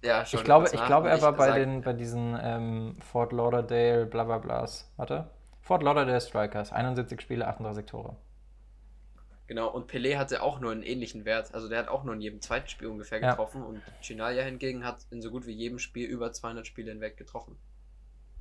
ja, 0.03 0.23
Ich 0.23 0.43
glaube, 0.43 0.67
ich 0.73 0.85
glaube, 0.85 1.11
er 1.11 1.23
war 1.23 1.33
bei, 1.35 1.47
sag- 1.49 1.55
den, 1.57 1.83
bei 1.83 1.93
diesen 1.93 2.37
ähm, 2.43 2.97
Fort 3.01 3.33
Lauderdale, 3.33 4.07
bla 4.07 4.25
bla 4.25 4.39
blas. 4.39 4.91
Warte. 4.97 5.31
Fort 5.61 5.85
Lauderdale 5.85 6.21
Strikers, 6.21 6.73
71 6.73 7.21
Spiele, 7.21 7.47
38 7.47 7.87
Tore. 7.87 8.17
Genau, 9.53 9.69
und 9.69 9.87
Pelé 9.87 10.17
hatte 10.17 10.43
auch 10.43 10.61
nur 10.61 10.73
einen 10.73 10.83
ähnlichen 10.83 11.27
Wert. 11.27 11.53
Also 11.53 11.69
der 11.69 11.81
hat 11.81 11.89
auch 11.89 12.05
nur 12.05 12.15
in 12.15 12.23
jedem 12.23 12.41
zweiten 12.41 12.69
Spiel 12.69 12.89
ungefähr 12.89 13.21
Ja. 13.21 13.33
getroffen. 13.33 13.63
Und 13.63 13.83
Chinaglia 14.01 14.43
hingegen 14.45 14.83
hat 14.83 15.05
in 15.11 15.21
so 15.21 15.31
gut 15.31 15.47
wie 15.47 15.53
jedem 15.53 15.79
Spiel 15.79 16.09
über 16.09 16.33
200 16.33 16.67
Spiele 16.67 16.91
hinweg 16.91 17.19
getroffen. 17.19 17.59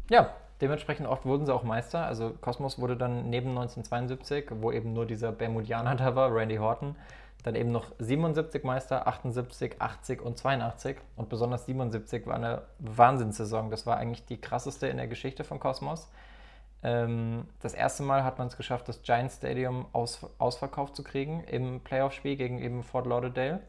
Ja, 0.10 0.34
dementsprechend 0.62 1.08
oft 1.08 1.26
wurden 1.26 1.46
sie 1.46 1.54
auch 1.54 1.64
Meister. 1.64 2.06
Also 2.06 2.32
Cosmos 2.40 2.80
wurde 2.80 2.96
dann 2.96 3.30
neben 3.30 3.50
1972, 3.50 4.52
wo 4.62 4.72
eben 4.72 4.94
nur 4.94 5.06
dieser 5.06 5.34
Bermudianer 5.34 5.96
da 5.98 6.16
war, 6.16 6.34
Randy 6.34 6.56
Horton, 6.56 6.96
dann 7.44 7.56
eben 7.56 7.74
noch 7.74 7.92
77 8.00 8.64
Meister, 8.64 9.06
78, 9.06 9.82
80 9.82 10.22
und 10.22 10.38
82. 10.38 10.96
Und 11.18 11.28
besonders 11.28 11.66
77 11.66 12.26
war 12.26 12.36
eine 12.36 12.62
Wahnsinnssaison. 12.80 13.70
Das 13.70 13.86
war 13.86 13.98
eigentlich 13.98 14.24
die 14.24 14.40
krasseste 14.40 14.88
in 14.88 14.96
der 14.96 15.08
Geschichte 15.08 15.44
von 15.44 15.60
Cosmos. 15.60 16.10
Ähm, 16.84 17.46
das 17.60 17.74
erste 17.74 18.04
Mal 18.04 18.24
hat 18.24 18.40
man 18.40 18.48
es 18.48 18.58
geschafft, 18.58 18.88
das 18.88 19.02
Giant 19.04 19.32
Stadium 19.32 19.86
aus, 19.94 20.26
ausverkauft 20.40 20.96
zu 20.96 21.04
kriegen 21.04 21.44
im 21.44 21.82
Playoff-Spiel 21.82 22.36
gegen 22.36 22.60
eben 22.60 22.84
Fort 22.84 23.06
Lauderdale. 23.06 23.62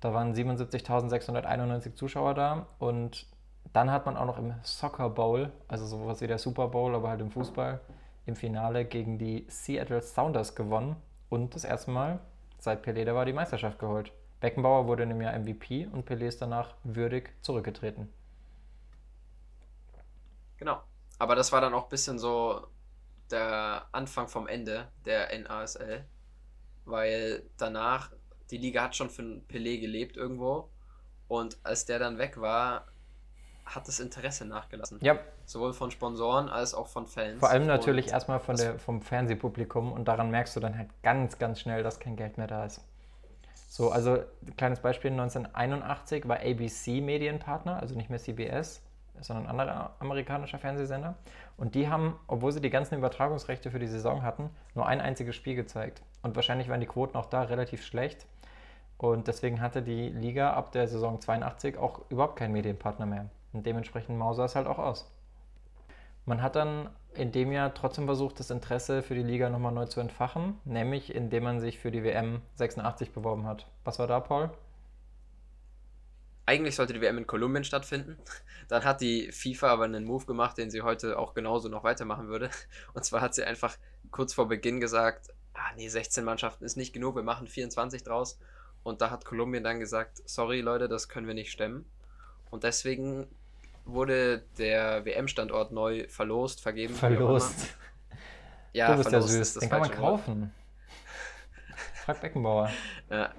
Da 0.00 0.14
waren 0.14 0.34
77.691 0.34 1.94
Zuschauer 1.94 2.34
da 2.34 2.66
und 2.78 3.26
dann 3.72 3.90
hat 3.90 4.06
man 4.06 4.16
auch 4.16 4.26
noch 4.26 4.38
im 4.38 4.54
Soccer 4.62 5.10
Bowl, 5.10 5.50
also 5.66 5.86
sowas 5.86 6.20
wie 6.20 6.26
der 6.26 6.38
Super 6.38 6.68
Bowl, 6.68 6.94
aber 6.94 7.08
halt 7.08 7.20
im 7.20 7.30
Fußball, 7.30 7.80
im 8.26 8.36
Finale 8.36 8.84
gegen 8.84 9.18
die 9.18 9.46
Seattle 9.48 10.02
Sounders 10.02 10.54
gewonnen 10.54 10.96
und 11.28 11.54
das 11.54 11.64
erste 11.64 11.90
Mal 11.90 12.20
seit 12.58 12.84
Pelé 12.84 13.04
da 13.04 13.14
war 13.14 13.24
die 13.24 13.32
Meisterschaft 13.32 13.78
geholt. 13.78 14.12
Beckenbauer 14.40 14.86
wurde 14.86 15.02
in 15.02 15.08
dem 15.08 15.20
Jahr 15.20 15.36
MVP 15.36 15.86
und 15.86 16.08
Pelé 16.08 16.26
ist 16.26 16.40
danach 16.40 16.74
würdig 16.84 17.32
zurückgetreten. 17.42 18.08
Genau. 20.58 20.80
Aber 21.18 21.34
das 21.34 21.52
war 21.52 21.60
dann 21.60 21.74
auch 21.74 21.84
ein 21.84 21.88
bisschen 21.88 22.18
so 22.18 22.66
der 23.30 23.86
Anfang 23.92 24.28
vom 24.28 24.46
Ende 24.46 24.88
der 25.04 25.36
NASL. 25.38 26.04
Weil 26.84 27.42
danach, 27.56 28.12
die 28.50 28.58
Liga 28.58 28.84
hat 28.84 28.96
schon 28.96 29.10
für 29.10 29.22
Pelé 29.22 29.80
gelebt 29.80 30.16
irgendwo. 30.16 30.70
Und 31.26 31.58
als 31.62 31.84
der 31.84 31.98
dann 31.98 32.18
weg 32.18 32.40
war, 32.40 32.86
hat 33.74 33.86
das 33.86 34.00
Interesse 34.00 34.46
nachgelassen. 34.46 34.98
Ja, 35.02 35.18
Sowohl 35.44 35.72
von 35.72 35.90
Sponsoren 35.90 36.48
als 36.48 36.74
auch 36.74 36.88
von 36.88 37.06
Fans. 37.06 37.38
vor 37.40 37.50
allem 37.50 37.66
natürlich 37.66 38.06
Und 38.06 38.12
erstmal 38.12 38.40
von 38.40 38.56
der, 38.56 38.78
vom 38.78 39.02
Fernsehpublikum 39.02 39.92
und 39.92 40.06
daran 40.06 40.30
merkst 40.30 40.56
du 40.56 40.60
dann 40.60 40.76
halt 40.76 40.88
ganz, 41.02 41.38
ganz 41.38 41.60
schnell, 41.60 41.82
dass 41.82 42.00
kein 42.00 42.16
Geld 42.16 42.38
mehr 42.38 42.46
da 42.46 42.64
ist. 42.64 42.80
So, 43.68 43.90
also 43.90 44.18
kleines 44.56 44.80
Beispiel, 44.80 45.10
1981 45.10 46.26
war 46.26 46.38
ABC 46.38 47.02
Medienpartner, 47.02 47.78
also 47.78 47.94
nicht 47.94 48.08
mehr 48.08 48.18
CBS, 48.18 48.82
sondern 49.20 49.46
ein 49.46 49.60
anderer 49.60 49.90
amerikanischer 49.98 50.58
Fernsehsender. 50.58 51.14
Und 51.56 51.74
die 51.74 51.88
haben, 51.88 52.18
obwohl 52.26 52.52
sie 52.52 52.60
die 52.60 52.70
ganzen 52.70 52.96
Übertragungsrechte 52.96 53.70
für 53.70 53.78
die 53.78 53.86
Saison 53.86 54.22
hatten, 54.22 54.50
nur 54.74 54.86
ein 54.86 55.00
einziges 55.00 55.36
Spiel 55.36 55.54
gezeigt. 55.54 56.02
Und 56.22 56.36
wahrscheinlich 56.36 56.68
waren 56.68 56.80
die 56.80 56.86
Quoten 56.86 57.16
auch 57.16 57.26
da 57.26 57.42
relativ 57.42 57.84
schlecht. 57.84 58.26
Und 58.96 59.28
deswegen 59.28 59.60
hatte 59.60 59.82
die 59.82 60.08
Liga 60.08 60.52
ab 60.52 60.72
der 60.72 60.88
Saison 60.88 61.20
82 61.20 61.78
auch 61.78 62.02
überhaupt 62.10 62.36
keinen 62.36 62.52
Medienpartner 62.52 63.06
mehr. 63.06 63.26
Und 63.52 63.64
dementsprechend 63.64 64.18
mau 64.18 64.32
sah 64.32 64.44
es 64.44 64.56
halt 64.56 64.66
auch 64.66 64.78
aus. 64.78 65.10
Man 66.26 66.42
hat 66.42 66.56
dann 66.56 66.90
in 67.14 67.32
dem 67.32 67.52
Jahr 67.52 67.72
trotzdem 67.72 68.04
versucht, 68.04 68.38
das 68.38 68.50
Interesse 68.50 69.02
für 69.02 69.14
die 69.14 69.22
Liga 69.22 69.48
nochmal 69.48 69.72
neu 69.72 69.86
zu 69.86 70.00
entfachen, 70.00 70.58
nämlich 70.64 71.14
indem 71.14 71.44
man 71.44 71.60
sich 71.60 71.78
für 71.78 71.90
die 71.90 72.04
WM 72.04 72.42
86 72.56 73.12
beworben 73.12 73.46
hat. 73.46 73.66
Was 73.84 73.98
war 73.98 74.06
da, 74.06 74.20
Paul? 74.20 74.50
Eigentlich 76.48 76.76
sollte 76.76 76.94
die 76.94 77.02
WM 77.02 77.18
in 77.18 77.26
Kolumbien 77.26 77.62
stattfinden. 77.62 78.16
Dann 78.68 78.82
hat 78.82 79.02
die 79.02 79.30
FIFA 79.32 79.68
aber 79.68 79.84
einen 79.84 80.06
Move 80.06 80.24
gemacht, 80.24 80.56
den 80.56 80.70
sie 80.70 80.80
heute 80.80 81.18
auch 81.18 81.34
genauso 81.34 81.68
noch 81.68 81.84
weitermachen 81.84 82.28
würde. 82.28 82.48
Und 82.94 83.04
zwar 83.04 83.20
hat 83.20 83.34
sie 83.34 83.44
einfach 83.44 83.76
kurz 84.10 84.32
vor 84.32 84.48
Beginn 84.48 84.80
gesagt, 84.80 85.28
ah 85.52 85.74
nee, 85.76 85.88
16 85.88 86.24
Mannschaften 86.24 86.64
ist 86.64 86.78
nicht 86.78 86.94
genug, 86.94 87.16
wir 87.16 87.22
machen 87.22 87.48
24 87.48 88.02
draus. 88.02 88.38
Und 88.82 89.02
da 89.02 89.10
hat 89.10 89.26
Kolumbien 89.26 89.62
dann 89.62 89.78
gesagt, 89.78 90.22
sorry 90.24 90.62
Leute, 90.62 90.88
das 90.88 91.10
können 91.10 91.26
wir 91.26 91.34
nicht 91.34 91.52
stemmen. 91.52 91.84
Und 92.48 92.64
deswegen 92.64 93.26
wurde 93.84 94.42
der 94.56 95.04
WM-Standort 95.04 95.70
neu 95.70 96.08
verlost, 96.08 96.62
vergeben. 96.62 96.94
Verlost. 96.94 97.76
Ja, 98.72 98.92
du 98.92 98.96
bist 98.96 99.10
verlost 99.10 99.34
ja 99.34 99.38
süß. 99.38 99.52
das 99.52 99.60
Den 99.60 99.68
kann 99.68 99.80
man 99.80 99.90
kaufen. 99.90 100.54
Frag 102.06 102.22
Beckenbauer. 102.22 102.70
Ja. 103.10 103.34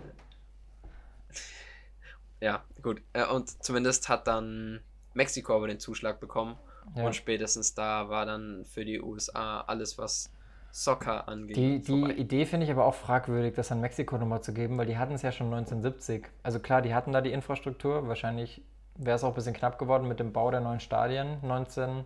Ja, 2.41 2.63
gut. 2.81 3.01
Äh, 3.13 3.25
Und 3.25 3.63
zumindest 3.63 4.09
hat 4.09 4.27
dann 4.27 4.81
Mexiko 5.13 5.55
aber 5.55 5.67
den 5.67 5.79
Zuschlag 5.79 6.19
bekommen. 6.19 6.57
Ja. 6.95 7.05
Und 7.05 7.15
spätestens 7.15 7.73
da 7.75 8.09
war 8.09 8.25
dann 8.25 8.65
für 8.65 8.85
die 8.85 9.01
USA 9.01 9.61
alles, 9.61 9.97
was 9.97 10.31
Soccer 10.71 11.27
angeht. 11.27 11.57
Die, 11.57 11.81
die. 11.81 12.11
Idee 12.11 12.45
finde 12.45 12.65
ich 12.65 12.71
aber 12.71 12.85
auch 12.85 12.93
fragwürdig, 12.93 13.55
das 13.55 13.71
an 13.71 13.81
Mexiko 13.81 14.17
nochmal 14.17 14.41
zu 14.41 14.53
geben, 14.53 14.77
weil 14.77 14.85
die 14.85 14.97
hatten 14.97 15.13
es 15.13 15.21
ja 15.21 15.31
schon 15.31 15.47
1970. 15.47 16.27
Also 16.43 16.59
klar, 16.59 16.81
die 16.81 16.93
hatten 16.93 17.11
da 17.11 17.21
die 17.21 17.31
Infrastruktur. 17.31 18.07
Wahrscheinlich 18.07 18.63
wäre 18.95 19.15
es 19.15 19.23
auch 19.23 19.29
ein 19.29 19.35
bisschen 19.35 19.53
knapp 19.53 19.79
geworden 19.79 20.07
mit 20.07 20.19
dem 20.19 20.31
Bau 20.31 20.51
der 20.51 20.61
neuen 20.61 20.79
Stadien. 20.79 21.39
19. 21.41 22.05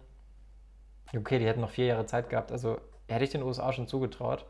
Okay, 1.15 1.39
die 1.39 1.45
hätten 1.45 1.61
noch 1.61 1.71
vier 1.71 1.85
Jahre 1.87 2.05
Zeit 2.05 2.29
gehabt. 2.29 2.51
Also 2.51 2.79
hätte 3.07 3.23
ich 3.23 3.31
den 3.31 3.43
USA 3.43 3.73
schon 3.73 3.87
zugetraut. 3.87 4.45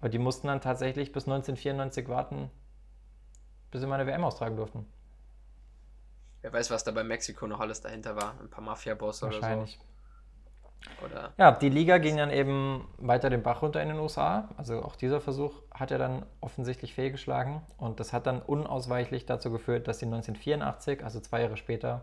Aber 0.00 0.08
die 0.08 0.18
mussten 0.18 0.46
dann 0.46 0.60
tatsächlich 0.60 1.12
bis 1.12 1.24
1994 1.24 2.08
warten, 2.08 2.50
bis 3.70 3.80
sie 3.80 3.86
mal 3.86 3.98
eine 3.98 4.08
WM 4.08 4.24
austragen 4.24 4.56
durften. 4.56 4.86
Wer 6.46 6.52
weiß, 6.52 6.70
was 6.70 6.84
da 6.84 6.92
bei 6.92 7.02
Mexiko 7.02 7.48
noch 7.48 7.58
alles 7.58 7.80
dahinter 7.80 8.14
war. 8.14 8.34
Ein 8.40 8.48
paar 8.48 8.62
Mafia-Bosse 8.62 9.26
oder 9.26 9.34
Wahrscheinlich. 9.34 9.80
so. 9.80 11.04
Oder 11.04 11.32
Ja, 11.38 11.50
die 11.50 11.68
Liga 11.68 11.98
ging 11.98 12.18
dann 12.18 12.30
eben 12.30 12.86
weiter 12.98 13.30
den 13.30 13.42
Bach 13.42 13.62
runter 13.62 13.82
in 13.82 13.88
den 13.88 13.98
USA. 13.98 14.48
Also 14.56 14.80
auch 14.84 14.94
dieser 14.94 15.20
Versuch 15.20 15.54
hat 15.74 15.90
ja 15.90 15.98
dann 15.98 16.24
offensichtlich 16.40 16.94
fehlgeschlagen. 16.94 17.62
Und 17.78 17.98
das 17.98 18.12
hat 18.12 18.28
dann 18.28 18.42
unausweichlich 18.42 19.26
dazu 19.26 19.50
geführt, 19.50 19.88
dass 19.88 19.98
sie 19.98 20.06
1984, 20.06 21.02
also 21.02 21.18
zwei 21.18 21.40
Jahre 21.40 21.56
später, 21.56 22.02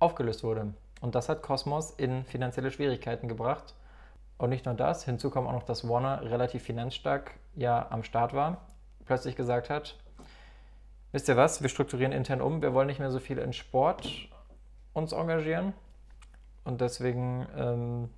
aufgelöst 0.00 0.44
wurde. 0.44 0.74
Und 1.00 1.14
das 1.14 1.30
hat 1.30 1.40
Cosmos 1.40 1.92
in 1.92 2.26
finanzielle 2.26 2.72
Schwierigkeiten 2.72 3.26
gebracht. 3.26 3.74
Und 4.36 4.50
nicht 4.50 4.66
nur 4.66 4.74
das, 4.74 5.06
hinzu 5.06 5.30
kommt 5.30 5.48
auch 5.48 5.52
noch, 5.52 5.62
dass 5.62 5.88
Warner 5.88 6.20
relativ 6.30 6.62
finanzstark 6.62 7.38
ja 7.54 7.86
am 7.88 8.02
Start 8.02 8.34
war, 8.34 8.66
plötzlich 9.06 9.34
gesagt 9.34 9.70
hat, 9.70 9.96
wisst 11.12 11.28
ihr 11.28 11.36
was, 11.36 11.62
wir 11.62 11.68
strukturieren 11.68 12.12
intern 12.12 12.40
um, 12.40 12.62
wir 12.62 12.74
wollen 12.74 12.88
nicht 12.88 12.98
mehr 12.98 13.10
so 13.10 13.20
viel 13.20 13.38
in 13.38 13.52
Sport 13.52 14.28
uns 14.92 15.12
engagieren. 15.12 15.72
Und 16.64 16.80
deswegen 16.80 17.46
ähm, 17.56 18.10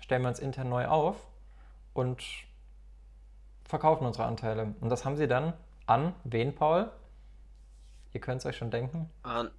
stellen 0.00 0.22
wir 0.22 0.28
uns 0.28 0.38
intern 0.38 0.68
neu 0.68 0.86
auf 0.86 1.16
und 1.94 2.22
verkaufen 3.64 4.06
unsere 4.06 4.24
Anteile. 4.24 4.74
Und 4.80 4.88
das 4.90 5.04
haben 5.04 5.16
sie 5.16 5.28
dann 5.28 5.52
an 5.86 6.14
wen, 6.24 6.54
Paul? 6.54 6.90
Ihr 8.12 8.20
könnt 8.20 8.40
es 8.40 8.46
euch 8.46 8.56
schon 8.56 8.70
denken. 8.70 9.10
an 9.22 9.50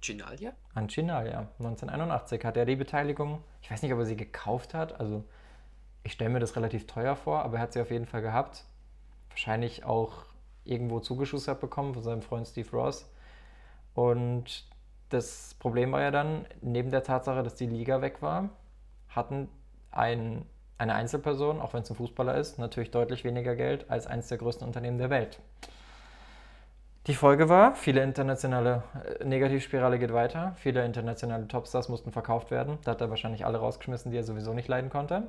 Ginalia? 0.00 0.52
An 0.74 0.88
Chinalia. 0.88 1.48
1981 1.58 2.44
hat 2.44 2.56
er 2.56 2.64
die 2.64 2.76
Beteiligung, 2.76 3.42
ich 3.62 3.70
weiß 3.70 3.82
nicht, 3.82 3.92
ob 3.92 3.98
er 3.98 4.06
sie 4.06 4.16
gekauft 4.16 4.74
hat, 4.74 5.00
also 5.00 5.24
ich 6.04 6.12
stelle 6.12 6.30
mir 6.30 6.38
das 6.38 6.54
relativ 6.54 6.86
teuer 6.86 7.16
vor, 7.16 7.42
aber 7.42 7.56
er 7.56 7.62
hat 7.62 7.72
sie 7.72 7.80
auf 7.80 7.90
jeden 7.90 8.06
Fall 8.06 8.22
gehabt. 8.22 8.64
Wahrscheinlich 9.30 9.84
auch 9.84 10.26
irgendwo 10.66 11.00
zugeschustert 11.00 11.60
bekommen 11.60 11.94
von 11.94 12.02
seinem 12.02 12.22
Freund 12.22 12.46
Steve 12.46 12.70
Ross. 12.70 13.10
Und 13.94 14.66
das 15.08 15.54
Problem 15.58 15.92
war 15.92 16.02
ja 16.02 16.10
dann, 16.10 16.46
neben 16.60 16.90
der 16.90 17.02
Tatsache, 17.02 17.42
dass 17.42 17.54
die 17.54 17.66
Liga 17.66 18.02
weg 18.02 18.22
war, 18.22 18.50
hatten 19.08 19.48
ein, 19.90 20.44
eine 20.78 20.94
Einzelperson, 20.94 21.60
auch 21.60 21.72
wenn 21.72 21.82
es 21.82 21.90
ein 21.90 21.96
Fußballer 21.96 22.36
ist, 22.36 22.58
natürlich 22.58 22.90
deutlich 22.90 23.24
weniger 23.24 23.56
Geld 23.56 23.90
als 23.90 24.06
eines 24.06 24.28
der 24.28 24.38
größten 24.38 24.66
Unternehmen 24.66 24.98
der 24.98 25.10
Welt. 25.10 25.40
Die 27.06 27.14
Folge 27.14 27.48
war, 27.48 27.76
viele 27.76 28.02
internationale 28.02 28.82
äh, 29.20 29.24
Negativspirale 29.24 29.98
geht 29.98 30.12
weiter, 30.12 30.54
viele 30.56 30.84
internationale 30.84 31.46
Topstars 31.46 31.88
mussten 31.88 32.10
verkauft 32.10 32.50
werden. 32.50 32.78
Da 32.84 32.92
hat 32.92 33.00
er 33.00 33.10
wahrscheinlich 33.10 33.46
alle 33.46 33.58
rausgeschmissen, 33.58 34.10
die 34.10 34.18
er 34.18 34.24
sowieso 34.24 34.52
nicht 34.54 34.66
leiden 34.66 34.90
konnte. 34.90 35.22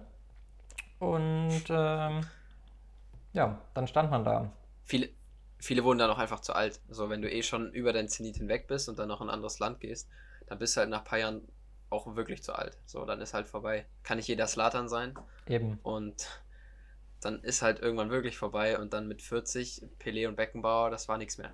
Und 0.97 1.65
ähm, 1.69 2.21
ja, 3.33 3.59
dann 3.75 3.85
stand 3.85 4.09
man 4.09 4.25
da. 4.25 4.49
Viele, 4.85 5.09
viele 5.59 5.83
wurden 5.83 5.99
dann 5.99 6.09
auch 6.09 6.17
einfach 6.17 6.39
zu 6.39 6.53
alt. 6.53 6.79
So, 6.89 7.09
wenn 7.09 7.21
du 7.21 7.31
eh 7.31 7.43
schon 7.43 7.71
über 7.73 7.93
dein 7.93 8.09
Zenit 8.09 8.37
hinweg 8.37 8.67
bist 8.67 8.89
und 8.89 8.99
dann 8.99 9.07
noch 9.07 9.21
in 9.21 9.27
ein 9.27 9.33
anderes 9.33 9.59
Land 9.59 9.79
gehst, 9.79 10.09
dann 10.47 10.59
bist 10.59 10.75
du 10.75 10.81
halt 10.81 10.89
nach 10.89 10.99
ein 10.99 11.05
paar 11.05 11.19
Jahren 11.19 11.47
auch 11.89 12.15
wirklich 12.15 12.43
zu 12.43 12.53
alt. 12.53 12.77
So, 12.85 13.05
dann 13.05 13.21
ist 13.21 13.33
halt 13.33 13.47
vorbei. 13.47 13.85
Kann 14.03 14.17
nicht 14.17 14.27
jeder 14.27 14.47
Slatan 14.47 14.89
sein 14.89 15.13
Eben. 15.47 15.79
und 15.83 16.41
dann 17.21 17.41
ist 17.41 17.61
halt 17.61 17.79
irgendwann 17.79 18.09
wirklich 18.09 18.37
vorbei 18.37 18.77
und 18.77 18.93
dann 18.93 19.07
mit 19.07 19.21
40, 19.21 19.83
Pelé 19.99 20.27
und 20.27 20.35
Beckenbauer, 20.35 20.89
das 20.89 21.07
war 21.07 21.17
nichts 21.17 21.37
mehr. 21.37 21.51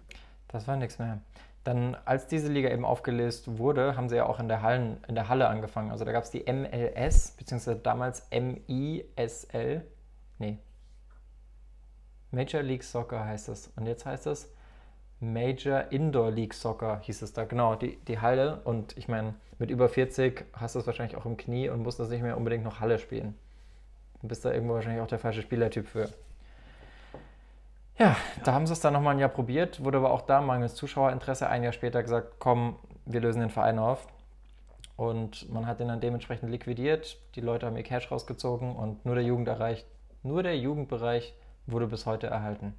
Das 0.47 0.67
war 0.67 0.75
nichts 0.75 0.99
mehr. 0.99 1.21
Dann, 1.63 1.95
als 2.03 2.27
diese 2.27 2.51
Liga 2.51 2.69
eben 2.69 2.83
aufgelöst 2.83 3.57
wurde, 3.57 3.95
haben 3.95 4.09
sie 4.09 4.17
ja 4.17 4.25
auch 4.25 4.39
in 4.39 4.49
der, 4.49 4.61
Hallen, 4.61 5.01
in 5.07 5.15
der 5.15 5.29
Halle 5.29 5.47
angefangen. 5.47 5.91
Also 5.91 6.03
da 6.03 6.11
gab 6.11 6.25
es 6.25 6.31
die 6.31 6.43
MLS, 6.51 7.31
beziehungsweise 7.31 7.79
damals 7.79 8.27
MISL. 8.31 9.85
Nee. 10.39 10.57
Major 12.33 12.63
League 12.63 12.83
Soccer 12.83 13.23
heißt 13.23 13.49
es. 13.49 13.71
Und 13.75 13.85
jetzt 13.85 14.05
heißt 14.05 14.27
es 14.27 14.51
Major 15.19 15.91
Indoor 15.91 16.31
League 16.31 16.53
Soccer, 16.53 16.99
hieß 17.01 17.21
es 17.21 17.31
da. 17.31 17.45
Genau, 17.45 17.75
die, 17.75 17.97
die 18.07 18.19
Halle. 18.19 18.61
Und 18.65 18.97
ich 18.97 19.07
meine, 19.07 19.35
mit 19.59 19.69
über 19.69 19.87
40 19.87 20.45
hast 20.53 20.75
du 20.75 20.79
es 20.79 20.87
wahrscheinlich 20.87 21.15
auch 21.15 21.25
im 21.25 21.37
Knie 21.37 21.69
und 21.69 21.83
musst 21.83 21.99
das 21.99 22.09
nicht 22.09 22.23
mehr 22.23 22.35
unbedingt 22.35 22.63
noch 22.63 22.79
Halle 22.79 22.99
spielen. 22.99 23.37
Du 24.21 24.27
bist 24.27 24.43
da 24.43 24.51
irgendwo 24.51 24.73
wahrscheinlich 24.73 25.01
auch 25.01 25.07
der 25.07 25.19
falsche 25.19 25.41
Spielertyp 25.41 25.87
für. 25.87 26.09
Ja, 27.99 28.17
da 28.43 28.53
haben 28.53 28.65
sie 28.65 28.73
es 28.73 28.79
dann 28.79 28.93
nochmal 28.93 29.13
ein 29.13 29.19
Jahr 29.19 29.29
probiert, 29.29 29.83
wurde 29.83 29.99
aber 29.99 30.11
auch 30.11 30.23
da 30.23 30.41
mangels 30.41 30.73
Zuschauerinteresse 30.73 31.47
ein 31.47 31.61
Jahr 31.63 31.73
später 31.73 32.01
gesagt, 32.01 32.35
komm, 32.39 32.77
wir 33.05 33.21
lösen 33.21 33.41
den 33.41 33.51
Verein 33.51 33.77
auf. 33.77 34.07
Und 34.95 35.51
man 35.51 35.67
hat 35.67 35.79
den 35.79 35.87
dann 35.87 36.01
dementsprechend 36.01 36.49
liquidiert, 36.49 37.17
die 37.35 37.41
Leute 37.41 37.65
haben 37.67 37.77
ihr 37.77 37.83
Cash 37.83 38.11
rausgezogen 38.11 38.75
und 38.75 39.05
nur 39.05 39.15
der 39.15 39.23
Jugend 39.23 39.47
erreicht, 39.47 39.85
nur 40.23 40.41
der 40.43 40.57
Jugendbereich 40.57 41.35
wurde 41.65 41.87
bis 41.87 42.05
heute 42.05 42.27
erhalten. 42.27 42.73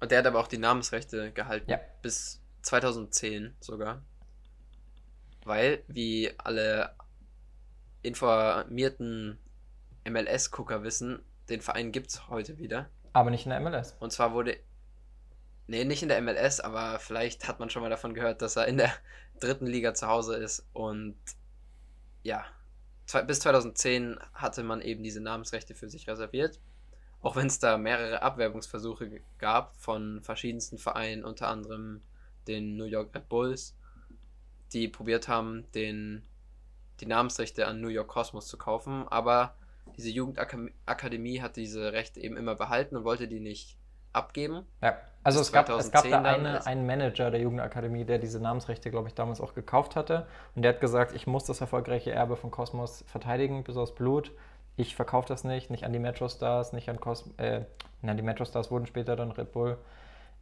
Und 0.00 0.10
der 0.10 0.18
hat 0.18 0.26
aber 0.26 0.40
auch 0.40 0.48
die 0.48 0.58
Namensrechte 0.58 1.32
gehalten. 1.32 1.70
Ja. 1.70 1.80
Bis 2.02 2.40
2010 2.62 3.54
sogar. 3.60 4.02
Weil, 5.44 5.82
wie 5.86 6.32
alle 6.38 6.90
informierten 8.02 9.38
MLS-Gucker 10.08 10.82
wissen, 10.82 11.20
den 11.48 11.60
Verein 11.60 11.92
gibt 11.92 12.10
es 12.10 12.28
heute 12.28 12.58
wieder. 12.58 12.90
Aber 13.12 13.30
nicht 13.30 13.46
in 13.46 13.50
der 13.50 13.60
MLS. 13.60 13.96
Und 14.00 14.12
zwar 14.12 14.32
wurde. 14.32 14.58
Nee, 15.68 15.84
nicht 15.84 16.02
in 16.02 16.08
der 16.08 16.20
MLS, 16.20 16.60
aber 16.60 17.00
vielleicht 17.00 17.48
hat 17.48 17.58
man 17.58 17.70
schon 17.70 17.82
mal 17.82 17.90
davon 17.90 18.14
gehört, 18.14 18.40
dass 18.40 18.54
er 18.54 18.66
in 18.66 18.76
der 18.76 18.92
dritten 19.40 19.66
Liga 19.66 19.94
zu 19.94 20.06
Hause 20.06 20.36
ist. 20.36 20.64
Und 20.72 21.16
ja, 22.22 22.44
bis 23.26 23.40
2010 23.40 24.18
hatte 24.34 24.62
man 24.62 24.80
eben 24.80 25.02
diese 25.02 25.20
Namensrechte 25.20 25.74
für 25.74 25.88
sich 25.88 26.08
reserviert. 26.08 26.60
Auch 27.22 27.36
wenn 27.36 27.46
es 27.46 27.58
da 27.58 27.78
mehrere 27.78 28.22
Abwerbungsversuche 28.22 29.20
gab 29.38 29.76
von 29.76 30.22
verschiedensten 30.22 30.78
Vereinen, 30.78 31.24
unter 31.24 31.48
anderem 31.48 32.02
den 32.46 32.76
New 32.76 32.84
York 32.84 33.14
Red 33.14 33.28
Bulls, 33.28 33.76
die 34.72 34.88
probiert 34.88 35.28
haben, 35.28 35.64
den, 35.72 36.22
die 37.00 37.06
Namensrechte 37.06 37.66
an 37.66 37.80
New 37.80 37.88
York 37.88 38.08
Cosmos 38.08 38.46
zu 38.46 38.58
kaufen. 38.58 39.06
Aber 39.08 39.56
diese 39.96 40.10
Jugendakademie 40.10 41.40
hat 41.40 41.56
diese 41.56 41.92
Rechte 41.92 42.20
eben 42.20 42.36
immer 42.36 42.54
behalten 42.54 42.96
und 42.96 43.04
wollte 43.04 43.28
die 43.28 43.40
nicht 43.40 43.76
abgeben. 44.16 44.64
Ja, 44.82 44.96
also 45.22 45.40
es 45.40 45.52
gab, 45.52 45.68
es 45.68 45.90
gab 45.90 46.10
da 46.10 46.10
2010 46.10 46.24
dann 46.24 46.46
eine, 46.46 46.66
einen 46.66 46.86
Manager 46.86 47.30
der 47.30 47.40
Jugendakademie, 47.40 48.04
der 48.04 48.18
diese 48.18 48.40
Namensrechte, 48.40 48.90
glaube 48.90 49.08
ich, 49.08 49.14
damals 49.14 49.40
auch 49.40 49.54
gekauft 49.54 49.96
hatte. 49.96 50.26
Und 50.54 50.62
der 50.62 50.74
hat 50.74 50.80
gesagt, 50.80 51.12
ich 51.14 51.26
muss 51.26 51.44
das 51.44 51.60
erfolgreiche 51.60 52.12
Erbe 52.12 52.36
von 52.36 52.50
Cosmos 52.50 53.04
verteidigen 53.08 53.64
bis 53.64 53.76
aufs 53.76 53.94
Blut. 53.94 54.32
Ich 54.76 54.94
verkaufe 54.94 55.28
das 55.28 55.44
nicht, 55.44 55.70
nicht 55.70 55.84
an 55.84 55.92
die 55.92 55.98
Metro 55.98 56.28
Stars, 56.28 56.72
nicht 56.72 56.88
an 56.88 57.00
Cos 57.00 57.30
äh, 57.38 57.62
na, 58.02 58.14
die 58.14 58.22
Metro 58.22 58.44
Stars 58.44 58.70
wurden 58.70 58.86
später 58.86 59.16
dann 59.16 59.30
Red 59.32 59.52
Bull, 59.52 59.78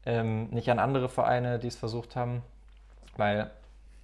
ähm, 0.07 0.49
nicht 0.51 0.71
an 0.71 0.79
andere 0.79 1.09
Vereine, 1.09 1.59
die 1.59 1.69
es 1.69 1.77
versucht 1.77 2.17
haben. 2.17 2.43
Weil 3.17 3.51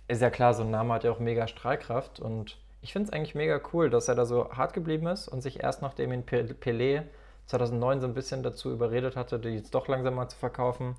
ist 0.09 0.23
ja 0.23 0.31
klar, 0.31 0.55
so 0.55 0.63
ein 0.63 0.71
Name 0.71 0.95
hat 0.95 1.05
ja 1.05 1.11
auch 1.11 1.19
mega 1.19 1.47
Strahlkraft 1.47 2.21
und 2.21 2.57
ich 2.83 2.93
finde 2.93 3.09
es 3.09 3.13
eigentlich 3.13 3.35
mega 3.35 3.61
cool, 3.73 3.91
dass 3.91 4.09
er 4.09 4.15
da 4.15 4.25
so 4.25 4.51
hart 4.53 4.73
geblieben 4.73 5.07
ist 5.07 5.29
und 5.29 5.43
sich 5.43 5.63
erst 5.63 5.83
nachdem 5.83 6.13
ihn 6.13 6.25
Pe- 6.25 6.55
Pelé 6.61 7.03
2009 7.51 8.01
so 8.01 8.07
ein 8.07 8.15
bisschen 8.15 8.43
dazu 8.43 8.71
überredet 8.71 9.17
hatte, 9.17 9.39
die 9.39 9.51
jetzt 9.51 9.75
doch 9.75 9.89
langsam 9.89 10.15
mal 10.15 10.29
zu 10.29 10.37
verkaufen, 10.37 10.95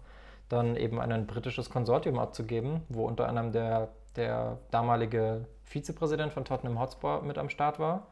dann 0.50 0.76
eben 0.76 1.00
an 1.00 1.12
ein 1.12 1.28
britisches 1.28 1.70
Konsortium 1.70 2.20
abzugeben, 2.20 2.82
wo 2.90 3.06
unter 3.06 3.28
anderem 3.28 3.54
der, 3.54 3.90
der 4.18 4.58
damalige 4.70 5.46
Vizepräsident 5.64 6.34
von 6.34 6.44
Tottenham 6.44 6.80
Hotspur 6.80 7.22
mit 7.22 7.38
am 7.38 7.50
Start 7.50 7.80
war, 7.80 8.08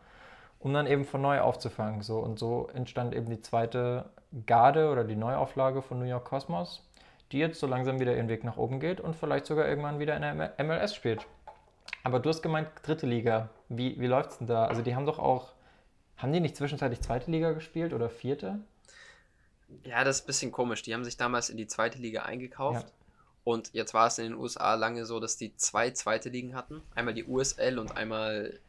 um 0.59 0.73
dann 0.73 0.87
eben 0.87 1.03
von 1.03 1.21
neu 1.21 1.41
aufzufangen. 1.41 2.01
So, 2.01 2.19
und 2.19 2.39
so 2.39 2.69
entstand 2.73 3.13
eben 3.13 3.29
die 3.29 3.41
zweite 3.41 4.05
Garde 4.45 4.89
oder 4.89 5.03
die 5.03 5.17
Neuauflage 5.17 5.81
von 5.81 5.99
New 5.99 6.05
York 6.05 6.25
Cosmos, 6.25 6.81
die 7.33 7.39
jetzt 7.39 7.59
so 7.59 7.67
langsam 7.67 7.99
wieder 7.99 8.15
ihren 8.15 8.29
Weg 8.29 8.45
nach 8.45 8.55
oben 8.55 8.79
geht 8.79 9.01
und 9.01 9.17
vielleicht 9.17 9.45
sogar 9.45 9.67
irgendwann 9.67 9.99
wieder 9.99 10.15
in 10.15 10.21
der 10.21 10.63
MLS 10.63 10.95
spielt. 10.95 11.27
Aber 12.05 12.19
du 12.19 12.29
hast 12.29 12.41
gemeint, 12.41 12.69
dritte 12.83 13.05
Liga. 13.05 13.49
Wie, 13.67 13.99
wie 13.99 14.07
läuft 14.07 14.31
es 14.31 14.37
denn 14.37 14.47
da? 14.47 14.65
Also 14.65 14.81
die 14.81 14.95
haben 14.95 15.05
doch 15.05 15.19
auch, 15.19 15.51
haben 16.19 16.31
die 16.33 16.39
nicht 16.39 16.55
zwischenzeitlich 16.55 17.01
zweite 17.01 17.31
Liga 17.31 17.51
gespielt 17.53 17.93
oder 17.93 18.09
vierte? 18.09 18.59
Ja, 19.83 20.03
das 20.03 20.17
ist 20.17 20.23
ein 20.23 20.27
bisschen 20.27 20.51
komisch. 20.51 20.81
Die 20.83 20.93
haben 20.93 21.03
sich 21.03 21.17
damals 21.17 21.49
in 21.49 21.57
die 21.57 21.67
zweite 21.67 21.97
Liga 21.99 22.23
eingekauft. 22.23 22.87
Ja. 22.87 22.93
Und 23.43 23.73
jetzt 23.73 23.93
war 23.93 24.07
es 24.07 24.17
in 24.19 24.25
den 24.25 24.33
USA 24.35 24.75
lange 24.75 25.05
so, 25.05 25.19
dass 25.19 25.37
die 25.37 25.55
zwei 25.55 25.91
zweite 25.91 26.29
Ligen 26.29 26.55
hatten. 26.55 26.81
Einmal 26.93 27.13
die 27.13 27.23
USL 27.25 27.79
und 27.79 27.95
einmal, 27.95 28.59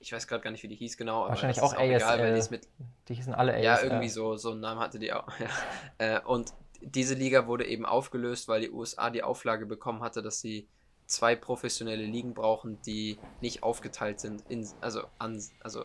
ich 0.00 0.12
weiß 0.12 0.26
gerade 0.26 0.42
gar 0.42 0.50
nicht, 0.50 0.62
wie 0.62 0.68
die 0.68 0.74
hieß 0.76 0.96
genau. 0.96 1.28
Wahrscheinlich 1.28 1.58
das 1.58 1.64
auch 1.64 1.74
ASL. 1.74 1.94
egal, 1.94 2.18
weil 2.18 2.40
die 2.40 2.50
mit, 2.50 2.68
Die 3.08 3.14
hießen 3.14 3.34
alle 3.34 3.52
ASL. 3.52 3.64
ja, 3.64 3.82
irgendwie 3.82 4.08
so, 4.08 4.36
so 4.36 4.52
einen 4.52 4.60
Namen 4.60 4.80
hatte 4.80 4.98
die 4.98 5.12
auch. 5.12 5.28
Ja. 5.38 6.16
Äh, 6.16 6.20
Und 6.24 6.52
diese 6.80 7.14
Liga 7.14 7.46
wurde 7.46 7.66
eben 7.66 7.84
aufgelöst, 7.86 8.48
weil 8.48 8.62
die 8.62 8.70
USA 8.70 9.10
die 9.10 9.22
Auflage 9.22 9.66
bekommen 9.66 10.02
hatte, 10.02 10.22
dass 10.22 10.40
sie 10.40 10.66
zwei 11.06 11.36
professionelle 11.36 12.04
Ligen 12.04 12.34
brauchen, 12.34 12.80
die 12.82 13.18
nicht 13.40 13.62
aufgeteilt 13.62 14.20
sind. 14.20 14.42
In, 14.48 14.66
also, 14.80 15.02
an, 15.18 15.42
also 15.60 15.84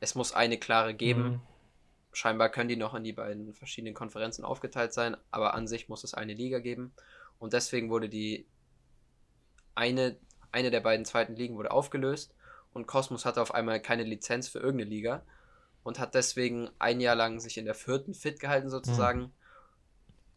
es 0.00 0.14
muss 0.14 0.32
eine 0.32 0.58
klare 0.58 0.94
geben. 0.94 1.22
Mhm. 1.22 1.40
Scheinbar 2.12 2.48
können 2.48 2.68
die 2.68 2.76
noch 2.76 2.94
in 2.94 3.04
die 3.04 3.12
beiden 3.12 3.54
verschiedenen 3.54 3.94
Konferenzen 3.94 4.44
aufgeteilt 4.44 4.92
sein, 4.92 5.16
aber 5.30 5.54
an 5.54 5.68
sich 5.68 5.88
muss 5.88 6.04
es 6.04 6.14
eine 6.14 6.34
Liga 6.34 6.58
geben. 6.58 6.92
Und 7.38 7.52
deswegen 7.52 7.90
wurde 7.90 8.08
die 8.08 8.46
eine, 9.74 10.16
eine 10.50 10.70
der 10.70 10.80
beiden 10.80 11.04
zweiten 11.04 11.36
Ligen 11.36 11.56
wurde 11.56 11.70
aufgelöst 11.70 12.34
und 12.72 12.86
Cosmos 12.86 13.24
hatte 13.24 13.40
auf 13.42 13.54
einmal 13.54 13.80
keine 13.80 14.02
Lizenz 14.02 14.48
für 14.48 14.58
irgendeine 14.58 14.90
Liga 14.90 15.22
und 15.84 15.98
hat 15.98 16.14
deswegen 16.14 16.68
ein 16.78 17.00
Jahr 17.00 17.14
lang 17.14 17.38
sich 17.38 17.58
in 17.58 17.64
der 17.64 17.74
vierten 17.74 18.14
fit 18.14 18.40
gehalten 18.40 18.70
sozusagen 18.70 19.32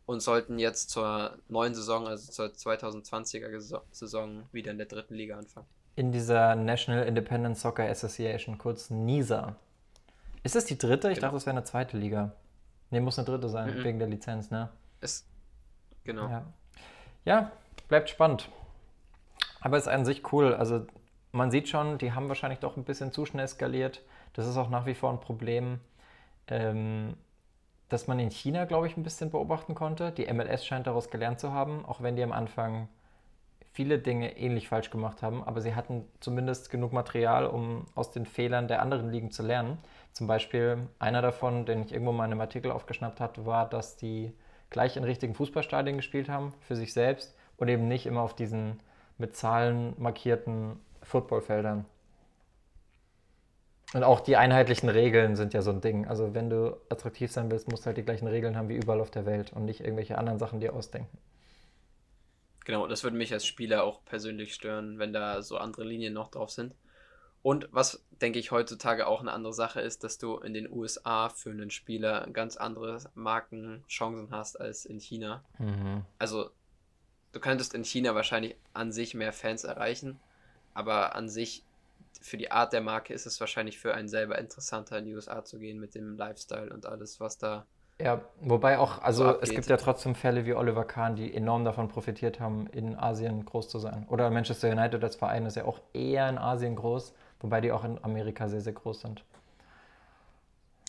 und 0.05 0.19
sollten 0.19 0.59
jetzt 0.59 0.89
zur 0.89 1.39
neuen 1.47 1.73
Saison, 1.73 2.07
also 2.07 2.31
zur 2.31 2.47
2020er 2.47 3.49
Geso- 3.49 3.81
Saison, 3.91 4.47
wieder 4.51 4.71
in 4.71 4.77
der 4.77 4.87
dritten 4.87 5.15
Liga 5.15 5.37
anfangen. 5.37 5.67
In 6.01 6.11
dieser 6.11 6.55
National 6.55 7.03
Independent 7.05 7.55
Soccer 7.59 7.83
Association, 7.87 8.57
kurz 8.57 8.89
NISA. 8.89 9.55
Ist 10.41 10.55
das 10.55 10.65
die 10.65 10.75
dritte? 10.75 11.09
Ich 11.11 11.17
Genau. 11.17 11.27
dachte, 11.27 11.35
das 11.35 11.45
wäre 11.45 11.55
eine 11.55 11.63
zweite 11.63 11.95
Liga. 11.95 12.31
Ne, 12.89 13.01
muss 13.01 13.19
eine 13.19 13.27
dritte 13.27 13.49
sein, 13.49 13.77
Mhm. 13.77 13.83
wegen 13.83 13.99
der 13.99 14.07
Lizenz, 14.07 14.49
ne? 14.49 14.69
Es, 14.99 15.27
genau. 16.03 16.27
Ja. 16.27 16.45
ja, 17.23 17.51
bleibt 17.87 18.09
spannend. 18.09 18.49
Aber 19.59 19.77
ist 19.77 19.87
an 19.87 20.03
sich 20.03 20.33
cool. 20.33 20.55
Also 20.55 20.87
man 21.33 21.51
sieht 21.51 21.69
schon, 21.69 21.99
die 21.99 22.13
haben 22.13 22.29
wahrscheinlich 22.29 22.57
doch 22.61 22.77
ein 22.77 22.83
bisschen 22.83 23.11
zu 23.11 23.27
schnell 23.27 23.47
skaliert. 23.47 24.01
Das 24.33 24.47
ist 24.47 24.57
auch 24.57 24.71
nach 24.71 24.87
wie 24.87 24.95
vor 24.95 25.11
ein 25.11 25.19
Problem, 25.19 25.81
ähm, 26.47 27.15
das 27.89 28.07
man 28.07 28.17
in 28.17 28.31
China, 28.31 28.65
glaube 28.65 28.87
ich, 28.87 28.97
ein 28.97 29.03
bisschen 29.03 29.29
beobachten 29.29 29.75
konnte. 29.75 30.11
Die 30.11 30.25
MLS 30.33 30.65
scheint 30.65 30.87
daraus 30.87 31.11
gelernt 31.11 31.39
zu 31.39 31.53
haben, 31.53 31.85
auch 31.85 32.01
wenn 32.01 32.15
die 32.15 32.23
am 32.23 32.31
Anfang 32.31 32.87
viele 33.73 33.99
Dinge 33.99 34.37
ähnlich 34.37 34.67
falsch 34.67 34.89
gemacht 34.89 35.21
haben, 35.21 35.43
aber 35.43 35.61
sie 35.61 35.75
hatten 35.75 36.05
zumindest 36.19 36.69
genug 36.69 36.91
Material, 36.91 37.45
um 37.45 37.85
aus 37.95 38.11
den 38.11 38.25
Fehlern 38.25 38.67
der 38.67 38.81
anderen 38.81 39.11
Ligen 39.11 39.31
zu 39.31 39.43
lernen. 39.43 39.77
Zum 40.11 40.27
Beispiel 40.27 40.77
einer 40.99 41.21
davon, 41.21 41.65
den 41.65 41.83
ich 41.83 41.93
irgendwo 41.93 42.11
mal 42.11 42.25
in 42.25 42.31
einem 42.31 42.41
Artikel 42.41 42.71
aufgeschnappt 42.71 43.21
hatte, 43.21 43.45
war, 43.45 43.69
dass 43.69 43.95
die 43.95 44.33
gleich 44.69 44.97
in 44.97 45.03
richtigen 45.03 45.33
Fußballstadien 45.35 45.97
gespielt 45.97 46.29
haben 46.29 46.53
für 46.61 46.75
sich 46.75 46.93
selbst 46.93 47.35
und 47.57 47.69
eben 47.69 47.87
nicht 47.87 48.05
immer 48.05 48.21
auf 48.21 48.35
diesen 48.35 48.79
mit 49.17 49.35
Zahlen 49.35 49.93
markierten 49.97 50.79
Footballfeldern. 51.03 51.85
Und 53.93 54.03
auch 54.03 54.21
die 54.21 54.37
einheitlichen 54.37 54.89
Regeln 54.89 55.35
sind 55.35 55.53
ja 55.53 55.61
so 55.61 55.71
ein 55.71 55.81
Ding. 55.81 56.07
Also 56.07 56.33
wenn 56.33 56.49
du 56.49 56.77
attraktiv 56.89 57.31
sein 57.31 57.51
willst, 57.51 57.69
musst 57.69 57.83
du 57.83 57.87
halt 57.87 57.97
die 57.97 58.03
gleichen 58.03 58.27
Regeln 58.27 58.55
haben 58.55 58.69
wie 58.69 58.75
überall 58.75 59.01
auf 59.01 59.11
der 59.11 59.25
Welt 59.25 59.51
und 59.53 59.65
nicht 59.65 59.81
irgendwelche 59.81 60.17
anderen 60.17 60.39
Sachen 60.39 60.61
dir 60.61 60.73
ausdenken. 60.73 61.17
Genau, 62.65 62.87
das 62.87 63.03
würde 63.03 63.17
mich 63.17 63.33
als 63.33 63.45
Spieler 63.45 63.83
auch 63.83 64.05
persönlich 64.05 64.53
stören, 64.53 64.99
wenn 64.99 65.13
da 65.13 65.41
so 65.41 65.57
andere 65.57 65.83
Linien 65.83 66.13
noch 66.13 66.29
drauf 66.29 66.51
sind. 66.51 66.75
Und 67.43 67.67
was, 67.71 68.05
denke 68.21 68.37
ich, 68.37 68.51
heutzutage 68.51 69.07
auch 69.07 69.19
eine 69.19 69.31
andere 69.31 69.53
Sache 69.53 69.81
ist, 69.81 70.03
dass 70.03 70.19
du 70.19 70.37
in 70.37 70.53
den 70.53 70.71
USA 70.71 71.29
für 71.29 71.49
einen 71.49 71.71
Spieler 71.71 72.27
ganz 72.31 72.55
andere 72.55 72.99
Markenchancen 73.15 74.29
hast 74.29 74.61
als 74.61 74.85
in 74.85 74.99
China. 74.99 75.43
Also, 76.19 76.51
du 77.31 77.39
könntest 77.39 77.73
in 77.73 77.83
China 77.83 78.13
wahrscheinlich 78.13 78.55
an 78.73 78.91
sich 78.91 79.15
mehr 79.15 79.33
Fans 79.33 79.63
erreichen, 79.63 80.19
aber 80.75 81.15
an 81.15 81.29
sich 81.29 81.63
für 82.21 82.37
die 82.37 82.51
Art 82.51 82.73
der 82.73 82.81
Marke 82.81 83.13
ist 83.13 83.25
es 83.25 83.39
wahrscheinlich 83.39 83.79
für 83.79 83.95
einen 83.95 84.07
selber 84.07 84.37
interessanter, 84.37 84.99
in 84.99 85.05
die 85.05 85.15
USA 85.15 85.43
zu 85.43 85.57
gehen 85.57 85.79
mit 85.79 85.95
dem 85.95 86.15
Lifestyle 86.17 86.71
und 86.71 86.85
alles, 86.85 87.19
was 87.19 87.39
da. 87.39 87.65
Ja, 88.03 88.21
wobei 88.41 88.79
auch, 88.79 89.01
also 89.03 89.23
So 89.25 89.41
es 89.41 89.49
gibt 89.51 89.69
ja 89.69 89.77
trotzdem 89.77 90.15
Fälle 90.15 90.45
wie 90.45 90.53
Oliver 90.53 90.85
Kahn, 90.85 91.15
die 91.15 91.33
enorm 91.33 91.65
davon 91.65 91.87
profitiert 91.87 92.39
haben, 92.39 92.67
in 92.67 92.95
Asien 92.97 93.45
groß 93.45 93.69
zu 93.69 93.79
sein. 93.79 94.07
Oder 94.09 94.29
Manchester 94.31 94.69
United 94.71 95.03
als 95.03 95.15
Verein 95.15 95.45
ist 95.45 95.55
ja 95.55 95.65
auch 95.65 95.79
eher 95.93 96.27
in 96.29 96.37
Asien 96.37 96.75
groß, 96.75 97.13
wobei 97.41 97.61
die 97.61 97.71
auch 97.71 97.83
in 97.83 98.03
Amerika 98.03 98.47
sehr, 98.49 98.61
sehr 98.61 98.73
groß 98.73 99.01
sind. 99.01 99.23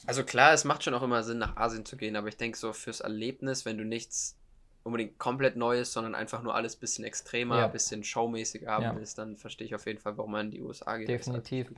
Also 0.07 0.25
klar, 0.25 0.53
es 0.53 0.65
macht 0.65 0.83
schon 0.85 0.95
auch 0.95 1.03
immer 1.03 1.23
Sinn, 1.23 1.39
nach 1.39 1.57
Asien 1.57 1.85
zu 1.87 1.97
gehen, 1.97 2.17
aber 2.17 2.29
ich 2.29 2.37
denke 2.37 2.59
so 2.59 2.73
fürs 2.73 3.01
Erlebnis, 3.01 3.65
wenn 3.65 3.79
du 3.79 3.85
nichts 3.85 4.37
unbedingt 4.85 5.19
komplett 5.19 5.57
Neues, 5.57 5.93
sondern 5.93 6.15
einfach 6.17 6.43
nur 6.43 6.55
alles 6.57 6.75
bisschen 6.77 7.05
extremer, 7.05 7.61
Ja. 7.61 7.67
bisschen 7.69 8.03
showmäßiger 8.03 8.69
haben 8.71 8.85
Ja. 8.85 8.95
willst, 8.97 9.19
dann 9.19 9.37
verstehe 9.37 9.67
ich 9.67 9.75
auf 9.77 9.87
jeden 9.87 10.01
Fall, 10.01 10.17
warum 10.19 10.33
man 10.33 10.47
in 10.47 10.51
die 10.53 10.61
USA 10.61 10.97
geht. 10.97 11.09
Definitiv. 11.09 11.71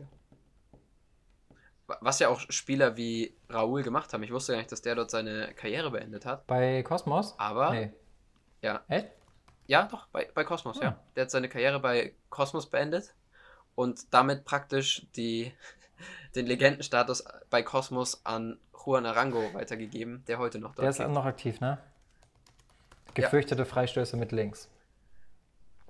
Was 1.86 2.18
ja 2.18 2.28
auch 2.28 2.40
Spieler 2.48 2.96
wie 2.96 3.34
Raúl 3.50 3.82
gemacht 3.82 4.12
haben. 4.12 4.22
Ich 4.22 4.32
wusste 4.32 4.52
gar 4.52 4.58
nicht, 4.58 4.72
dass 4.72 4.80
der 4.82 4.94
dort 4.94 5.10
seine 5.10 5.52
Karriere 5.54 5.90
beendet 5.90 6.24
hat. 6.24 6.46
Bei 6.46 6.82
Cosmos? 6.82 7.34
Aber 7.38 7.70
Nee. 7.72 7.92
ja, 8.62 8.82
Echt? 8.88 9.08
ja, 9.66 9.86
doch, 9.86 10.06
bei, 10.08 10.30
bei 10.34 10.44
Cosmos, 10.44 10.80
Ah. 10.80 10.84
ja. 10.84 11.00
Der 11.14 11.22
hat 11.24 11.30
seine 11.30 11.48
Karriere 11.50 11.80
bei 11.80 12.14
Cosmos 12.30 12.66
beendet 12.70 13.14
und 13.74 14.14
damit 14.14 14.44
praktisch 14.46 15.06
die, 15.16 15.52
den 16.34 16.46
Legendenstatus 16.46 17.24
bei 17.50 17.62
Cosmos 17.62 18.24
an 18.24 18.58
Juan 18.86 19.04
Arango 19.06 19.52
weitergegeben, 19.52 20.24
der 20.26 20.38
heute 20.38 20.58
noch 20.58 20.70
dort 20.74 20.84
Der 20.84 20.90
ist 20.90 20.98
geht. 20.98 21.08
noch 21.10 21.24
aktiv, 21.26 21.60
ne? 21.60 21.78
Gefürchtete 23.14 23.64
Freistöße 23.64 24.16
mit 24.16 24.32
links. 24.32 24.68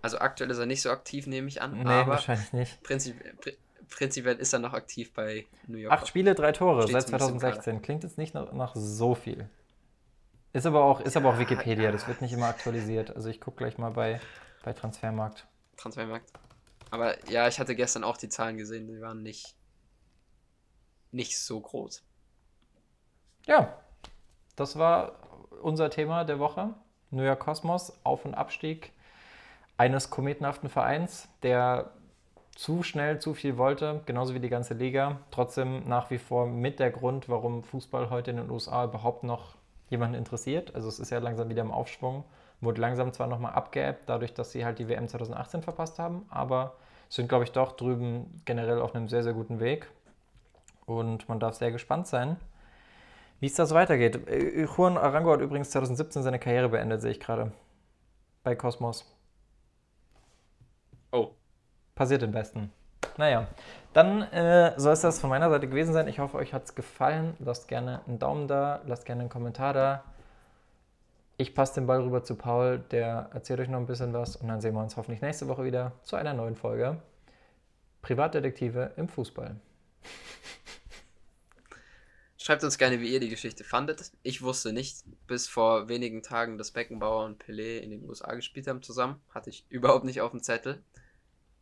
Also 0.03 0.19
aktuell 0.19 0.51
ist 0.51 0.59
er 0.59 0.67
nicht 0.67 0.83
so 0.83 0.91
aktiv, 0.91 1.27
nehme 1.27 1.49
ich 1.49 1.63
an, 1.63 1.79
Nee, 1.83 1.89
aber 1.91 2.13
wahrscheinlich 2.13 2.53
nicht. 2.53 2.83
prinzip, 2.83 3.17
pri- 3.41 3.57
prinzipiell 3.89 4.37
ist 4.37 4.53
er 4.53 4.59
noch 4.59 4.73
aktiv 4.73 5.13
bei 5.13 5.47
New 5.67 5.79
York. 5.79 5.93
Acht 5.93 6.09
Spiele, 6.09 6.35
drei 6.35 6.53
Tore 6.53 6.83
Steht 6.83 6.93
seit 6.93 7.03
zumindest 7.05 7.31
im 7.31 7.39
2016. 7.41 7.83
Klingt 7.83 8.03
jetzt 8.05 8.19
nicht 8.19 8.35
nach, 8.35 8.53
nach 8.53 8.75
so 8.75 9.15
viel. 9.15 9.49
Ist 10.53 10.67
aber 10.67 10.85
auch, 10.85 11.01
ist 11.01 11.17
aber 11.17 11.31
auch 11.31 11.35
Ja, 11.35 11.41
Wikipedia, 11.41 11.85
ja. 11.85 11.93
das 11.93 12.07
wird 12.07 12.21
nicht 12.21 12.33
immer 12.33 12.47
aktualisiert. 12.47 13.15
Also 13.15 13.29
ich 13.29 13.41
gucke 13.41 13.59
gleich 13.59 13.77
mal 13.79 13.91
bei, 13.91 14.21
bei 14.63 14.73
Transfermarkt. 14.73 15.47
Transfermarkt. 15.77 16.31
Aber 16.91 17.29
ja, 17.29 17.49
ich 17.49 17.59
hatte 17.59 17.75
gestern 17.75 18.05
auch 18.05 18.17
die 18.17 18.29
Zahlen 18.29 18.57
gesehen, 18.57 18.87
die 18.87 19.01
waren 19.01 19.23
nicht, 19.23 19.57
nicht 21.11 21.39
so 21.39 21.61
groß. 21.61 22.05
Ja, 23.47 23.77
das 24.55 24.79
war 24.79 25.17
unser 25.61 25.91
Thema 25.91 26.25
der 26.25 26.39
Woche. 26.39 26.75
New 27.11 27.23
York 27.23 27.41
Cosmos, 27.41 27.93
Auf- 28.05 28.25
und 28.25 28.35
Abstieg 28.35 28.93
eines 29.77 30.11
kometenhaften 30.11 30.69
Vereins, 30.69 31.29
der 31.43 31.91
zu 32.55 32.83
schnell 32.83 33.19
zu 33.19 33.35
viel 33.35 33.59
wollte, 33.59 34.03
genauso 34.07 34.35
wie 34.35 34.41
die 34.41 34.49
ganze 34.49 34.75
Liga. 34.75 35.19
Trotzdem 35.31 35.89
nach 35.89 36.11
wie 36.11 36.19
vor 36.19 36.47
mit 36.47 36.79
der 36.79 36.91
Grund, 36.91 37.29
warum 37.29 37.63
Fußball 37.65 38.11
heute 38.11 38.31
in 38.31 38.37
den 38.37 38.51
USA 38.51 38.85
überhaupt 38.85 39.25
noch 39.25 39.57
jemanden 39.91 40.17
interessiert. 40.17 40.75
Also 40.75 40.89
es 40.89 40.99
ist 40.99 41.11
ja 41.11 41.19
langsam 41.19 41.49
wieder 41.49 41.63
im 41.63 41.73
Aufschwung. 41.73 42.25
Wurde 42.61 42.81
langsam 42.81 43.13
zwar 43.13 43.27
nochmal 43.27 43.53
abgeappt, 43.53 44.09
dadurch, 44.09 44.33
dass 44.33 44.53
sie 44.53 44.65
halt 44.65 44.79
die 44.79 44.89
WM 44.89 45.09
2018 45.09 45.63
verpasst 45.63 45.99
haben, 45.99 46.25
aber 46.31 46.75
sind, 47.09 47.29
glaube 47.29 47.45
ich, 47.45 47.53
doch 47.53 47.73
drüben 47.73 48.41
generell 48.45 48.81
auf 48.81 48.95
einem 48.95 49.09
sehr, 49.09 49.23
sehr 49.23 49.35
guten 49.35 49.61
Weg. 49.61 49.91
Und 50.87 51.29
man 51.29 51.41
darf 51.41 51.55
sehr 51.55 51.73
gespannt 51.73 52.07
sein, 52.07 52.37
wie 53.41 53.47
es 53.47 53.55
da 53.55 53.67
so 53.67 53.75
weitergeht. 53.75 54.29
Äh, 54.29 54.65
Juan 54.65 54.97
Arango 54.97 55.33
hat 55.33 55.41
übrigens 55.41 55.71
2017 55.71 56.23
seine 56.23 56.39
Karriere 56.39 56.69
beendet, 56.69 57.03
sehe 57.03 57.11
ich 57.11 57.21
gerade. 57.21 57.53
Bei 58.43 58.55
Cosmos. 58.55 59.14
Passiert 61.95 62.23
den 62.23 62.33
Besten. 62.33 62.73
Naja, 63.17 63.47
dann 63.93 64.23
äh, 64.23 64.75
soll 64.77 64.93
es 64.93 65.03
das 65.03 65.21
von 65.21 65.31
meiner 65.31 65.49
Seite 65.51 65.69
gewesen 65.69 65.93
sein. 65.93 66.09
Ich 66.09 66.19
hoffe, 66.19 66.37
euch 66.37 66.53
hat 66.53 66.65
es 66.65 66.75
gefallen. 66.75 67.37
Lasst 67.39 67.69
gerne 67.69 68.01
einen 68.07 68.19
Daumen 68.19 68.49
da, 68.49 68.83
lasst 68.87 69.07
gerne 69.07 69.21
einen 69.21 69.31
Kommentar 69.31 69.73
da. 69.73 70.05
Ich 71.37 71.55
passe 71.55 71.75
den 71.75 71.87
Ball 71.87 72.01
rüber 72.01 72.23
zu 72.23 72.37
Paul, 72.37 72.79
der 72.91 73.31
erzählt 73.33 73.61
euch 73.61 73.69
noch 73.69 73.79
ein 73.79 73.87
bisschen 73.87 74.13
was 74.13 74.37
und 74.37 74.49
dann 74.49 74.61
sehen 74.61 74.75
wir 74.75 74.83
uns 74.83 74.97
hoffentlich 74.97 75.21
nächste 75.21 75.49
Woche 75.49 75.65
wieder 75.65 75.93
zu 76.03 76.17
einer 76.17 76.33
neuen 76.33 76.55
Folge. 76.55 77.01
Privatdetektive 78.03 78.93
im 78.97 79.09
Fußball. 79.09 79.57
Schreibt 82.37 82.63
uns 82.63 82.77
gerne, 82.77 83.01
wie 83.01 83.13
ihr 83.13 83.21
die 83.21 83.31
Geschichte 83.31 83.65
fandet. 83.65 84.13
Ich 84.23 84.43
wusste 84.43 84.73
nicht 84.73 84.99
bis 85.27 85.49
vor 85.49 85.89
wenigen 85.89 86.23
Tagen, 86.23 86.59
dass 86.59 86.73
Beckenbauer 86.73 87.25
und 87.25 87.43
Pelé 87.43 87.79
in 87.79 87.91
den 87.91 88.07
USA 88.07 88.35
gespielt 88.35 88.67
haben 88.67 88.83
zusammen. 88.83 89.21
Hatte 89.31 89.51
ich 89.51 89.65
überhaupt 89.71 90.05
nicht 90.05 90.21
auf 90.21 90.31
dem 90.33 90.43
Zettel. 90.43 90.83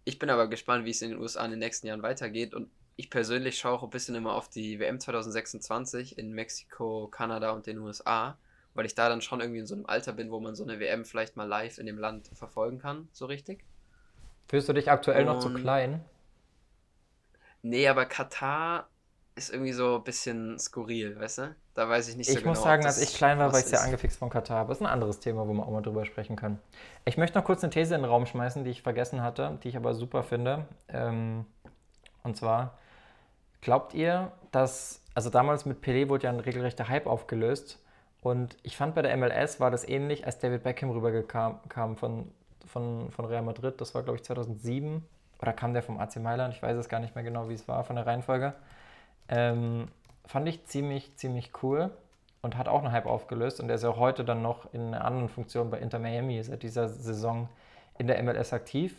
Ich 0.05 0.19
bin 0.19 0.31
aber 0.31 0.49
gespannt, 0.49 0.85
wie 0.85 0.91
es 0.91 1.03
in 1.03 1.11
den 1.11 1.21
USA 1.21 1.45
in 1.45 1.51
den 1.51 1.61
nächsten 1.61 1.87
Jahren 1.87 2.03
weitergeht. 2.03 2.55
Und 2.55 2.71
ich 2.97 3.11
persönlich 3.11 3.59
schaue 3.59 3.73
auch 3.73 3.83
ein 3.83 3.91
bisschen 3.91 4.15
immer 4.15 4.35
auf 4.35 4.49
die 4.49 4.79
WM 4.79 5.01
2026 5.01 6.19
in 6.19 6.33
Mexiko, 6.33 7.09
Kanada 7.09 7.51
und 7.53 7.67
den 7.67 7.79
USA, 7.79 8.37
weil 8.75 8.87
ich 8.87 8.95
da 8.95 9.09
dann 9.09 9.21
schon 9.21 9.41
irgendwie 9.41 9.61
in 9.61 9.67
so 9.67 9.75
einem 9.75 9.87
Alter 9.87 10.13
bin, 10.13 10.31
wo 10.31 10.41
man 10.41 10.55
so 10.55 10.65
eine 10.65 10.81
WM 10.81 11.05
vielleicht 11.05 11.37
mal 11.37 11.45
live 11.45 11.79
in 11.79 11.87
dem 11.87 11.99
Land 11.99 12.31
verfolgen 12.35 12.79
kann, 12.79 13.09
so 13.13 13.27
richtig. 13.27 13.65
Fühlst 14.49 14.69
du 14.69 14.73
dich 14.73 14.91
aktuell 14.91 15.27
und 15.27 15.35
noch 15.35 15.41
zu 15.41 15.55
klein? 15.55 16.05
Nee, 17.63 17.87
aber 17.87 18.07
Katar 18.07 18.89
ist 19.35 19.53
irgendwie 19.53 19.73
so 19.73 19.97
ein 19.97 20.05
bisschen 20.05 20.59
skurril, 20.59 21.19
weißt 21.19 21.39
du? 21.39 21.57
Da 21.75 21.89
weiß 21.89 22.09
ich 22.09 22.17
nicht 22.17 22.27
so 22.27 22.33
ich 22.33 22.41
genau. 22.41 22.53
Ich 22.53 22.59
muss 22.59 22.65
sagen, 22.65 22.83
dass 22.83 23.01
ich 23.01 23.15
klein 23.15 23.39
war, 23.39 23.53
weil 23.53 23.61
ich 23.61 23.67
sehr 23.67 23.81
angefixt 23.81 24.19
von 24.19 24.29
Katar 24.29 24.59
Aber 24.59 24.69
Das 24.69 24.79
ist 24.79 24.83
ein 24.83 24.93
anderes 24.93 25.21
Thema, 25.21 25.49
wo 25.49 25.55
wir 25.55 25.63
auch 25.63 25.71
mal 25.71 25.81
drüber 25.81 26.05
sprechen 26.05 26.37
können. 26.37 26.59
Ich 27.05 27.17
möchte 27.17 27.39
noch 27.39 27.45
kurz 27.45 27.65
eine 27.65 27.73
These 27.73 27.95
in 27.95 28.03
den 28.03 28.11
Raum 28.11 28.27
schmeißen, 28.27 28.65
die 28.65 28.71
ich 28.71 28.83
vergessen 28.83 29.23
hatte, 29.23 29.59
die 29.63 29.69
ich 29.69 29.77
aber 29.77 29.95
super 29.95 30.23
finde. 30.23 30.67
Ähm, 30.89 31.47
und 32.23 32.37
zwar, 32.37 32.79
glaubt 33.63 33.95
ihr, 33.95 34.33
dass, 34.51 35.01
also 35.15 35.31
damals 35.31 35.65
mit 35.65 35.83
Pelé 35.83 36.09
wurde 36.09 36.25
ja 36.25 36.31
ein 36.31 36.41
regelrechter 36.41 36.89
Hype 36.89 37.07
aufgelöst. 37.07 37.79
Und 38.21 38.57
ich 38.63 38.77
fand 38.77 38.95
bei 38.95 39.03
der 39.03 39.17
MLS 39.17 39.61
war 39.61 39.71
das 39.71 39.89
ähnlich, 39.89 40.27
als 40.27 40.39
David 40.39 40.63
Beckham 40.63 40.91
rübergekam 40.91 41.59
kam 41.69 41.97
von, 41.97 42.31
von, 42.67 43.11
von 43.11 43.25
Real 43.25 43.43
Madrid. 43.43 43.81
Das 43.81 43.95
war, 43.95 44.03
glaube 44.03 44.19
ich, 44.19 44.25
2007. 44.25 45.03
Oder 45.41 45.53
kam 45.55 45.73
der 45.73 45.83
vom 45.83 45.99
AC 45.99 46.17
Mailand? 46.17 46.55
Ich 46.55 46.63
weiß 46.63 46.77
es 46.77 46.89
gar 46.89 47.01
nicht 47.01 47.15
mehr 47.15 47.25
genau, 47.25 47.49
wie 47.49 47.55
es 47.55 47.67
war 47.67 47.83
von 47.83 47.97
der 47.97 48.07
Reihenfolge. 48.07 48.55
Ähm, 49.33 49.89
fand 50.27 50.47
ich 50.47 50.67
ziemlich, 50.67 51.17
ziemlich 51.17 51.53
cool 51.63 51.91
und 52.43 52.59
hat 52.59 52.69
auch 52.69 52.85
einen 52.85 52.93
Hype 52.93 53.07
aufgelöst. 53.07 53.61
Und 53.61 53.71
er 53.71 53.77
ist 53.77 53.83
ja 53.83 53.97
heute 53.97 54.27
dann 54.27 54.43
noch 54.43 54.73
in 54.75 54.89
einer 54.89 55.07
anderen 55.07 55.31
Funktion 55.31 55.71
bei 55.71 55.79
Inter 55.79 55.99
Miami 55.99 56.43
seit 56.43 56.63
dieser 56.63 56.89
Saison 56.89 57.49
in 57.99 58.09
der 58.09 58.23
MLS 58.23 58.53
aktiv. 58.53 58.95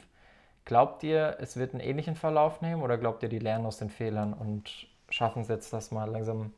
Glaubt 0.65 1.03
ihr, 1.03 1.37
es 1.39 1.55
wird 1.55 1.73
einen 1.73 1.83
ähnlichen 1.83 2.15
Verlauf 2.15 2.61
nehmen 2.61 2.81
oder 2.81 2.97
glaubt 2.97 3.21
ihr, 3.21 3.29
die 3.29 3.37
lernen 3.37 3.67
aus 3.67 3.77
den 3.77 3.91
Fehlern 3.91 4.33
und 4.33 4.87
schaffen 5.09 5.43
es 5.43 5.49
jetzt, 5.49 5.71
das 5.71 5.91
mal 5.91 6.09
langsam 6.09 6.51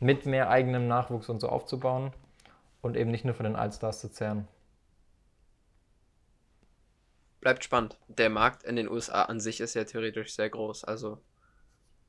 mit 0.00 0.26
mehr 0.26 0.50
eigenem 0.50 0.86
Nachwuchs 0.86 1.30
und 1.30 1.40
so 1.40 1.48
aufzubauen 1.48 2.12
und 2.82 2.94
eben 2.94 3.10
nicht 3.10 3.24
nur 3.24 3.34
von 3.34 3.44
den 3.44 3.56
Allstars 3.56 4.00
zu 4.00 4.10
zehren? 4.10 4.46
Bleibt 7.40 7.64
spannend. 7.64 7.96
Der 8.08 8.28
Markt 8.28 8.64
in 8.64 8.76
den 8.76 8.90
USA 8.90 9.22
an 9.22 9.40
sich 9.40 9.60
ist 9.60 9.72
ja 9.72 9.84
theoretisch 9.84 10.34
sehr 10.34 10.50
groß. 10.50 10.84
Also 10.84 11.18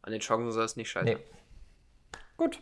an 0.02 0.12
den 0.12 0.22
Chancen 0.22 0.52
soll 0.52 0.66
es 0.66 0.76
nicht 0.76 0.90
scheitern. 0.90 1.20
Nee. 1.20 2.20
Gut. 2.38 2.62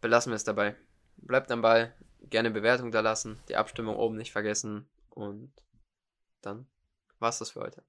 Belassen 0.00 0.32
wir 0.32 0.36
es 0.36 0.44
dabei. 0.44 0.76
Bleibt 1.16 1.50
am 1.50 1.62
Ball. 1.62 1.94
Gerne 2.22 2.50
Bewertung 2.50 2.90
da 2.90 3.00
lassen. 3.00 3.38
Die 3.48 3.56
Abstimmung 3.56 3.96
oben 3.96 4.16
nicht 4.16 4.32
vergessen. 4.32 4.88
Und 5.10 5.52
dann 6.40 6.66
war's 7.18 7.38
das 7.38 7.50
für 7.50 7.60
heute. 7.60 7.82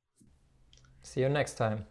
See 1.04 1.22
you 1.22 1.30
next 1.30 1.58
time. 1.58 1.86